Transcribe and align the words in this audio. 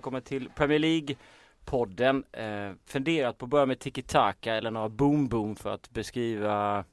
Välkommen 0.00 0.22
till 0.22 0.50
Premier 0.50 0.78
League 0.78 1.16
podden. 1.64 2.24
Eh, 2.32 2.72
funderat 2.86 3.38
på 3.38 3.44
att 3.44 3.50
börja 3.50 3.66
med 3.66 3.78
tiki-taka 3.78 4.54
eller 4.54 4.70
några 4.70 4.88
boom-boom 4.88 5.54
för 5.54 5.74
att 5.74 5.90
beskriva 5.90 6.84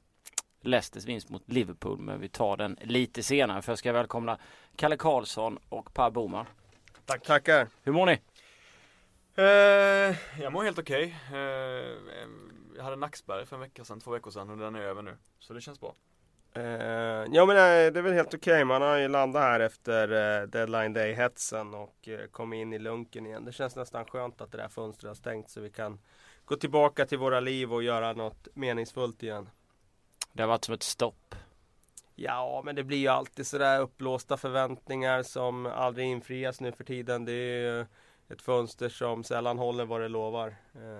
Leicesters 0.60 1.04
vinst 1.04 1.30
mot 1.30 1.42
Liverpool. 1.46 1.98
Men 1.98 2.20
vi 2.20 2.28
tar 2.28 2.56
den 2.56 2.78
lite 2.82 3.22
senare. 3.22 3.62
Först 3.62 3.78
ska 3.78 3.88
jag 3.88 3.94
välkomna 3.94 4.38
Kalle 4.76 4.96
Karlsson 4.96 5.58
och 5.68 5.94
Per 5.94 6.10
Boman. 6.10 6.46
Tack. 7.04 7.22
Tackar. 7.22 7.68
Hur 7.82 7.92
mår 7.92 8.06
ni? 8.06 8.20
Eh, 9.34 10.42
jag 10.42 10.52
mår 10.52 10.64
helt 10.64 10.78
okej. 10.78 11.16
Okay. 11.28 11.40
Eh, 11.40 12.28
jag 12.76 12.84
hade 12.84 12.96
nackspärr 12.96 13.44
för 13.44 13.56
en 13.56 13.60
vecka 13.60 13.84
sedan, 13.84 14.00
två 14.00 14.10
veckor 14.10 14.30
sedan 14.30 14.50
och 14.50 14.58
den 14.58 14.74
är 14.74 14.80
över 14.80 15.02
nu. 15.02 15.16
Så 15.38 15.52
det 15.52 15.60
känns 15.60 15.80
bra. 15.80 15.94
Uh, 16.58 17.26
ja 17.32 17.46
men 17.46 17.56
uh, 17.56 17.92
det 17.92 17.98
är 17.98 18.02
väl 18.02 18.12
helt 18.12 18.34
okej. 18.34 18.52
Okay. 18.52 18.64
Man 18.64 18.82
har 18.82 18.96
ju 18.96 19.08
landat 19.08 19.42
här 19.42 19.60
efter 19.60 20.12
uh, 20.12 20.48
deadline 20.48 20.92
day 20.92 21.12
hetsen 21.12 21.74
och 21.74 22.08
uh, 22.08 22.26
kommit 22.30 22.56
in 22.58 22.72
i 22.72 22.78
lunken 22.78 23.26
igen. 23.26 23.44
Det 23.44 23.52
känns 23.52 23.76
nästan 23.76 24.04
skönt 24.04 24.40
att 24.40 24.52
det 24.52 24.58
där 24.58 24.68
fönstret 24.68 25.10
har 25.10 25.14
stängt 25.14 25.50
så 25.50 25.60
vi 25.60 25.70
kan 25.70 25.98
gå 26.44 26.56
tillbaka 26.56 27.06
till 27.06 27.18
våra 27.18 27.40
liv 27.40 27.72
och 27.72 27.82
göra 27.82 28.12
något 28.12 28.48
meningsfullt 28.54 29.22
igen. 29.22 29.48
Det 30.32 30.42
har 30.42 30.48
varit 30.48 30.64
som 30.64 30.74
ett 30.74 30.82
stopp. 30.82 31.34
Ja, 32.14 32.62
men 32.64 32.74
det 32.74 32.84
blir 32.84 32.98
ju 32.98 33.08
alltid 33.08 33.46
sådär 33.46 33.80
uppblåsta 33.80 34.36
förväntningar 34.36 35.22
som 35.22 35.66
aldrig 35.66 36.06
infrias 36.06 36.60
nu 36.60 36.72
för 36.72 36.84
tiden. 36.84 37.24
Det 37.24 37.32
är 37.32 37.60
ju 37.60 37.86
ett 38.28 38.42
fönster 38.42 38.88
som 38.88 39.24
sällan 39.24 39.58
håller 39.58 39.84
vad 39.84 40.00
det 40.00 40.08
lovar. 40.08 40.56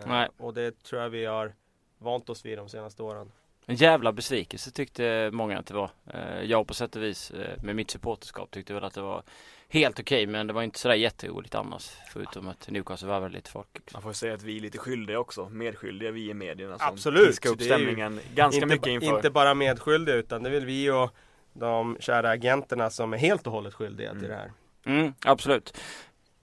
Nej. 0.07 0.29
Och 0.37 0.55
det 0.55 0.83
tror 0.83 1.03
jag 1.03 1.11
vi 1.11 1.25
har 1.25 1.55
vant 1.99 2.31
oss 2.31 2.45
vid 2.45 2.59
de 2.59 2.69
senaste 2.69 3.03
åren. 3.03 3.33
En 3.71 3.77
jävla 3.77 4.13
besvikelse 4.13 4.71
tyckte 4.71 5.31
många 5.33 5.59
att 5.59 5.67
det 5.67 5.75
var. 5.75 5.91
Eh, 6.15 6.43
jag 6.43 6.67
på 6.67 6.75
sätt 6.75 6.97
och 6.97 7.03
vis 7.03 7.31
eh, 7.31 7.63
med 7.63 7.77
mitt 7.77 7.91
supporterskap 7.91 8.51
tyckte 8.51 8.75
väl 8.75 8.85
att 8.85 8.95
det 8.95 9.01
var 9.01 9.23
helt 9.69 10.01
okej 10.01 10.23
okay, 10.23 10.33
men 10.33 10.47
det 10.47 10.53
var 10.53 10.63
inte 10.63 10.79
sådär 10.79 10.95
jätteroligt 10.95 11.55
annars. 11.55 11.91
Förutom 12.13 12.49
att 12.49 12.71
Newcastle 12.71 13.09
värvade 13.09 13.35
lite 13.35 13.51
folk. 13.51 13.69
Man 13.93 14.03
får 14.03 14.13
säga 14.13 14.35
att 14.35 14.43
vi 14.43 14.57
är 14.57 14.61
lite 14.61 14.79
skyldiga 14.79 15.19
också. 15.19 15.49
Medskyldiga 15.49 16.11
vi 16.11 16.31
i 16.31 16.35
medierna 16.35 16.79
som 16.79 16.89
Absolut! 16.89 17.47
upp 17.47 17.63
stämningen 17.63 18.21
ganska 18.35 18.57
inte, 18.57 18.67
mycket 18.67 18.87
inför. 18.87 19.17
Inte 19.17 19.31
bara 19.31 19.55
medskyldiga 19.55 20.15
utan 20.15 20.43
det 20.43 20.49
är 20.49 20.53
väl 20.53 20.65
vi 20.65 20.91
och 20.91 21.11
de 21.53 21.97
kära 22.01 22.31
agenterna 22.31 22.91
som 22.91 23.13
är 23.13 23.19
helt 23.19 23.47
och 23.47 23.53
hållet 23.53 23.75
skyldiga 23.75 24.11
mm. 24.11 24.21
till 24.21 24.29
det 24.29 24.37
här. 24.37 24.53
Mm, 24.85 25.15
absolut. 25.25 25.79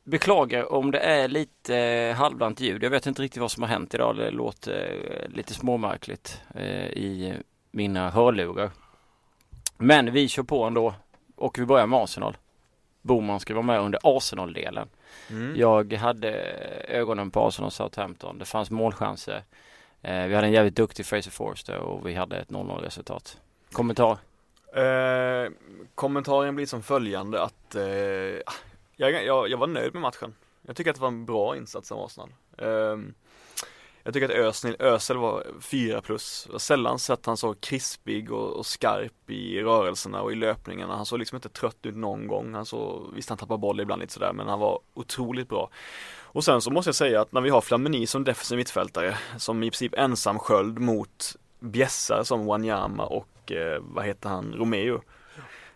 Beklagar 0.08 0.74
om 0.74 0.92
det 0.92 1.00
är 1.00 1.28
lite 1.28 1.78
eh, 1.78 2.16
halvdant 2.16 2.60
ljud. 2.60 2.84
Jag 2.84 2.90
vet 2.90 3.06
inte 3.06 3.22
riktigt 3.22 3.42
vad 3.42 3.52
som 3.52 3.64
har 3.64 3.70
hänt 3.70 3.94
idag. 3.94 4.16
Det 4.16 4.32
låter 4.32 4.98
eh, 5.12 5.36
lite 5.36 5.54
småmärkligt 5.54 6.42
eh, 6.56 6.88
i 6.88 7.34
mina 7.72 8.10
hörlurar. 8.10 8.72
Men 9.78 10.14
vi 10.14 10.28
kör 10.28 10.44
på 10.44 10.64
ändå 10.64 10.94
och 11.36 11.60
vi 11.60 11.66
börjar 11.66 11.88
med 11.88 12.00
Arsenal. 12.00 12.38
Boman 13.02 13.40
ska 13.40 13.54
vara 13.54 13.66
med 13.66 13.82
under 13.82 14.00
Arsenal-delen. 14.04 14.88
Mm. 15.30 15.56
Jag 15.56 15.94
hade 15.94 16.32
ögonen 16.88 17.32
på 17.32 17.48
Arsenal 17.48 17.72
Southampton. 17.72 18.40
Det 18.40 18.46
fanns 18.46 18.72
målchanser. 18.72 19.44
Vi 20.02 20.36
hade 20.36 20.48
en 20.48 20.52
jävligt 20.52 20.76
duktig 20.76 21.06
Fraser 21.06 21.32
Forster 21.32 21.78
och 21.78 22.08
vi 22.08 22.14
hade 22.14 22.38
ett 22.38 22.50
0-0 22.50 22.82
resultat. 22.82 23.38
Kommentar? 23.72 24.18
Eh, 24.76 25.52
kommentaren 25.96 26.56
blir 26.56 26.66
som 26.66 26.84
följande 26.84 27.44
att 27.44 27.76
eh, 27.76 28.54
jag, 28.96 29.26
jag, 29.26 29.50
jag 29.50 29.58
var 29.58 29.68
nöjd 29.68 29.94
med 29.94 30.02
matchen. 30.02 30.36
Jag 30.62 30.76
tycker 30.76 30.92
att 30.92 30.96
det 30.96 31.02
var 31.02 31.08
en 31.08 31.26
bra 31.26 31.58
insats 31.58 31.92
av 31.92 32.00
Arsenal. 32.00 32.30
Um, 32.58 33.14
jag 34.04 34.14
tycker 34.14 34.30
att 34.30 34.36
Ösel, 34.36 34.76
Ösel 34.80 35.18
var 35.18 35.48
4 35.62 36.02
plus. 36.02 36.44
Jag 36.48 36.54
har 36.54 36.60
sällan 36.60 37.00
sett 37.00 37.26
han 37.26 37.38
så 37.38 37.54
krispig 37.54 38.32
och, 38.32 38.54
och, 38.54 38.66
skarp 38.66 39.30
i 39.30 39.62
rörelserna 39.62 40.22
och 40.22 40.32
i 40.32 40.36
löpningarna. 40.36 40.96
Han 40.96 41.06
såg 41.06 41.20
liksom 41.20 41.36
inte 41.36 41.50
trött 41.50 41.86
ut 41.86 41.96
någon 41.96 42.28
gång. 42.28 42.54
Han 42.54 42.66
såg, 42.66 43.14
visst 43.16 43.30
han 43.30 43.38
tappar 43.38 43.58
boll 43.58 43.80
ibland 43.80 44.02
lite 44.02 44.14
sådär 44.14 44.34
men 44.34 44.48
han 44.48 44.60
var 44.60 44.80
otroligt 44.94 45.50
bra. 45.50 45.70
Och 46.24 46.44
sen 46.44 46.62
så 46.62 46.72
måste 46.72 46.88
jag 46.88 46.96
säga 46.96 47.22
att 47.22 47.32
när 47.32 47.42
vi 47.42 47.50
har 47.50 47.62
Flamini 47.62 48.08
som 48.08 48.24
defensiv 48.24 48.58
mittfältare 48.58 49.18
som 49.38 49.64
i 49.64 49.72
princip 49.72 49.94
ensam 49.94 50.40
sköld 50.40 50.80
mot 50.80 51.36
bjässar 51.60 52.24
som 52.24 52.46
Wanyama 52.46 53.06
och 53.06 53.52
eh, 53.52 53.82
vad 53.82 54.06
heter 54.06 54.30
han, 54.30 54.54
Romeo 54.54 55.02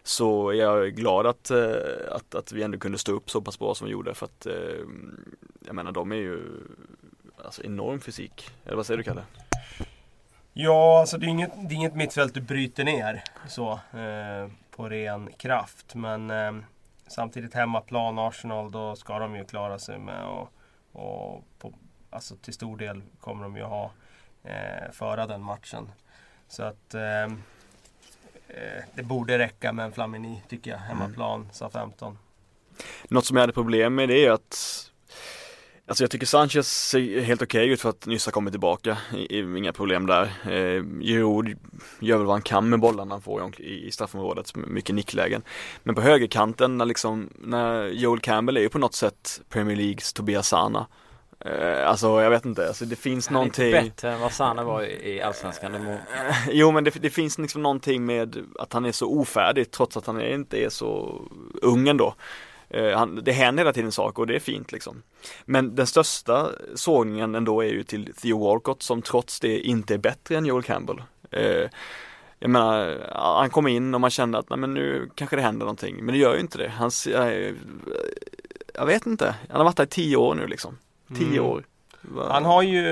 så 0.04 0.54
jag 0.54 0.86
är 0.86 0.90
glad 0.90 1.28
att, 1.28 1.52
eh, 1.52 1.68
att, 2.12 2.36
att 2.36 2.52
vi 2.52 2.64
ändå 2.64 2.78
kunde 2.78 2.98
stå 2.98 3.12
upp 3.12 3.30
så 3.30 3.42
pass 3.42 3.60
bra 3.60 3.76
som 3.76 3.86
vi 3.86 3.92
gjorde 3.92 4.14
för 4.14 4.26
att 4.26 4.46
eh, 4.46 4.54
jag 5.66 5.76
menar 5.76 5.92
de 5.92 6.12
är 6.12 6.16
ju 6.16 6.42
alltså 7.46 7.64
enorm 7.64 8.00
fysik. 8.00 8.50
Eller 8.66 8.76
vad 8.76 8.86
säger 8.86 8.98
du 8.98 9.04
Kalle? 9.04 9.24
Ja, 10.54 11.00
alltså 11.00 11.18
det 11.18 11.26
är 11.26 11.30
inget, 11.30 11.52
det 11.56 11.74
är 11.74 11.76
inget 11.76 11.96
mittfält 11.96 12.34
du 12.34 12.42
bryter 12.42 12.84
ner 12.84 13.24
så 13.48 13.72
eh, 13.72 14.52
på 14.72 14.90
ren 14.90 15.30
kraft. 15.38 15.96
Men 15.96 16.32
eh, 16.32 16.52
samtidigt 17.08 17.54
hemmaplan 17.54 18.20
Arsenal, 18.20 18.72
då 18.72 18.96
ska 18.96 19.20
de 19.20 19.36
ju 19.36 19.46
klara 19.46 19.80
sig 19.80 20.00
med 20.00 20.26
och, 20.26 20.54
och 20.92 21.44
på, 21.60 21.74
alltså 22.10 22.36
till 22.36 22.54
stor 22.54 22.78
del 22.78 23.02
kommer 23.20 23.44
de 23.44 23.58
ju 23.58 23.64
ha 23.64 23.92
eh, 24.44 24.92
föra 24.92 25.28
den 25.28 25.42
matchen. 25.42 25.92
Så 26.48 26.64
att 26.64 26.94
Eh, 26.94 27.28
det 28.96 29.04
borde 29.04 29.38
räcka 29.38 29.74
med 29.74 29.86
en 29.86 29.92
Flamini 29.92 30.42
tycker 30.50 30.72
jag. 30.72 30.78
Hemmaplan, 30.78 31.42
mm. 31.42 31.52
SA-15. 31.52 32.16
Något 33.08 33.26
som 33.26 33.38
jag 33.38 33.44
hade 33.44 33.54
problem 33.54 33.96
med 33.96 34.10
det 34.10 34.26
är 34.26 34.32
att 34.32 34.86
Alltså 35.90 36.04
jag 36.04 36.12
tycker 36.12 36.26
Sanchez 36.26 36.90
ser 36.90 37.22
helt 37.22 37.42
okej 37.42 37.62
okay 37.62 37.74
ut 37.74 37.82
för 37.82 37.90
att 37.90 38.06
nyss 38.06 38.26
ha 38.26 38.32
kommit 38.32 38.54
tillbaka, 38.54 38.98
inga 39.30 39.74
problem 39.74 40.08
där. 40.08 40.24
Eh, 40.24 40.84
Giroud 41.02 41.58
gör 42.00 42.18
väl 42.18 42.26
vad 42.26 42.36
han 42.36 42.42
kan 42.42 42.70
med 42.70 42.80
bollarna 42.80 43.16
han 43.16 43.22
får 43.22 43.62
i, 43.62 43.88
i 43.88 43.92
straffområdet, 43.92 44.56
mycket 44.56 44.96
nicklägen. 44.96 45.42
Men 45.84 45.96
på 45.96 46.02
högerkanten 46.02 46.78
när 46.78 46.86
liksom, 46.86 47.30
när 47.40 47.88
Joel 47.88 48.20
Campbell 48.20 48.58
är 48.58 48.62
ju 48.62 48.70
på 48.70 48.80
något 48.80 48.96
sätt 48.96 49.42
Premier 49.50 49.78
Leagues 49.78 50.14
Tobias 50.14 50.48
Sana. 50.48 50.88
Eh, 51.46 51.90
alltså 51.90 52.22
jag 52.22 52.30
vet 52.30 52.46
inte, 52.46 52.68
alltså 52.68 52.86
det 52.86 52.96
finns 52.96 53.28
han 53.28 53.34
någonting 53.34 53.74
Han 53.74 53.84
är 53.84 53.90
bättre 53.90 54.12
än 54.12 54.20
vad 54.20 54.32
Sanne 54.32 54.64
var 54.64 54.84
i 54.84 55.22
Allsvenskan. 55.22 55.76
Eh, 55.76 55.98
Jo 56.52 56.72
men 56.72 56.84
det, 56.84 56.92
det, 57.02 57.10
finns 57.10 57.38
liksom 57.38 57.64
någonting 57.64 58.06
med 58.06 58.46
att 58.60 58.74
han 58.74 58.86
är 58.86 58.92
så 58.92 59.08
ofärdig 59.08 59.72
trots 59.72 59.98
att 59.98 60.08
han 60.08 60.22
inte 60.22 60.58
är 60.58 60.70
så 60.70 61.22
ung 61.62 61.88
ändå. 61.88 62.16
Eh, 62.70 62.98
han, 62.98 63.16
Det 63.24 63.32
händer 63.32 63.64
hela 63.64 63.74
tiden 63.74 63.92
saker 63.92 64.22
och 64.22 64.28
det 64.28 64.36
är 64.36 64.40
fint 64.40 64.72
liksom. 64.72 65.04
Men 65.46 65.76
den 65.76 65.88
största 65.88 66.50
sågningen 66.76 67.36
ändå 67.36 67.62
är 67.62 67.70
ju 67.70 67.84
till 67.84 68.14
Theo 68.14 68.40
Walcott 68.40 68.84
som 68.84 69.02
trots 69.02 69.40
det 69.40 69.60
inte 69.60 69.94
är 69.94 69.98
bättre 69.98 70.38
än 70.38 70.46
Joel 70.46 70.64
Campbell. 70.64 71.02
Eh, 71.32 71.70
jag 72.40 72.50
menar, 72.50 72.98
han 73.40 73.50
kom 73.50 73.68
in 73.68 73.94
och 73.94 74.02
man 74.02 74.10
kände 74.10 74.38
att 74.38 74.50
nej, 74.50 74.60
men 74.60 74.74
nu 74.74 75.10
kanske 75.16 75.36
det 75.36 75.42
händer 75.42 75.66
någonting, 75.66 75.96
men 76.06 76.14
det 76.14 76.20
gör 76.20 76.34
ju 76.34 76.40
inte 76.40 76.58
det. 76.58 76.70
Han, 76.70 76.92
jag, 77.08 77.56
jag 78.74 78.86
vet 78.86 79.06
inte, 79.06 79.36
han 79.50 79.58
har 79.58 79.64
varit 79.64 79.78
där 79.78 79.84
i 79.84 79.88
tio 79.88 80.18
år 80.18 80.36
nu 80.36 80.48
liksom. 80.48 80.78
Tio 81.18 81.40
mm. 81.40 81.52
år. 81.52 81.64
Va? 82.02 82.30
Han 82.32 82.46
har 82.46 82.62
ju 82.62 82.84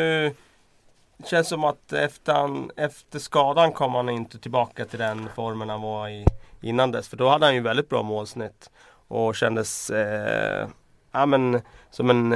det 1.18 1.28
känns 1.28 1.48
som 1.48 1.64
att 1.64 1.94
efter, 1.94 2.34
han, 2.34 2.72
efter 2.76 3.20
skadan 3.20 3.72
kom 3.72 3.96
han 3.96 4.10
inte 4.10 4.40
tillbaka 4.40 4.86
till 4.86 5.00
den 5.00 5.30
formen 5.36 5.70
han 5.70 5.82
var 5.82 6.10
i 6.10 6.26
innan 6.62 6.92
dess. 6.92 7.08
För 7.08 7.18
då 7.18 7.30
hade 7.30 7.46
han 7.46 7.56
ju 7.56 7.62
väldigt 7.62 7.90
bra 7.90 8.04
målsnitt. 8.04 8.70
Och 9.08 9.36
kändes 9.36 9.90
eh, 9.90 10.68
ja, 11.12 11.26
men, 11.26 11.62
som 11.92 12.10
en 12.10 12.30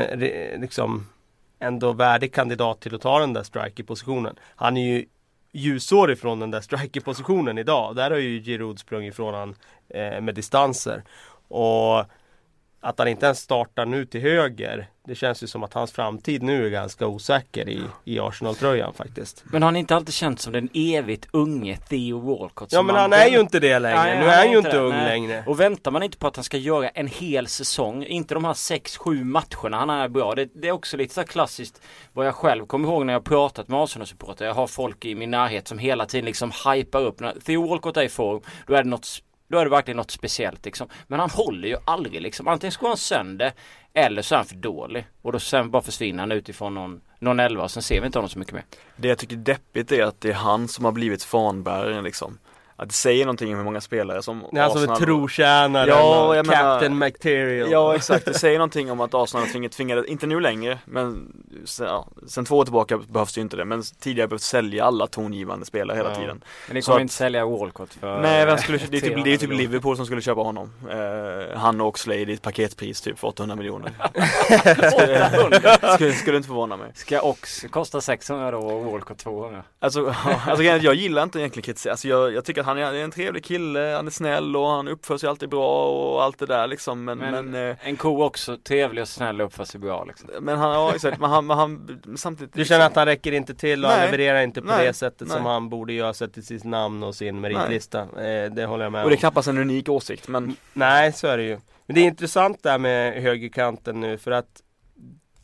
liksom 0.62 1.08
ändå 1.60 1.94
värdig 1.94 2.34
kandidat 2.34 2.80
till 2.80 2.96
att 2.96 3.02
ta 3.02 3.20
den 3.20 3.34
där 3.34 3.44
strikerpositionen. 3.44 4.36
Han 4.56 4.78
är 4.78 4.86
ju 4.86 5.06
ljusår 5.52 6.12
ifrån 6.12 6.40
den 6.40 6.52
där 6.52 6.62
strikerpositionen 6.62 7.58
idag. 7.58 7.96
Där 7.96 8.12
har 8.12 8.18
ju 8.18 8.44
Giroud 8.44 8.80
sprungit 8.80 9.14
ifrån 9.14 9.34
han 9.34 9.56
eh, 9.90 10.22
med 10.22 10.36
distanser. 10.36 11.04
Och 11.48 12.06
att 12.82 13.00
han 13.00 13.08
inte 13.08 13.26
ens 13.26 13.40
startar 13.40 13.86
nu 13.86 14.06
till 14.06 14.22
höger 14.22 14.88
Det 15.08 15.16
känns 15.16 15.44
ju 15.44 15.48
som 15.48 15.64
att 15.64 15.74
hans 15.74 15.92
framtid 15.92 16.44
nu 16.44 16.66
är 16.66 16.70
ganska 16.70 17.08
osäker 17.08 17.70
i, 17.70 17.82
i 18.06 18.20
Arsenal-tröjan 18.20 18.94
faktiskt. 18.94 19.44
Men 19.46 19.62
har 19.62 19.68
han 19.68 19.76
inte 19.76 19.96
alltid 19.96 20.14
känt 20.14 20.40
som 20.40 20.54
den 20.54 20.70
evigt 20.74 21.28
unge 21.32 21.78
Theo 21.78 22.20
Walcott? 22.20 22.72
Ja 22.72 22.82
men 22.82 22.96
han 22.96 23.14
är 23.14 23.28
ju 23.28 23.40
inte 23.40 23.60
det 23.60 23.80
längre, 23.80 24.04
nej, 24.04 24.20
nu 24.20 24.26
är 24.26 24.38
han 24.38 24.52
ju 24.52 24.58
inte 24.58 24.78
ung 24.78 24.90
nej. 24.90 25.10
längre. 25.10 25.44
Och 25.48 25.60
väntar 25.60 25.92
man 25.92 26.04
inte 26.04 26.18
på 26.18 26.28
att 26.28 26.36
han 26.36 26.44
ska 26.44 26.58
göra 26.58 26.90
en 26.90 27.08
hel 27.08 27.48
säsong? 27.48 28.04
Inte 28.04 28.34
de 28.34 28.46
här 28.46 28.54
6-7 28.54 29.24
matcherna 29.24 29.78
han 29.78 29.90
är 29.90 30.08
bra. 30.10 30.36
Det, 30.36 30.50
det, 30.54 30.68
är 30.68 30.72
också 30.72 30.98
lite 30.98 31.14
så 31.14 31.24
klassiskt 31.24 31.82
Vad 32.14 32.28
jag 32.28 32.36
själv 32.36 32.66
kommer 32.66 32.90
ihåg 32.90 33.06
när 33.06 33.14
jag 33.14 33.24
pratat 33.24 33.68
med 33.68 33.80
Arsenal-supportrar. 33.80 34.48
Jag 34.48 34.54
har 34.54 34.68
folk 34.68 35.06
i 35.06 35.16
min 35.16 35.32
närhet 35.32 35.68
som 35.68 35.80
hela 35.80 36.06
tiden 36.06 36.26
liksom 36.26 36.52
hypar 36.66 37.02
upp. 37.02 37.20
När 37.20 37.40
Theo 37.46 37.68
Walcott 37.68 37.98
är 37.98 38.04
i 38.04 38.10
form 38.10 38.42
Då 38.68 38.74
är 38.74 38.84
det 38.84 38.90
något 38.90 39.24
då 39.52 39.58
är 39.58 39.66
det 39.66 39.72
verkligen 39.72 39.98
något 39.98 40.12
speciellt 40.12 40.66
liksom. 40.66 40.88
Men 41.08 41.20
han 41.20 41.30
håller 41.30 41.68
ju 41.68 41.78
aldrig 41.86 42.22
liksom. 42.22 42.48
Antingen 42.48 42.72
ska 42.72 42.88
han 42.88 42.98
sönder 42.98 43.52
eller 43.94 44.22
så 44.22 44.36
är 44.36 44.38
han 44.38 44.46
för 44.46 44.56
dålig. 44.56 45.08
Och 45.22 45.32
då 45.32 45.40
sen 45.40 45.72
bara 45.72 45.82
försvinner 45.82 46.20
han 46.20 46.32
utifrån 46.32 46.74
någon, 46.74 47.02
någon 47.20 47.40
elva 47.40 47.64
och 47.64 47.72
sen 47.72 47.84
ser 47.84 48.00
vi 48.02 48.06
inte 48.06 48.18
honom 48.18 48.30
så 48.30 48.40
mycket 48.40 48.54
mer. 48.54 48.64
Det 48.96 49.08
jag 49.08 49.18
tycker 49.18 49.36
är 49.36 49.40
deppigt 49.40 49.92
är 49.92 50.04
att 50.04 50.22
det 50.22 50.30
är 50.30 50.34
han 50.34 50.68
som 50.68 50.86
har 50.86 50.92
blivit 50.92 51.24
fanbäraren 51.24 52.04
liksom 52.04 52.38
att 52.82 52.90
det 52.90 52.96
säger 52.96 53.26
någonting 53.26 53.50
om 53.52 53.58
hur 53.58 53.64
många 53.64 53.82
spelare 53.82 54.22
som 54.22 54.46
är 54.52 54.62
alltså 54.62 54.80
Arsenal 54.80 54.98
en 54.98 55.06
trotjänare, 55.06 55.90
Ja, 55.90 56.36
jag 56.36 56.48
menar- 56.48 56.62
Captain 56.80 56.98
Material. 56.98 57.72
Ja 57.72 57.96
exakt, 57.96 58.26
det 58.26 58.34
säger 58.34 58.58
någonting 58.58 58.92
om 58.92 59.02
att 59.02 59.14
Arsenal 59.14 59.46
har 59.46 59.52
tvingat, 59.52 59.72
tvingade, 59.72 60.08
inte 60.08 60.28
nu 60.28 60.40
längre, 60.40 60.78
men 60.86 61.32
sen, 61.66 61.88
ja, 61.88 62.08
sen 62.28 62.46
två 62.46 62.58
år 62.58 62.64
tillbaka 62.64 62.98
behövs 62.98 63.34
det 63.34 63.40
ju 63.40 63.44
inte 63.44 63.58
det, 63.58 63.66
men 63.66 63.84
tidigare 64.00 64.28
behövt 64.28 64.42
sälja 64.42 64.86
alla 64.86 65.08
tongivande 65.08 65.66
spelare 65.66 65.98
hela 65.98 66.10
Ja. 66.10 66.16
tiden. 66.16 66.44
Men 66.68 66.76
ni 66.76 66.82
kommer 66.82 66.96
att- 66.98 67.02
inte 67.02 67.14
sälja 67.14 67.46
Walcott 67.46 67.94
för 67.94 68.22
Nej, 68.22 68.46
vem 68.46 68.58
skulle, 68.58 68.78
det 68.78 68.84
är 68.84 68.90
typ, 68.90 69.02
300 69.02 69.24
det 69.24 69.34
är 69.34 69.38
typ. 69.38 69.50
Liverpool 69.52 69.96
som 69.96 70.06
skulle 70.06 70.22
köpa 70.22 70.42
honom. 70.42 70.72
Eh, 70.92 71.58
han 71.60 71.82
och 71.82 71.88
Oxlade 71.88 72.20
i 72.20 72.34
ett 72.34 72.42
paketpris 72.42 73.02
typ 73.02 73.20
för 73.20 73.28
800 73.28 73.56
miljoner. 73.56 73.92
skulle, 74.92 75.94
skulle, 75.96 76.14
skulle 76.14 76.38
inte 76.38 76.48
förvåna 76.48 76.78
mig. 76.78 76.92
Ska 76.96 77.22
Ox 77.22 77.66
kosta 77.70 78.02
600 78.02 78.52
då 78.52 78.58
och 78.58 78.92
Walcott 78.92 79.18
200? 79.18 79.64
Alltså, 79.80 80.16
alltså 80.48 80.64
är 80.64 80.80
jag 80.84 80.96
gillar 80.96 81.24
inte 81.24 81.40
egentligen 81.40 81.64
kritik. 81.64 81.86
Alltså 81.92 82.08
jag, 82.08 82.34
jag 82.34 82.46
tycker 82.46 82.62
att 82.62 82.68
han 82.78 82.96
är 82.96 83.04
en 83.04 83.12
trevlig 83.12 83.44
kille, 83.46 83.80
han 83.96 84.08
är 84.08 84.12
snäll 84.12 84.56
och 84.56 84.68
han 84.68 84.88
uppför 84.88 85.18
sig 85.18 85.30
alltid 85.30 85.50
bra 85.50 85.86
och 85.92 86.24
allt 86.24 86.40
det 86.40 86.46
där 86.46 86.68
liksom. 86.68 87.04
Men, 87.06 87.18
men, 87.18 87.52
Men- 87.52 87.70
eh, 87.70 87.76
En 87.88 87.96
ko 87.98 88.24
också, 88.24 88.58
trevlig 88.58 89.02
och 89.02 89.08
snäll 89.08 89.42
och 89.42 89.48
uppför 89.48 89.64
sig 89.64 89.80
bra 89.80 90.04
liksom. 90.06 90.30
men 90.42 90.58
han, 90.58 90.72
ja 90.72 90.96
exakt, 90.96 91.20
men 91.20 91.30
han, 91.30 91.48
men 91.48 91.58
han 91.58 92.00
samtidigt 92.18 92.54
Du 92.54 92.66
känner 92.66 92.86
att 92.86 92.96
han 92.96 93.06
räcker 93.06 93.32
inte 93.32 93.56
till 93.56 93.86
och 93.86 93.92
han 93.92 94.00
Nej. 94.00 94.12
levererar 94.12 94.42
inte 94.42 94.62
på 94.62 94.68
Nej. 94.68 94.88
det 94.88 94.94
sättet 94.94 95.30
som 95.32 95.44
Nej. 95.44 95.52
han 95.54 95.70
borde 95.70 95.94
göra 95.94 96.14
sett 96.14 96.34
till 96.34 96.46
sitt 96.46 96.64
namn 96.64 97.04
och 97.04 97.16
sin 97.16 97.42
meritlista. 97.42 98.00
Eh, 98.02 98.52
det 98.52 98.66
håller 98.66 98.84
jag 98.86 98.92
med 98.92 99.04
Och 99.04 99.10
det 99.10 99.14
är 99.14 99.18
om. 99.18 99.20
knappast 99.20 99.48
en 99.48 99.58
unik 99.58 99.90
åsikt 99.90 100.28
men 100.28 100.56
Nej, 100.74 101.14
så 101.14 101.28
är 101.28 101.38
det 101.38 101.44
ju. 101.44 101.58
Men 101.86 101.96
det 101.96 102.02
är 102.02 102.06
intressant 102.06 102.64
där 102.64 102.78
med 102.78 103.22
högerkanten 103.24 104.00
nu 104.00 104.18
för 104.18 104.32
att 104.32 104.48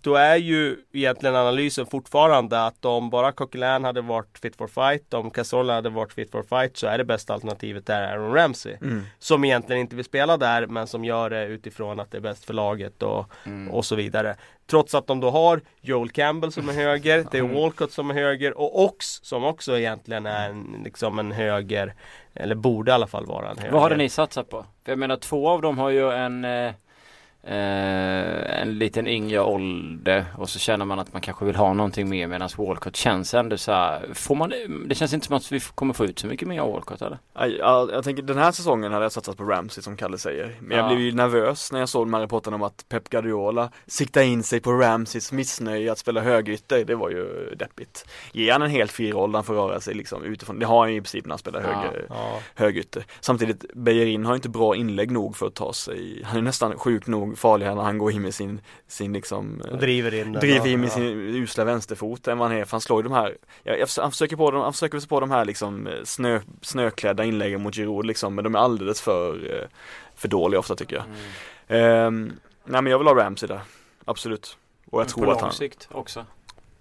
då 0.01 0.15
är 0.15 0.35
ju 0.35 0.77
egentligen 0.93 1.35
analysen 1.35 1.85
fortfarande 1.85 2.65
att 2.65 2.85
om 2.85 3.09
bara 3.09 3.31
Coquelin 3.31 3.83
hade 3.83 4.01
varit 4.01 4.37
fit 4.41 4.55
for 4.55 4.67
fight, 4.67 5.13
om 5.13 5.31
Cazorla 5.31 5.73
hade 5.73 5.89
varit 5.89 6.13
fit 6.13 6.31
for 6.31 6.43
fight 6.43 6.77
så 6.77 6.87
är 6.87 6.97
det 6.97 7.03
bästa 7.05 7.33
alternativet 7.33 7.85
där 7.85 8.01
Aaron 8.13 8.33
Ramsey. 8.33 8.75
mm. 8.81 9.03
Som 9.19 9.45
egentligen 9.45 9.79
inte 9.81 9.95
vill 9.95 10.05
spela 10.05 10.37
där 10.37 10.67
men 10.67 10.87
som 10.87 11.05
gör 11.05 11.29
det 11.29 11.45
utifrån 11.45 11.99
att 11.99 12.11
det 12.11 12.17
är 12.17 12.21
bäst 12.21 12.45
för 12.45 12.53
laget 12.53 13.03
och, 13.03 13.25
Mm. 13.45 13.71
och 13.71 13.85
så 13.85 13.95
vidare. 13.95 14.35
Trots 14.69 14.95
att 14.95 15.07
de 15.07 15.19
då 15.19 15.29
har 15.29 15.61
Joel 15.81 16.09
Campbell 16.09 16.51
som 16.51 16.69
är 16.69 16.73
höger, 16.73 17.25
det 17.31 17.37
är 17.37 17.41
Mm. 17.41 17.55
Walcott 17.55 17.91
som 17.91 18.09
är 18.09 18.13
höger 18.13 18.57
och 18.57 18.83
Ox 18.83 19.05
som 19.23 19.43
också 19.43 19.77
egentligen 19.79 20.25
är 20.25 20.49
en, 20.49 20.81
liksom 20.83 21.19
en 21.19 21.31
höger 21.31 21.93
Eller 22.33 22.55
borde 22.55 22.91
i 22.91 22.93
alla 22.93 23.07
fall 23.07 23.25
vara 23.25 23.49
en 23.49 23.57
höger. 23.57 23.71
Vad 23.71 23.81
hade 23.81 23.95
ni 23.95 24.09
satsat 24.09 24.49
på? 24.49 24.65
För 24.85 24.91
jag 24.91 24.99
menar 24.99 25.15
två 25.17 25.49
av 25.49 25.61
dem 25.61 25.77
har 25.77 25.89
ju 25.89 26.11
en 26.11 26.45
eh, 26.45 26.71
eh, 27.47 28.61
en 28.61 28.77
liten 28.79 29.07
yngre 29.07 29.39
ålder 29.41 30.25
och 30.37 30.49
så 30.49 30.59
känner 30.59 30.85
man 30.85 30.99
att 30.99 31.13
man 31.13 31.21
kanske 31.21 31.45
vill 31.45 31.55
ha 31.55 31.73
någonting 31.73 32.09
mer 32.09 32.27
medan 32.27 32.49
Walcott 32.57 32.95
känns 32.95 33.33
ändå 33.33 33.57
så 33.57 33.71
här, 33.71 34.09
får 34.13 34.35
man, 34.35 34.53
det 34.87 34.95
känns 34.95 35.13
inte 35.13 35.25
som 35.27 35.35
att 35.35 35.51
vi 35.51 35.59
kommer 35.59 35.93
få 35.93 36.05
ut 36.05 36.19
så 36.19 36.27
mycket 36.27 36.47
mer 36.47 36.59
av 36.61 36.71
Walcott 36.71 37.01
eller? 37.01 37.17
jag, 37.33 37.91
jag, 37.91 38.03
tänker 38.03 38.23
den 38.23 38.37
här 38.37 38.51
säsongen 38.51 38.91
hade 38.91 39.05
jag 39.05 39.11
satsat 39.11 39.37
på 39.37 39.43
Ramsey 39.43 39.83
som 39.83 39.97
Kalle 39.97 40.17
säger. 40.17 40.55
Men 40.61 40.77
jag 40.77 40.85
Ja. 40.85 40.87
blev 40.89 40.99
ju 40.99 41.11
nervös 41.11 41.71
när 41.71 41.79
jag 41.79 41.89
såg 41.89 42.07
de 42.07 42.13
här 42.13 42.21
rapporterna 42.21 42.55
om 42.55 42.63
att 42.63 42.85
Pep 42.89 43.09
Guardiola 43.09 43.71
siktar 43.87 44.21
in 44.21 44.43
sig 44.43 44.59
på 44.59 44.71
Ramseys 44.71 45.31
missnöje 45.31 45.91
att 45.91 45.97
spela 45.99 46.21
högerytter. 46.21 46.85
Det 46.85 46.95
var 46.95 47.09
ju 47.09 47.55
deppigt. 47.55 48.05
Ge 48.31 48.51
han 48.51 48.61
en 48.61 48.69
helt 48.69 48.91
fri 48.91 49.11
roll 49.11 49.31
där 49.31 49.37
han 49.37 49.43
får 49.43 49.53
röra 49.53 49.79
sig 49.79 49.93
liksom 49.93 50.23
utifrån. 50.23 50.59
Det 50.59 50.65
har 50.65 50.79
han 50.79 50.91
ju 50.91 50.97
i 50.97 51.01
princip 51.01 51.25
när 51.25 51.31
han 51.31 51.39
spelar 51.39 51.61
Ja. 51.61 51.67
höger, 51.67 52.05
Ja. 52.09 52.39
högerytter. 52.55 53.05
Samtidigt, 53.19 53.65
Bejerin 53.73 54.25
har 54.25 54.35
inte 54.35 54.49
bra 54.49 54.75
inlägg 54.75 55.11
nog 55.11 55.35
för 55.37 55.47
att 55.47 55.55
ta 55.55 55.73
sig, 55.73 56.21
han 56.25 56.37
är 56.37 56.41
nästan 56.41 56.77
sjukt 56.77 57.07
nog 57.07 57.36
farligare 57.37 57.75
när 57.75 57.81
han 57.81 57.97
går 57.97 58.11
in 58.11 58.21
med 58.21 58.33
sin, 58.33 58.61
sin 58.87 59.13
liksom 59.13 59.61
eh, 59.65 59.71
Och 59.71 59.77
driver 59.77 60.13
in 60.13 60.31
den. 60.33 60.41
driver 60.41 60.67
in 60.67 60.79
med 60.79 60.89
ja. 60.89 60.93
sin 60.93 61.05
usla 61.35 61.63
vänsterfot 61.63 62.27
än 62.27 62.37
vad 62.37 62.49
han 62.49 62.57
är, 62.57 62.65
för 62.65 62.71
han 62.71 62.81
slår 62.81 62.99
ju 63.03 63.03
de 63.09 63.13
här 63.13 63.37
jag, 63.63 63.79
jag, 63.79 63.87
Han 63.97 64.11
försöker 64.11 64.35
på 64.35 64.51
dem, 64.51 64.61
han 64.61 64.73
försöker 64.73 65.07
på 65.07 65.19
de 65.19 65.31
här 65.31 65.45
liksom 65.45 65.87
eh, 65.87 65.93
snö, 66.03 66.39
snöklädda 66.61 67.23
inläggen 67.25 67.61
mot 67.61 67.75
Giroud 67.75 68.05
liksom, 68.05 68.35
men 68.35 68.43
de 68.43 68.55
är 68.55 68.59
alldeles 68.59 69.01
för 69.01 69.55
eh, 69.61 69.67
för 70.15 70.27
dåliga 70.27 70.59
ofta 70.59 70.75
tycker 70.75 70.95
jag. 70.95 71.05
Ehm, 71.67 72.33
nej 72.65 72.81
men 72.81 72.91
jag 72.91 72.97
vill 72.97 73.07
ha 73.07 73.15
Ramsey 73.15 73.47
där, 73.47 73.59
absolut. 74.05 74.57
Och 74.91 74.99
jag 75.01 75.05
Men 75.05 75.13
på 75.13 75.19
tror 75.19 75.23
att 75.23 75.35
lång 75.35 75.41
han, 75.41 75.51
sikt 75.51 75.87
också. 75.91 76.25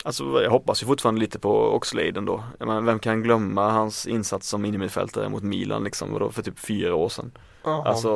alltså 0.05 0.43
jag 0.43 0.51
hoppas 0.51 0.83
ju 0.83 0.87
fortfarande 0.87 1.21
lite 1.21 1.39
på 1.39 1.75
Oxlade 1.75 2.19
ändå. 2.19 2.45
Jag 2.59 2.69
menar, 2.69 2.81
vem 2.81 2.99
kan 2.99 3.23
glömma 3.23 3.71
hans 3.71 4.07
insats 4.07 4.49
som 4.49 4.65
innermittfältare 4.65 5.29
mot 5.29 5.43
Milan 5.43 5.85
liksom, 5.85 6.13
vadå, 6.13 6.31
för 6.31 6.43
typ 6.43 6.59
fyra 6.59 6.95
år 6.95 7.09
sedan. 7.09 7.33
Alltså, 7.73 8.09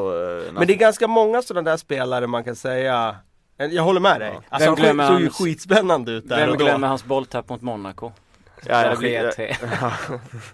eh, 0.46 0.52
Men 0.52 0.66
det 0.66 0.72
är 0.72 0.76
ganska 0.76 1.06
många 1.08 1.42
sådana 1.42 1.70
där 1.70 1.76
spelare 1.76 2.26
man 2.26 2.44
kan 2.44 2.56
säga 2.56 3.16
Jag 3.70 3.82
håller 3.82 4.00
med 4.00 4.20
dig. 4.20 4.32
Ja. 4.34 4.42
Alltså 4.48 4.74
Vem 4.82 4.98
han 4.98 5.08
såg 5.08 5.20
ju 5.20 5.26
hans- 5.26 5.36
skitspännande 5.38 6.12
ut 6.12 6.28
där 6.28 6.46
Vem 6.46 6.56
glömmer 6.56 6.88
hans 6.88 7.04
bolltapp 7.04 7.48
mot 7.48 7.62
Monaco? 7.62 8.12
ja, 8.66 8.90
det 8.90 8.96
blev 8.96 9.12
jag, 9.12 9.32
1-3. 9.34 9.54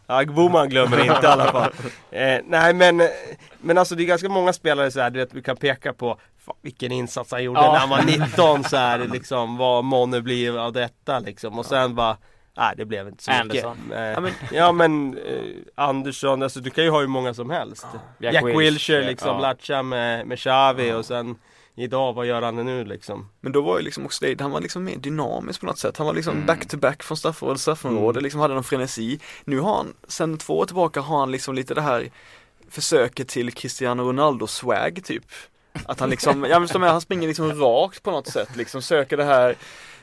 Ja, 0.06 0.25
Boman 0.25 0.69
glömmer 0.69 1.00
inte 1.00 1.26
i 1.26 1.26
alla 1.26 1.52
fall. 1.52 1.72
Eh, 2.10 2.38
nej 2.46 2.75
men, 2.75 3.02
men 3.60 3.78
alltså 3.78 3.94
det 3.94 4.02
är 4.02 4.06
ganska 4.06 4.28
många 4.28 4.52
spelare 4.52 4.90
så 4.90 5.00
här, 5.00 5.10
du 5.10 5.19
vet 5.19 5.34
vi 5.34 5.42
kan 5.42 5.56
peka 5.56 5.92
på 5.92 6.19
fan, 6.46 6.54
vilken 6.62 6.92
insats 6.92 7.32
han 7.32 7.42
gjorde 7.44 7.60
Ja. 7.60 7.72
när 7.72 7.78
han 7.78 7.88
var 7.88 8.02
19 8.02 8.64
så 8.64 8.76
här 8.76 8.99
liksom 8.99 9.56
vad 9.56 9.84
månne 9.84 10.20
blir 10.20 10.58
av 10.66 10.72
detta 10.72 11.19
liksom 11.19 11.58
och 11.58 11.66
sen 11.66 11.94
bara 11.94 12.16
Nej 12.56 12.75
det 12.76 12.85
blev 12.85 13.08
inte 13.08 13.25
så 13.25 13.31
Anderson. 13.31 13.76
mycket. 13.85 13.99
Eh, 13.99 14.05
Ja, 14.05 14.20
men- 14.20 14.32
ja 14.53 14.73
men 14.73 15.19
eh, 15.19 15.43
Andersson, 15.75 16.43
alltså 16.43 16.61
du 16.61 16.70
kan 16.70 16.85
ju 16.85 16.91
ha 16.91 17.00
hur 17.00 17.06
många 17.06 17.35
som 17.35 17.50
helst. 17.50 17.87
Jack 18.19 18.35
Jack, 18.35 18.44
Wilshere, 18.44 18.58
Wilshere 18.64 19.06
liksom, 19.06 19.29
ja. 19.29 19.38
latcha 19.41 19.82
med, 19.82 20.26
med 20.26 20.38
Xavi 20.38 20.93
och 20.93 21.05
sen 21.05 21.37
Idag, 21.79 22.12
vad 22.12 22.26
gör 22.26 22.43
han 22.43 22.56
nu 22.56 22.85
liksom? 22.85 23.29
Men 23.41 23.53
då 23.53 23.61
var 23.62 23.79
ju 23.79 23.85
liksom 23.85 24.06
Oxlade, 24.06 24.37
han 24.41 24.50
var 24.50 24.61
liksom 24.61 24.85
mer 24.85 24.97
dynamisk 24.97 25.61
på 25.61 25.67
något 25.67 25.79
sätt. 25.79 25.97
Han 25.97 26.06
var 26.06 26.14
liksom 26.14 26.32
Mm. 26.35 26.47
back 26.47 26.69
to 26.69 26.76
back 26.76 27.03
från 27.03 27.17
straffområde, 27.17 27.58
straffområde, 27.58 28.17
Mm. 28.19 28.23
liksom 28.25 28.41
hade 28.41 28.55
någon 28.55 28.64
frenesi. 28.64 29.20
Nu 29.44 29.61
har 29.61 29.76
han, 29.76 29.94
sen 30.09 30.38
två 30.38 30.59
år 30.59 30.67
tillbaka 30.67 31.00
har 31.00 31.19
han 31.19 31.31
liksom 31.32 31.55
lite 31.55 31.75
det 31.75 31.81
här 31.81 32.11
försöket 32.70 33.29
till 33.29 33.52
Cristiano 33.52 34.02
Ronaldo-swag 34.02 35.05
typ. 35.05 35.25
Att 35.87 36.00
han 36.00 36.11
liksom, 36.11 36.44
ja 36.44 36.59
men 36.59 36.69
som 36.69 36.82
är, 36.82 36.88
han 36.88 37.00
springer 37.00 37.29
liksom 37.29 37.52
rakt 37.61 38.02
på 38.02 38.11
något 38.11 38.29
sätt, 38.29 38.56
liksom 38.56 38.82
söker 38.82 39.17
det 39.17 39.25
här 39.25 39.55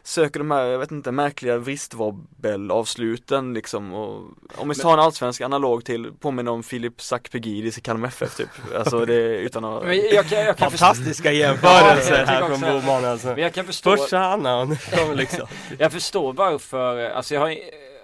Söker 0.05 0.39
de 0.39 0.51
här, 0.51 0.63
jag 0.65 0.79
vet 0.79 0.91
inte, 0.91 1.11
märkliga 1.11 1.57
vristwobbelavsluten 1.57 3.53
liksom 3.53 3.93
och 3.93 4.21
Om 4.55 4.69
vi 4.69 4.75
tar 4.75 4.93
en 4.93 4.99
allsvensk 4.99 5.41
analog 5.41 5.85
till, 5.85 6.11
påminner 6.19 6.51
om 6.51 6.63
Filip 6.63 7.01
Sakpegidis 7.01 7.77
i 7.77 7.81
Kalmar 7.81 8.07
FF 8.07 8.35
typ 8.37 8.49
Alltså 8.77 9.05
det 9.05 9.13
är 9.13 9.29
utan 9.39 9.65
att 9.65 9.83
Men 9.83 9.97
jag, 9.97 10.25
kan- 10.25 10.39
jag 10.45 10.57
kan 10.57 10.71
Fantastiska 10.71 11.31
jämförelser 11.31 12.19
Ja, 12.19 12.25
här 12.25 12.47
från. 12.47 12.61
Boman 12.81 13.05
alltså. 13.05 13.27
men 13.27 13.37
jag 13.37 13.53
kan 13.53 13.65
förstå, 13.65 13.97
Först 13.97 14.11
han 14.11 14.45
och 14.45 14.67
nu 14.69 14.75
kommer 14.95 15.15
liksom. 15.15 15.47
jag 15.77 15.91
förstår 15.91 16.33
varför, 16.33 17.09
alltså 17.09 17.33
jag 17.33 17.41
har, 17.41 17.55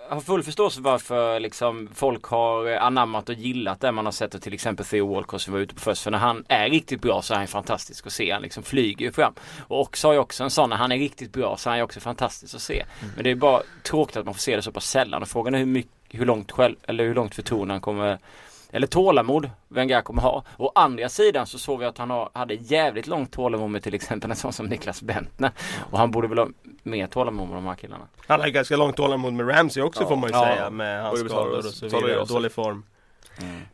har 0.10 0.22
full 0.22 0.44
förståelse 0.44 0.82
varför 0.82 1.40
liksom 1.40 1.90
folk 1.94 2.24
har 2.24 2.68
anammat 2.68 3.30
och 3.30 3.36
gillat 3.36 3.82
det 3.82 3.92
man 3.92 4.06
har 4.06 4.12
sett 4.12 4.42
till 4.42 4.54
exempel 4.54 4.86
Theo 4.86 5.14
Walcott 5.14 5.42
som 5.42 5.54
var 5.54 5.60
ute 5.60 5.76
på 5.76 5.82
först. 5.82 6.04
För 6.04 6.12
när 6.12 6.18
han 6.18 6.46
är 6.48 6.70
riktigt 6.70 7.02
bra 7.02 7.22
så 7.22 7.34
är 7.34 7.38
han 7.38 7.48
fantastisk 7.48 8.08
att 8.08 8.14
se. 8.14 8.32
Han 8.32 8.42
liksom 8.42 8.64
flyger 8.64 9.06
ju 9.06 9.12
fram. 9.12 9.34
Och 9.68 9.82
också 9.82 10.08
har 10.08 10.14
ju 10.14 10.20
också 10.20 10.44
en 10.44 10.50
sån, 10.50 10.70
när 10.70 10.78
han 10.78 10.92
är 10.92 10.98
riktigt 10.98 11.34
bra 11.34 11.58
så 11.58 11.70
är 11.70 11.72
han 11.72 11.78
ju 11.78 11.84
också 11.84 12.00
fantastisk 12.00 12.56
att 12.56 12.62
se. 12.62 12.86
Men 13.16 13.24
det 13.24 13.32
är 13.32 13.36
bara 13.36 13.62
tråkigt 13.84 14.18
att 14.18 14.26
man 14.26 14.34
får 14.34 14.42
se 14.42 14.56
det 14.56 14.62
så 14.62 14.72
pass 14.72 14.90
sällan. 14.90 15.22
Och 15.22 15.28
frågan 15.28 15.54
är 15.54 15.60
hur 15.60 15.66
mycket, 15.66 15.92
hur 16.10 16.26
långt 16.26 16.52
själv, 16.52 16.76
eller 16.84 17.04
hur 17.04 17.16
långt 17.16 17.36
förtroende 17.36 17.74
han 17.74 17.82
kommer 17.82 18.20
eller 18.72 18.88
tålamod 18.88 19.50
Wenger 19.68 20.02
kommer 20.02 20.22
ha. 20.22 20.44
Å 20.58 20.72
andra 20.76 21.10
sidan 21.10 21.48
så 21.48 21.60
såg 21.60 21.80
vi 21.80 21.86
att 21.86 21.98
han 21.98 22.10
har, 22.10 22.30
hade 22.34 22.54
jävligt 22.54 23.08
långt 23.08 23.32
tålamod 23.32 23.70
med 23.70 23.84
till 23.84 23.94
exempel 23.94 24.30
en 24.32 24.36
sån 24.38 24.54
som 24.54 24.66
Niklas 24.66 25.02
Bentner. 25.02 25.52
Och 25.92 25.98
han 25.98 26.12
borde 26.12 26.28
väl 26.28 26.38
ha 26.38 26.48
mer 26.84 27.08
tålamod 27.08 27.48
med 27.48 27.58
de 27.58 27.66
här 27.66 27.76
killarna. 27.76 28.04
Han 28.28 28.40
har 28.40 28.48
ju 28.48 28.54
ganska 28.54 28.78
långt 28.78 28.96
tålamod 28.98 29.34
med 29.34 29.50
Ramsey 29.50 29.84
också 29.84 30.02
Ja. 30.04 30.08
får 30.08 30.16
man 30.16 30.30
ju 30.30 30.36
Ja. 30.36 30.44
säga 30.46 30.70
med 30.70 31.04
hans 31.04 31.20
skador 31.20 31.58
och 31.58 31.64
så 31.66 31.86
vidare. 31.86 32.26
Dålig 32.26 32.52
form. 32.52 32.84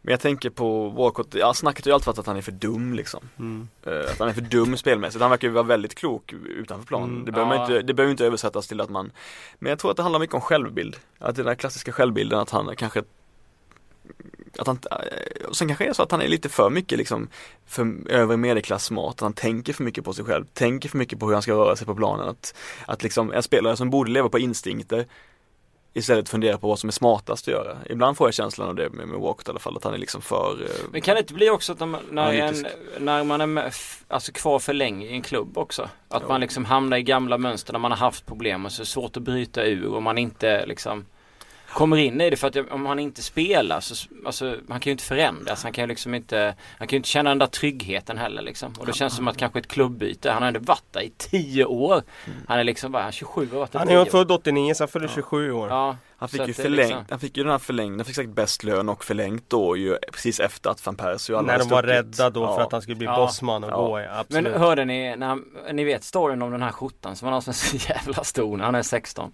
Men 0.01 0.11
jag 0.11 0.19
tänker 0.19 0.49
på 0.49 0.89
Walcott, 0.89 1.33
ja 1.33 1.53
snacket 1.53 1.85
har 1.85 1.89
ju 1.89 1.93
alltid 1.93 2.07
varit 2.07 2.19
att 2.19 2.25
han 2.27 2.37
är 2.37 2.41
för 2.41 2.51
dum 2.51 2.93
liksom 2.93 3.19
Mm. 3.39 3.67
Eh, 3.85 3.99
Att 4.11 4.19
han 4.19 4.27
är 4.29 4.33
för 4.33 4.41
dum 4.41 4.77
spelmässigt, 4.77 5.21
han 5.21 5.29
verkar 5.31 5.47
ju 5.47 5.53
vara 5.53 5.63
väldigt 5.63 5.95
klok 5.95 6.33
utanför 6.47 6.85
planen 6.87 7.09
Mm, 7.09 7.25
det, 7.25 7.31
behöver 7.31 7.53
ja. 7.53 7.59
man 7.59 7.71
inte, 7.71 7.81
det 7.81 7.93
behöver 7.93 8.11
inte 8.11 8.25
översättas 8.25 8.67
till 8.67 8.81
att 8.81 8.89
man 8.89 9.11
Men 9.59 9.69
jag 9.69 9.79
tror 9.79 9.91
att 9.91 9.97
det 9.97 10.03
handlar 10.03 10.19
mycket 10.19 10.33
om 10.35 10.41
självbild 10.41 10.95
Att 11.19 11.35
den 11.35 11.45
där 11.45 11.55
klassiska 11.55 11.91
självbilden 11.91 12.39
att 12.39 12.49
han 12.49 12.75
kanske 12.75 13.03
att 14.59 14.67
han, 14.67 14.79
eh, 14.91 15.47
och 15.47 15.55
sen 15.55 15.67
kanske 15.67 15.83
det 15.83 15.89
är 15.89 15.93
så 15.93 16.03
att 16.03 16.11
han 16.11 16.21
är 16.21 16.27
lite 16.27 16.49
för 16.49 16.69
mycket 16.69 16.97
liksom 16.97 17.27
för 17.65 17.95
övre 18.09 18.37
medelklass 18.37 18.85
smart, 18.85 19.13
att 19.15 19.21
han 19.21 19.33
tänker 19.33 19.73
för 19.73 19.83
mycket 19.83 20.03
på 20.03 20.13
sig 20.13 20.25
själv, 20.25 20.45
tänker 20.53 20.89
för 20.89 20.97
mycket 20.97 21.19
på 21.19 21.25
hur 21.25 21.33
han 21.33 21.41
ska 21.41 21.53
röra 21.53 21.75
sig 21.75 21.87
på 21.87 21.95
planen. 21.95 22.27
Att, 22.29 22.55
att 22.85 23.03
liksom 23.03 23.33
en 23.33 23.43
spelare 23.43 23.77
som 23.77 23.89
borde 23.89 24.11
leva 24.11 24.29
på 24.29 24.39
instinkter 24.39 25.05
istället 25.97 26.29
fundera 26.29 26.57
på 26.57 26.67
vad 26.67 26.79
som 26.79 26.87
är 26.87 26.91
smartast 26.91 27.47
att 27.47 27.51
göra. 27.53 27.77
Ibland 27.89 28.17
får 28.17 28.27
jag 28.27 28.33
känslan 28.33 28.67
av 28.69 28.75
det 28.75 28.89
med, 28.89 29.07
med 29.07 29.19
Walcott 29.19 29.47
i 29.47 29.49
alla 29.51 29.59
fall, 29.59 29.77
att 29.77 29.83
han 29.83 29.93
är 29.93 29.97
liksom 29.97 30.21
för 30.21 30.57
eh, 30.63 30.69
Men 30.91 31.01
kan 31.01 31.15
det 31.15 31.19
inte 31.19 31.33
bli 31.33 31.49
också 31.49 31.73
att 31.73 31.79
när 31.79 31.85
man, 31.87 32.01
när, 32.11 32.33
en, 32.33 32.65
när 32.99 33.23
man 33.23 33.41
är 33.41 33.45
med, 33.45 33.73
alltså 34.07 34.31
kvar 34.31 34.59
för 34.59 34.73
länge 34.73 35.05
i 35.07 35.11
en 35.13 35.21
klubb 35.21 35.57
också? 35.57 35.89
Att 36.07 36.21
Ja. 36.21 36.27
man 36.27 36.41
liksom 36.41 36.65
hamnar 36.65 36.97
i 36.97 37.03
gamla 37.03 37.37
mönster 37.37 37.73
när 37.73 37.79
man 37.79 37.91
har 37.91 37.97
haft 37.97 38.25
problem 38.25 38.65
och 38.65 38.71
så 38.71 38.81
är 38.81 38.83
det 38.83 38.89
svårt 38.89 39.17
att 39.17 39.23
bryta 39.23 39.63
ur 39.63 39.93
och 39.93 40.03
man 40.03 40.17
inte 40.17 40.65
liksom 40.65 41.05
kommer 41.75 41.97
in 41.97 42.21
i 42.21 42.29
det 42.29 42.35
för 42.37 42.47
att 42.47 42.71
om 42.71 42.85
han 42.85 42.99
inte 42.99 43.21
spelar 43.23 43.79
så, 43.79 44.07
alltså 44.25 44.45
han 44.69 44.79
kan 44.79 44.89
ju 44.89 44.91
inte 44.91 45.03
förändras. 45.03 45.63
Han 45.63 45.71
kan 45.73 45.83
ju 45.83 45.87
liksom 45.87 46.13
inte, 46.15 46.55
han 46.77 46.87
kan 46.87 46.95
ju 46.95 46.97
inte 46.97 47.09
känna 47.09 47.29
den 47.29 47.39
där 47.39 47.47
tryggheten 47.47 48.17
heller 48.17 48.41
liksom. 48.41 48.73
Och 48.79 48.85
det 48.85 48.93
känns 48.93 49.15
som 49.15 49.27
att 49.27 49.37
kanske 49.37 49.59
ett 49.59 49.67
klubbyte, 49.67 50.31
han 50.31 50.41
har 50.41 50.47
ändå 50.47 50.59
varit 50.59 50.83
där 50.91 51.01
i 51.01 51.09
10 51.17 51.65
år. 51.65 52.03
Han 52.47 52.59
är 52.59 52.63
liksom, 52.63 52.95
är 52.95 52.99
han, 53.01 53.11
27 53.11 53.49
och 53.51 53.59
varit 53.59 53.71
där 53.71 53.79
Han 53.79 53.87
10 53.87 53.97
är 53.97 54.01
år. 54.01 54.05
född 54.05 54.31
89 54.31 54.73
så 54.73 54.83
han 54.83 54.87
fyller 54.87 55.07
27 55.07 55.51
år. 55.51 55.69
Ja, 55.69 55.97
Han 56.17 56.29
fick 56.29 56.41
ju 56.41 56.49
är 56.49 56.53
förlängt, 56.53 56.89
liksom- 56.89 57.05
han 57.09 57.19
fick 57.19 57.37
ju 57.37 57.43
den 57.43 57.51
här 57.51 57.59
förlängd, 57.59 57.95
han 57.99 58.05
fick 58.05 58.15
säkert 58.15 58.35
bäst 58.35 58.63
lön 58.63 58.89
och 58.89 59.03
förlängt 59.05 59.49
då 59.49 59.77
ju 59.77 59.97
precis 60.13 60.39
efter 60.39 60.69
att 60.69 60.85
van 60.85 60.95
Persie 60.95 61.33
och 61.35 61.39
alla 61.39 61.51
När 61.51 61.59
de 61.59 61.69
var 61.69 61.83
rädda 61.83 62.29
då 62.29 62.41
Ja. 62.41 62.55
för 62.55 62.61
att 62.61 62.71
han 62.71 62.81
skulle 62.81 62.95
bli 62.97 63.05
Ja. 63.07 63.15
bossman 63.17 63.63
och 63.63 63.69
Ja. 63.71 63.75
gå, 63.87 63.99
ja, 63.99 64.19
absolut. 64.19 64.43
Men 64.51 64.61
hörde 64.61 64.85
ni, 64.85 65.15
när 65.15 65.27
han, 65.27 65.43
ni 65.73 65.83
vet 65.83 66.03
storyn 66.03 66.41
om 66.41 66.51
den 66.51 66.61
här 66.61 66.71
skjortan 66.71 67.15
som 67.15 67.25
han 67.25 67.33
har 67.33 67.41
som 67.41 67.51
är 67.51 67.53
så 67.53 67.77
jävla 67.93 68.23
stor 68.23 68.57
när 68.57 68.65
han 68.65 68.75
är 68.75 68.81
16. 68.83 69.31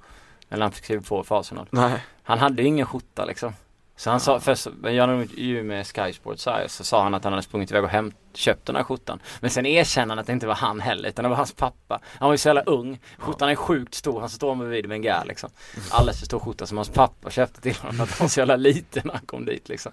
Eller 0.51 0.61
han 0.61 0.71
fick 0.71 0.83
skriva 0.83 1.01
på 1.01 1.23
för 1.23 1.39
Arsenal. 1.39 1.67
Nej. 1.69 2.03
Han 2.23 2.39
hade 2.39 2.61
ju 2.61 2.67
ingen 2.67 2.85
skjorta 2.85 3.25
liksom. 3.25 3.53
Så 3.95 4.09
han 4.09 4.19
sa, 4.19 4.39
först 4.39 4.67
jag 4.83 4.93
gjorde 4.93 5.11
en 5.11 5.21
intervju 5.21 5.63
med 5.63 5.87
Sky 5.87 6.13
Sports 6.13 6.45
här, 6.45 6.67
så 6.67 6.83
sa 6.83 7.03
han 7.03 7.13
att 7.13 7.23
han 7.23 7.33
hade 7.33 7.43
sprungit 7.43 7.71
iväg 7.71 7.83
och 7.83 7.89
hem, 7.89 8.11
köpt 8.33 8.65
den 8.65 8.75
här 8.75 8.83
skjortan. 8.83 9.19
Men 9.39 9.49
sen 9.49 9.65
erkände 9.65 10.11
han 10.11 10.19
att 10.19 10.27
det 10.27 10.33
inte 10.33 10.47
var 10.47 10.55
han 10.55 10.79
heller 10.79 11.09
utan 11.09 11.23
det 11.23 11.29
var 11.29 11.35
hans 11.35 11.53
pappa. 11.53 11.99
Han 12.03 12.27
var 12.27 12.33
ju 12.33 12.37
så 12.37 12.49
jävla 12.49 12.61
ung. 12.61 12.99
Skjortan 13.17 13.49
är 13.49 13.55
sjukt 13.55 13.93
stor, 13.93 14.19
han 14.19 14.29
står 14.29 14.55
bredvid 14.55 14.85
Wenger 14.85 15.25
liksom. 15.25 15.49
Alldeles 15.91 16.19
för 16.19 16.25
stor 16.25 16.39
skjorta 16.39 16.65
som 16.65 16.77
hans 16.77 16.89
pappa 16.89 17.29
köpte 17.29 17.61
till 17.61 17.75
honom 17.75 17.95
för 17.95 18.03
att 18.03 18.19
han 18.19 18.25
var 18.25 18.29
så 18.29 18.39
jävla 18.39 18.55
liten 18.55 19.01
när 19.05 19.13
han 19.13 19.25
kom 19.25 19.45
dit 19.45 19.69
liksom. 19.69 19.91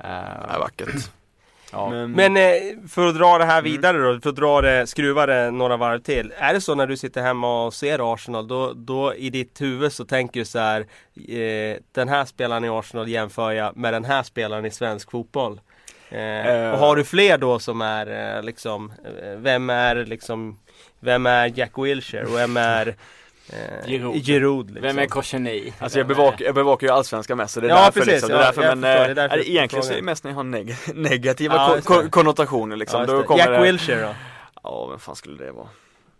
Uh, 0.00 0.06
Nej, 0.48 0.58
vackert. 0.58 1.10
Ja. 1.72 1.90
Men, 1.90 2.10
Men 2.12 2.36
eh, 2.36 2.52
för 2.88 3.06
att 3.08 3.18
dra 3.18 3.38
det 3.38 3.44
här 3.44 3.58
Mm. 3.58 3.72
vidare 3.72 3.98
då, 3.98 4.20
för 4.20 4.30
att 4.30 4.36
dra 4.36 4.60
det, 4.60 4.86
skruva 4.86 5.26
det 5.26 5.50
några 5.50 5.76
varv 5.76 5.98
till. 5.98 6.32
Är 6.38 6.54
det 6.54 6.60
så 6.60 6.74
när 6.74 6.86
du 6.86 6.96
sitter 6.96 7.22
hemma 7.22 7.66
och 7.66 7.74
ser 7.74 8.14
Arsenal, 8.14 8.48
då, 8.48 8.72
då 8.72 9.14
i 9.14 9.30
ditt 9.30 9.60
huvud 9.60 9.92
så 9.92 10.04
tänker 10.04 10.40
du 10.40 10.44
så 10.46 10.58
här 10.58 10.80
eh, 11.28 11.76
Den 11.92 12.08
här 12.08 12.24
spelaren 12.24 12.64
i 12.64 12.68
Arsenal 12.68 13.08
jämför 13.08 13.52
jag 13.52 13.76
med 13.76 13.92
den 13.94 14.04
här 14.04 14.22
spelaren 14.22 14.64
i 14.64 14.70
svensk 14.70 15.10
fotboll. 15.10 15.60
Eh, 16.10 16.46
Eh. 16.46 16.70
och 16.72 16.78
har 16.78 16.96
du 16.96 17.04
fler 17.04 17.38
då 17.38 17.58
som 17.58 17.80
är 17.80 18.36
eh, 18.36 18.42
liksom 18.42 18.92
eh, 19.22 19.36
Vem 19.38 19.70
är 19.70 19.96
liksom 20.04 20.58
Vem 21.00 21.26
är 21.26 21.52
Jack 21.58 21.78
Wilshere 21.78 22.24
och 22.26 22.36
vem 22.36 22.56
är 22.56 22.94
eh, 23.48 23.86
Giroud. 23.86 24.24
Giroud 24.26 24.66
liksom. 24.70 24.82
Vem 24.82 24.98
är 24.98 25.06
Kosheny? 25.06 25.72
Alltså 25.78 25.98
jag 25.98 26.06
bevakar, 26.08 26.44
jag 26.44 26.54
bevakar 26.54 26.86
ju 26.86 26.92
allsvenskan 26.92 27.36
mest 27.36 27.54
så 27.54 27.60
det 27.60 27.66
är 27.66 27.68
Ja, 27.68 27.76
därför 27.76 27.92
precis. 27.92 28.12
liksom, 28.12 28.28
det 28.28 28.34
är 28.34 28.38
Ja, 28.40 28.46
därför 28.46 28.60
men 28.60 28.70
förstår. 28.70 28.88
Det 28.88 28.88
är 28.88 29.08
eh, 29.08 29.14
därför 29.14 29.36
är 29.38 29.48
egentligen 29.48 29.82
så 29.84 29.92
är 29.92 29.96
det 29.96 30.02
mest 30.02 30.24
när 30.24 30.30
jag 30.30 30.36
har 30.36 30.44
neg 30.44 30.76
negativa 30.94 31.54
Ja, 31.54 31.78
ko- 31.84 32.10
konnotationer 32.10 32.76
liksom. 32.76 33.00
Ja, 33.00 33.06
Då 33.06 33.22
kommer 33.22 33.38
Jack 33.46 33.64
Wilshere 33.64 34.00
då? 34.02 34.14
Ja, 34.62 34.86
vem 34.86 34.98
fan 34.98 35.16
skulle 35.16 35.44
det 35.44 35.52
vara? 35.52 35.68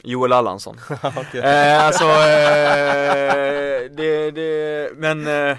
Joel 0.04 0.32
Allansson. 0.32 0.76
Okej. 1.02 1.40
eh, 1.40 1.84
alltså, 1.86 2.04
eh, 2.04 3.90
det, 3.90 4.30
det, 4.30 4.90
men 4.96 5.26
eh, 5.26 5.56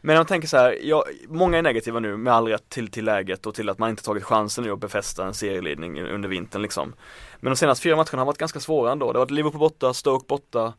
men 0.00 0.16
jag 0.16 0.28
tänker 0.28 0.48
så 0.48 0.56
här, 0.56 0.78
jag, 0.82 1.04
många 1.28 1.58
är 1.58 1.62
negativa 1.62 2.00
nu 2.00 2.16
med 2.16 2.32
all 2.34 2.48
rätt 2.48 2.68
till, 2.68 2.90
till 2.90 3.04
läget 3.04 3.46
och 3.46 3.54
till 3.54 3.68
att 3.68 3.78
man 3.78 3.90
inte 3.90 4.02
tagit 4.02 4.24
chansen 4.24 4.64
nu 4.64 4.70
att 4.72 4.78
befästa 4.78 5.26
en 5.26 5.34
serieledning 5.34 6.00
under 6.02 6.28
vintern 6.28 6.62
liksom. 6.62 6.94
Men 7.40 7.52
de 7.52 7.56
senaste 7.56 7.82
fyra 7.82 7.96
matcherna 7.96 8.18
har 8.18 8.24
varit 8.24 8.38
ganska 8.38 8.60
svåra 8.60 8.92
ändå. 8.92 9.12
Det 9.12 9.18
har 9.18 9.24
varit 9.24 9.30
Liverpool 9.30 9.60
borta, 9.60 9.94
Stoke 9.94 10.26
borta, 10.28 10.72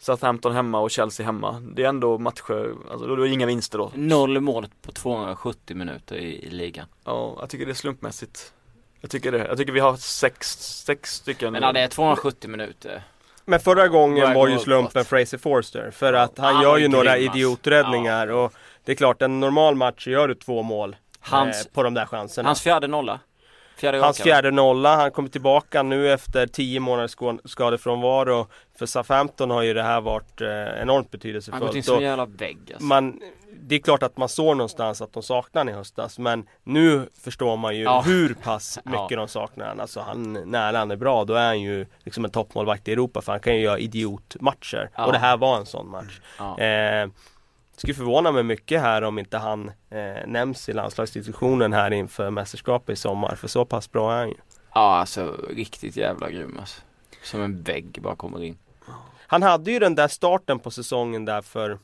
Southampton 0.00 0.52
hemma 0.52 0.80
och 0.80 0.90
Chelsea 0.90 1.26
hemma. 1.26 1.62
Det 1.74 1.84
är 1.84 1.88
ändå 1.88 2.18
matcher, 2.18 2.74
alltså 2.90 3.06
då 3.06 3.12
är 3.12 3.16
det 3.16 3.28
inga 3.28 3.46
vinster 3.46 3.78
då. 3.78 3.92
Noll 3.94 4.40
mål 4.40 4.66
på 4.82 4.92
270 4.92 5.76
minuter 5.76 6.16
i, 6.16 6.46
i 6.46 6.50
ligan. 6.50 6.86
Ja, 7.04 7.36
jag 7.40 7.50
tycker 7.50 7.66
det 7.66 7.72
är 7.72 7.74
slumpmässigt. 7.74 8.52
Jag 9.00 9.10
tycker 9.10 9.32
det. 9.32 9.38
Jag 9.38 9.58
tycker 9.58 9.72
vi 9.72 9.80
har 9.80 9.96
sex, 9.96 10.58
sex 10.84 11.14
stycken. 11.14 11.52
Men 11.52 11.62
ja, 11.62 11.72
det 11.72 11.80
är 11.80 11.88
270 11.88 12.50
minuter. 12.50 13.02
Men 13.44 13.60
förra 13.60 13.88
gången 13.88 14.34
var 14.34 14.48
ju 14.48 14.58
slumpen 14.58 15.04
Fraser 15.04 15.38
Forster. 15.38 15.90
För 15.90 16.12
att 16.12 16.38
han 16.38 16.54
Han 16.54 16.62
gör 16.62 16.76
ju 16.78 16.88
några 16.88 17.18
idioträddningar. 17.18 18.26
Och 18.28 18.52
det 18.84 18.92
är 18.92 18.96
klart, 18.96 19.22
en 19.22 19.40
normal 19.40 19.74
match 19.74 20.06
gör 20.06 20.28
du 20.28 20.34
två 20.34 20.62
mål 20.62 20.96
Hans, 21.20 21.66
eh, 21.66 21.72
på 21.72 21.82
de 21.82 21.94
där 21.94 22.06
chanserna. 22.06 22.48
hans 22.48 22.60
fjärde 22.60 22.86
nolla. 22.86 23.20
Fjärde 23.80 23.98
Hans 24.00 24.20
raka, 24.20 24.28
va? 24.30 24.34
fjärde 24.34 24.50
nolla, 24.50 24.96
han 24.96 25.10
kommer 25.10 25.28
tillbaka 25.28 25.82
nu 25.82 26.12
efter 26.12 26.46
10 26.46 26.80
månaders 26.80 27.16
skadefrånvaro. 27.44 28.46
För 28.78 28.86
Southampton 28.86 29.50
har 29.50 29.62
ju 29.62 29.74
det 29.74 29.82
här 29.82 30.00
varit 30.00 30.40
eh, 30.40 30.48
enormt 30.48 30.80
Han 30.82 30.88
har 30.88 30.96
gått 31.02 31.04
in 31.04 31.10
betydelsefullt. 31.10 31.84
som 31.84 31.96
en 31.96 32.02
jävla 32.02 32.26
vägg 32.26 32.58
alltså. 32.72 32.84
man, 32.86 33.20
det 33.62 33.74
är 33.74 33.78
klart 33.78 34.02
att 34.02 34.16
man 34.16 34.28
såg 34.28 34.56
någonstans 34.56 35.02
att 35.02 35.12
de 35.12 35.22
saknar 35.22 35.60
honom 35.60 35.74
i 35.74 35.76
höstas. 35.76 36.18
Men 36.18 36.46
nu 36.64 37.08
förstår 37.24 37.56
man 37.56 37.76
ju 37.76 37.82
Ja. 37.82 38.00
hur 38.06 38.34
pass 38.34 38.78
mycket 38.84 39.10
Ja. 39.10 39.16
de 39.16 39.28
saknar 39.28 39.64
honom. 39.66 39.80
Alltså 39.80 40.00
han, 40.00 40.32
när 40.32 40.72
han 40.72 40.90
är 40.90 40.96
bra 40.96 41.24
då 41.24 41.34
är 41.34 41.46
han 41.46 41.60
ju 41.60 41.86
liksom 42.04 42.24
en 42.24 42.30
toppmålvakt 42.30 42.88
i 42.88 42.92
Europa. 42.92 43.20
För 43.22 43.32
han 43.32 43.40
kan 43.40 43.54
ju 43.56 43.60
göra 43.62 43.78
idiotmatcher. 43.78 44.90
Ja. 44.96 45.06
Och 45.06 45.12
det 45.12 45.18
här 45.18 45.36
var 45.36 45.56
en 45.56 45.66
sån 45.66 45.88
match. 45.90 46.20
Eh, 46.60 47.08
skulle 47.80 47.94
förvåna 47.94 48.32
mig 48.32 48.42
mycket 48.42 48.80
här 48.80 49.02
om 49.02 49.18
inte 49.18 49.38
han 49.38 49.68
eh, 49.90 50.26
nämns 50.26 50.68
i 50.68 50.72
landslagsdiskussionen 50.72 51.72
här 51.72 51.90
inför 51.90 52.30
mästerskapet 52.30 52.92
i 52.92 52.96
sommar. 52.96 53.34
För 53.34 53.48
så 53.48 53.64
pass 53.64 53.92
bra 53.92 54.12
är 54.12 54.18
han 54.18 54.28
ju. 54.28 54.34
ja, 54.74 54.96
alltså 54.96 55.36
riktigt 55.50 55.96
jävla 55.96 56.30
grym 56.30 56.56
alltså. 56.60 56.82
Som 57.22 57.42
en 57.42 57.62
vägg 57.62 57.98
bara 58.02 58.16
kommer 58.16 58.42
in. 58.44 58.58
Han 59.26 59.42
hade 59.42 59.70
ju 59.72 59.78
den 59.78 59.94
där 59.94 60.08
starten 60.08 60.58
på 60.58 60.70
säsongen 60.70 61.24
där 61.24 61.42
för 61.42 61.78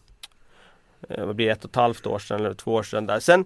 eh, 1.08 1.24
vad 1.26 1.36
blir 1.36 1.50
ett 1.50 1.64
och 1.64 1.70
ett 1.70 1.76
halvt 1.76 2.06
år 2.06 2.18
sedan 2.18 2.40
eller 2.40 2.54
två 2.54 2.74
år 2.74 2.82
sedan 2.82 3.06
där. 3.06 3.20
Sen 3.20 3.44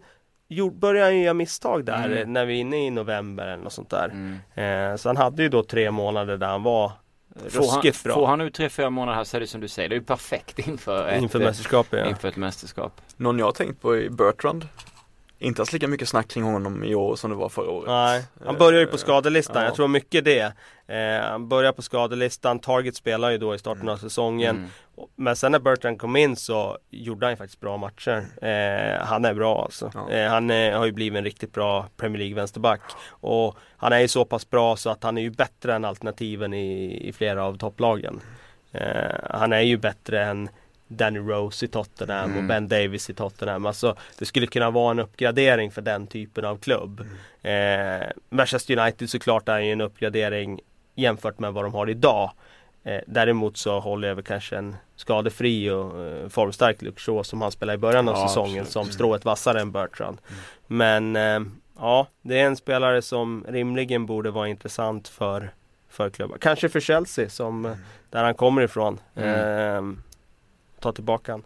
gjorde, 0.48 0.76
började 0.76 1.06
han 1.06 1.16
ju 1.16 1.22
göra 1.24 1.34
misstag 1.34 1.84
där 1.84 2.04
Mm. 2.06 2.32
när 2.32 2.44
vi 2.46 2.54
är 2.56 2.60
inne 2.60 2.86
i 2.86 2.90
november 2.90 3.46
eller 3.46 3.62
något 3.64 3.72
sånt 3.72 3.90
där. 3.90 4.08
Mm. 4.08 4.90
Eh, 4.90 4.96
så 4.96 5.08
han 5.08 5.16
hade 5.16 5.42
ju 5.42 5.48
då 5.48 5.62
tre 5.62 5.90
månader 5.90 6.36
där 6.36 6.46
han 6.46 6.62
var 6.62 6.92
eh, 7.36 7.50
Får, 7.50 7.70
han, 7.70 7.76
ruskigt 7.76 8.04
bra 8.04 8.14
får 8.14 8.26
han 8.26 8.40
ut 8.40 8.54
tre, 8.54 8.68
fyra 8.68 8.90
månader 8.90 9.16
här 9.16 9.24
så 9.24 9.36
är 9.36 9.40
det 9.40 9.46
som 9.46 9.60
du 9.60 9.68
säger, 9.68 9.88
det 9.88 9.94
är 9.94 9.98
ju 9.98 10.04
perfekt 10.04 10.58
inför 10.58 11.08
ett, 11.08 11.22
inför 11.22 11.40
eh, 11.40 11.44
mästerskapet. 11.46 12.00
Ja. 12.00 12.08
inför 12.08 12.28
ett 12.28 12.36
mästerskap. 12.36 13.00
Någon 13.16 13.38
jag 13.38 13.46
har 13.46 13.52
tänkt 13.52 13.80
på 13.82 13.96
är 13.96 14.08
Bertrand. 14.08 14.68
Inte 15.42 15.62
alls 15.62 15.72
lika 15.72 15.88
mycket 15.88 16.08
snack 16.08 16.28
kring 16.28 16.44
honom 16.44 16.84
i 16.84 16.94
år 16.94 17.16
som 17.16 17.30
det 17.30 17.36
var 17.36 17.48
förra 17.48 17.70
året. 17.70 17.88
Nej, 17.88 18.24
han 18.44 18.58
börjar 18.58 18.80
ju 18.80 18.86
på 18.86 18.96
Eh, 18.96 18.98
skadelistan. 18.98 19.56
ja. 19.62 19.64
Jag 19.68 19.74
tror 19.74 19.88
mycket 19.88 20.24
det. 20.24 20.52
Eh, 20.86 21.30
han 21.30 21.48
börjar 21.48 21.72
på 21.72 21.82
skadelistan. 21.82 22.58
Target 22.58 22.96
spelar 22.96 23.30
ju 23.30 23.38
då 23.38 23.54
i 23.54 23.58
starten 23.58 23.88
av 23.88 23.96
säsongen. 23.96 24.56
Mm. 24.56 24.70
Men 25.16 25.36
sen 25.36 25.52
när 25.52 25.58
Bertrand 25.58 25.98
kom 26.00 26.16
in 26.16 26.36
så 26.36 26.78
gjorde 26.90 27.26
han 27.26 27.32
ju 27.32 27.36
faktiskt 27.36 27.60
bra 27.60 27.76
matcher. 27.76 28.24
Eh, 28.42 29.06
han 29.06 29.24
är 29.24 29.34
bra 29.34 29.62
alltså. 29.64 29.90
Ja. 29.94 30.10
Eh, 30.10 30.30
han 30.30 30.50
är, 30.50 30.72
har 30.72 30.86
ju 30.86 30.92
blivit 30.92 31.18
en 31.18 31.24
riktigt 31.24 31.52
bra 31.52 31.86
Premier 31.96 32.18
League 32.18 32.34
vänsterback. 32.36 32.80
Och 33.10 33.56
han 33.76 33.92
är 33.92 34.00
ju 34.00 34.08
så 34.08 34.24
pass 34.24 34.50
bra 34.50 34.76
så 34.76 34.90
att 34.90 35.02
han 35.02 35.18
är 35.18 35.22
ju 35.22 35.30
bättre 35.30 35.74
än 35.74 35.84
alternativen 35.84 36.54
i, 36.54 37.00
i 37.08 37.12
flera 37.12 37.44
av 37.44 37.58
topplagen. 37.58 38.20
Han 39.30 39.52
är 39.52 39.60
ju 39.60 39.76
bättre 39.76 40.24
än 40.24 40.48
Danny 40.92 41.18
Rose 41.18 41.64
i 41.64 41.68
Tottenham 41.68 42.30
och 42.30 42.36
Mm. 42.36 42.48
Ben 42.48 42.68
Davis 42.68 43.10
i 43.10 43.14
Tottenham. 43.14 43.66
Alltså 43.66 43.96
det 44.18 44.24
skulle 44.24 44.46
kunna 44.46 44.70
vara 44.70 44.90
en 44.90 44.98
uppgradering 44.98 45.70
för 45.70 45.82
den 45.82 46.06
typen 46.06 46.44
av 46.44 46.56
klubb. 46.58 47.00
Eh, 47.42 48.06
Manchester 48.30 48.78
United 48.78 49.10
såklart 49.10 49.48
är 49.48 49.58
ju 49.58 49.72
en 49.72 49.80
uppgradering 49.80 50.60
jämfört 50.94 51.38
med 51.38 51.52
vad 51.52 51.64
de 51.64 51.74
har 51.74 51.90
idag. 51.90 52.30
Eh, 52.84 53.00
däremot 53.06 53.56
så 53.56 53.80
håller 53.80 54.08
jag 54.08 54.14
väl 54.14 54.24
kanske 54.24 54.56
en 54.56 54.76
skadefri 54.96 55.70
och 55.70 56.00
eh, 56.04 56.28
formstark 56.28 56.82
Luke 56.82 57.00
Shaw 57.00 57.22
som 57.22 57.42
han 57.42 57.52
spelade 57.52 57.74
i 57.74 57.78
början 57.78 58.08
av 58.08 58.14
Ja, 58.16 58.28
säsongen 58.28 58.50
absolut. 58.62 58.72
som 58.86 58.92
strået 58.92 59.24
vassare 59.24 59.60
än 59.60 59.72
Bertrand. 59.72 60.18
Men 60.66 61.16
eh, 61.16 61.40
ja, 61.78 62.06
det 62.22 62.40
är 62.40 62.46
en 62.46 62.56
spelare 62.56 63.02
som 63.02 63.44
rimligen 63.48 64.06
borde 64.06 64.30
vara 64.30 64.48
intressant 64.48 65.08
för, 65.08 65.50
för 65.88 66.10
klubbar. 66.10 66.38
Kanske 66.38 66.68
för 66.68 66.80
Chelsea 66.80 67.28
som 67.28 67.66
eh, 67.66 67.72
där 68.10 68.24
han 68.24 68.34
kommer 68.34 68.62
ifrån. 68.62 69.00
Eh, 69.14 69.82
ta 70.80 70.92
tillbaka 70.92 71.32
han. 71.32 71.42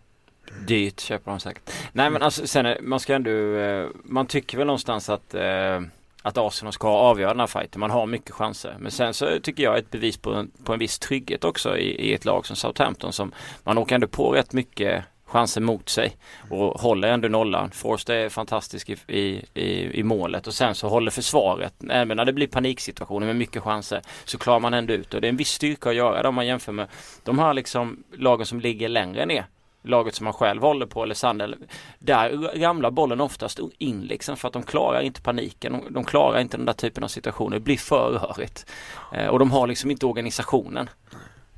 Dyrt 0.67 1.01
köper 1.01 1.31
de 1.31 1.41
säkert. 1.41 1.71
Nej 1.93 2.11
men 2.11 2.23
alltså 2.23 2.47
sen 2.47 2.67
är, 2.67 2.79
man 2.81 3.01
ska 3.01 3.15
ändå, 3.15 3.57
eh, 3.57 3.87
man 4.05 4.27
tycker 4.27 4.59
väl 4.59 4.67
någonstans 4.67 5.09
att 5.09 5.35
eh, 5.35 5.81
att 6.27 6.39
Arsenal 6.39 6.73
ska 6.73 6.89
avgöra 6.89 7.31
den 7.31 7.41
här 7.41 7.47
fighten. 7.47 7.81
Man 7.81 7.91
har 7.91 8.07
mycket 8.07 8.31
chanser. 8.31 8.77
Men 8.79 8.93
sen 8.93 9.15
så 9.15 9.41
tycker 9.43 9.63
jag 9.63 9.79
ett 9.79 9.91
bevis 9.91 10.17
på 10.17 10.35
en, 10.35 10.51
på 10.65 10.73
en 10.73 10.79
viss 10.79 10.99
trygghet 10.99 11.45
också 11.45 11.77
i, 11.77 12.09
i 12.09 12.15
ett 12.15 12.25
lag 12.25 12.47
som 12.47 12.57
Southampton 12.57 13.13
som 13.13 13.33
man 13.63 13.79
åker 13.79 13.95
ändå 13.95 14.07
på 14.07 14.31
rätt 14.31 14.53
mycket 14.53 15.05
chanser 15.35 15.61
mot 15.61 15.89
sig 15.89 16.17
och 16.51 16.81
håller 16.81 17.09
ändå 17.09 17.29
nollan. 17.29 17.71
Forst 17.71 18.11
är 18.11 18.29
fantastisk 18.29 18.91
i, 18.91 19.43
i, 19.55 20.01
i, 20.01 20.03
målet 20.03 20.47
och 20.47 20.55
sen 20.55 20.75
så 20.75 20.89
håller 20.89 21.11
försvaret, 21.11 21.75
även 21.91 22.17
när 22.17 22.25
det 22.25 22.33
blir 22.33 22.47
paniksituationer 22.47 23.27
med 23.27 23.37
mycket 23.37 23.63
chanser, 23.63 24.03
så 24.25 24.39
klarar 24.39 24.61
man 24.61 24.75
ändå 24.75 24.93
ut 24.95 25.15
och 25.15 25.21
det 25.21 25.27
är 25.27 25.29
en 25.29 25.37
viss 25.37 25.49
styrka 25.51 25.91
att 25.91 25.97
göra 25.97 26.23
det 26.23 26.29
om 26.29 26.35
man 26.35 26.47
jämför 26.47 26.73
med 26.73 26.89
de 27.25 27.39
här 27.39 27.55
liksom 27.55 28.05
lagen 28.17 28.47
som 28.47 28.61
ligger 28.61 28.89
längre 28.89 29.27
ner 29.27 29.47
laget 29.83 30.15
som 30.15 30.25
man 30.25 30.33
själv 30.33 30.63
håller 30.63 30.87
på 30.87 31.03
eller 31.03 31.15
Sandel. 31.15 31.57
Där 31.99 32.31
ramlar 32.61 32.91
bollen 32.91 33.21
oftast 33.21 33.61
in 33.79 34.01
liksom 34.01 34.37
för 34.37 34.49
att 34.49 34.53
de 34.55 34.63
klarar 34.63 35.01
inte 35.01 35.23
paniken. 35.23 35.73
De, 35.73 35.93
de 35.93 36.05
klarar 36.05 36.41
inte 36.41 36.57
den 36.57 36.67
där 36.67 36.73
typen 36.73 37.05
av 37.05 37.09
situationer. 37.09 37.57
Det 37.57 37.65
blir 37.65 37.77
för 37.77 38.11
rörigt. 38.11 38.67
Eh, 39.13 39.27
och 39.27 39.39
de 39.39 39.51
har 39.51 39.67
liksom 39.67 39.91
inte 39.91 40.07
organisationen. 40.07 40.89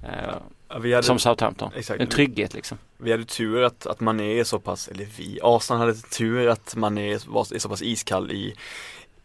Eh, 0.03 0.35
hade, 0.69 1.03
som 1.03 1.19
Southampton. 1.19 1.71
exakt. 1.77 2.01
En 2.01 2.07
trygghet 2.09 2.55
liksom. 2.55 2.79
Vi 2.99 3.11
hade 3.11 3.25
tur 3.25 3.63
att, 3.63 3.87
att 3.87 4.01
man 4.01 4.21
är 4.21 4.45
så 4.45 4.59
pass, 4.59 4.89
eller 4.89 5.07
vi, 5.19 5.39
Arsenal 5.43 5.81
hade 5.81 5.95
tur 5.95 6.49
att 6.49 6.77
man 6.77 6.99
är, 6.99 7.31
var, 7.31 7.55
är 7.55 7.59
så 7.59 7.69
pass 7.69 7.83
iskall 7.83 8.31
i 8.31 8.55